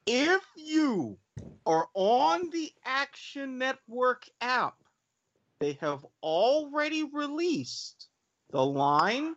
[0.04, 1.18] If you
[1.64, 4.81] are on the Action Network app,
[5.62, 8.08] they have already released
[8.50, 9.36] the line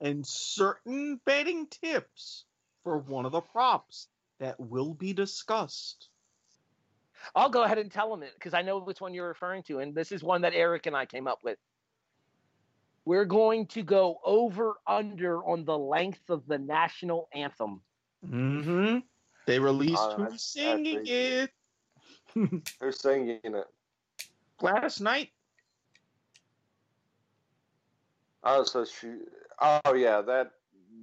[0.00, 2.46] and certain betting tips
[2.82, 4.08] for one of the props
[4.40, 6.08] that will be discussed.
[7.36, 9.80] I'll go ahead and tell them it because I know which one you're referring to,
[9.80, 11.58] and this is one that Erik and I came up with.
[13.04, 17.82] We're going to go over under on the length of the national anthem.
[18.26, 18.98] Mm-hmm.
[19.46, 21.50] They released Oh, who's singing it
[22.80, 23.66] Who's singing it?
[24.62, 25.30] last night.
[28.44, 29.08] Oh, so she.
[29.60, 30.20] Oh, yeah.
[30.20, 30.52] That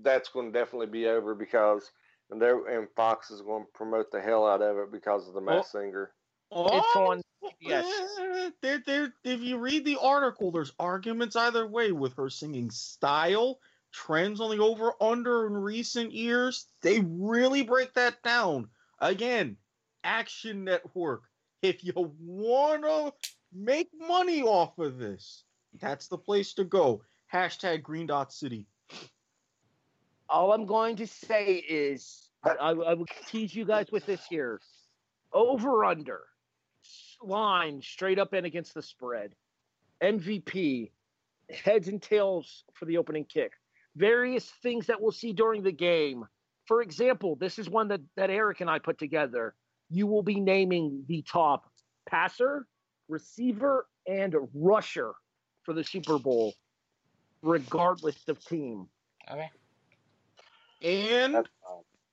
[0.02, 1.91] that's going to definitely be over because
[2.32, 5.34] and they and Fox is going to promote the hell out of it because of
[5.34, 5.80] the Mass oh.
[5.80, 6.12] Singer.
[6.52, 7.22] It's on
[7.60, 7.86] Yes.
[8.62, 9.14] There, there.
[9.24, 13.60] If you read the article, there's arguments either way with her singing style,
[13.91, 16.68] trends on the over under in recent years.
[16.82, 18.70] They really break that down.
[18.99, 19.57] Again,
[20.03, 21.24] Action Network.
[21.62, 23.12] If you wanna
[23.52, 25.44] make money off of this,
[25.80, 27.02] that's the place to go.
[27.36, 28.66] Hashtag Green Dot City.
[30.30, 34.62] All I'm going to say is I, I will tease you guys with this here.
[35.34, 36.22] Over under
[37.22, 39.34] line straight up and against the spread.
[40.02, 40.91] MVP
[41.49, 43.52] heads and tails for the opening kick.
[43.98, 46.24] Various things that we'll see during the game.
[46.68, 49.56] For example, this is one that, that Erik and I put together.
[49.90, 51.66] You will be naming the top
[52.10, 52.66] passer,
[53.10, 55.14] receiver, and rusher
[55.64, 56.53] for the Super Bowl,
[57.45, 58.88] regardless of team.
[59.31, 59.49] Okay.
[60.81, 61.47] And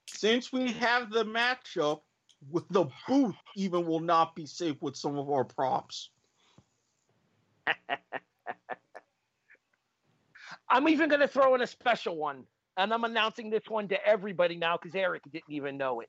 [0.06, 2.02] since we have the matchup,
[2.50, 6.10] with the booth even will not be safe with some of our props.
[10.68, 12.44] I'm even going to throw in a special one,
[12.76, 16.08] and I'm announcing this one to everybody now because Erik didn't even know it.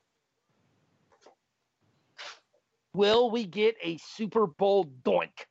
[2.94, 5.46] Will we get a Super Bowl doink?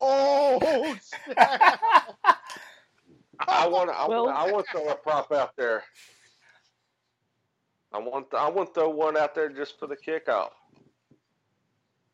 [0.00, 1.80] Oh, snap.
[3.50, 3.96] I want to.
[3.96, 4.36] I Well- want.
[4.36, 5.82] I want to throw a prop out there.
[7.92, 10.50] I want I want to throw one out there just for the kickoff.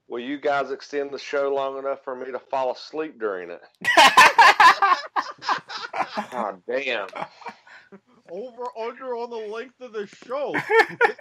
[0.09, 3.61] Will you guys extend the show long enough for me to fall asleep during it?
[6.31, 7.09] God damn.
[8.31, 10.55] Over under on the length of the show.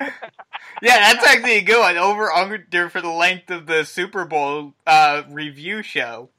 [0.82, 1.98] yeah, that's actually a good one.
[1.98, 6.30] Over under for the length of the Super Bowl uh, review show.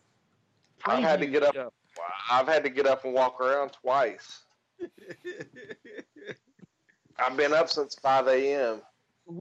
[0.84, 1.72] I've had to get up.
[1.96, 2.02] Show.
[2.30, 4.44] I've had to get up and walk around twice.
[7.18, 8.82] I've been up since 5 a.m.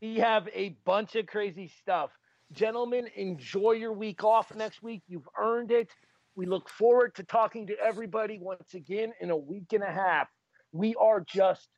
[0.01, 2.11] We have a bunch of crazy stuff.
[2.51, 5.03] Gentlemen, enjoy your week off next week.
[5.07, 5.89] You've earned it.
[6.35, 10.27] We look forward to talking to everybody once again in a week and a half.
[10.71, 11.69] We are just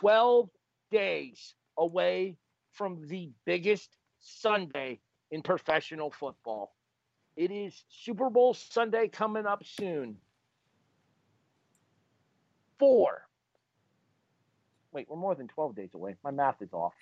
[0.00, 0.48] 12
[0.90, 2.36] days away
[2.72, 5.00] from the biggest Sunday
[5.30, 6.74] in professional football.
[7.36, 10.16] It is Super Bowl Sunday coming up soon.
[12.78, 13.22] Four.
[14.92, 16.16] Wait, we're more than 12 days away.
[16.22, 16.92] My math is off.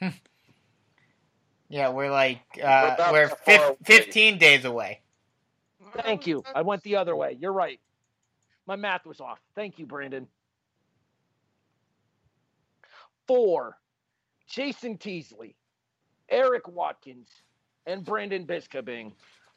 [1.70, 5.00] Yeah, we're like We're uh, we're fif- fifteen days away.
[6.02, 6.42] Thank you.
[6.52, 7.36] I went the other way.
[7.40, 7.80] You're right.
[8.66, 9.38] My math was off.
[9.54, 10.26] Thank you, Brandon.
[13.28, 13.78] Four,
[14.48, 15.54] Jason Teasley,
[16.28, 17.28] Erik Watkins,
[17.86, 19.12] and Brandon Biskobing.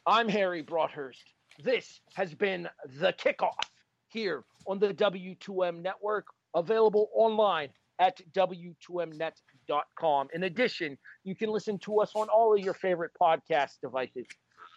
[0.05, 1.23] I'm Harry Broadhurst.
[1.63, 2.67] This has been
[2.99, 3.69] the kickoff
[4.07, 7.69] here on the W2M network, available online
[7.99, 10.27] at W2Mnet.com.
[10.33, 14.25] In addition, you can listen to us on all of your favorite podcast devices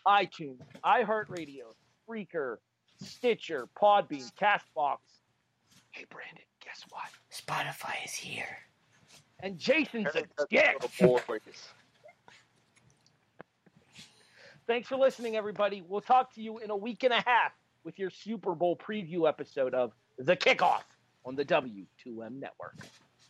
[0.07, 1.73] iTunes, iHeartRadio,
[2.09, 2.59] Spreaker,
[3.03, 4.99] Stitcher, Podbean, Castbox.
[5.91, 7.09] Hey, Brandon, guess what?
[7.33, 8.59] Spotify is here.
[9.41, 10.81] And Jason's a Haircuts dick.
[14.67, 15.85] Thanks for listening, everybody.
[15.87, 17.53] We'll talk to you in a week and a half
[17.85, 20.83] with your Super Bowl preview episode of The Kickoff
[21.25, 22.77] on the W2M Network.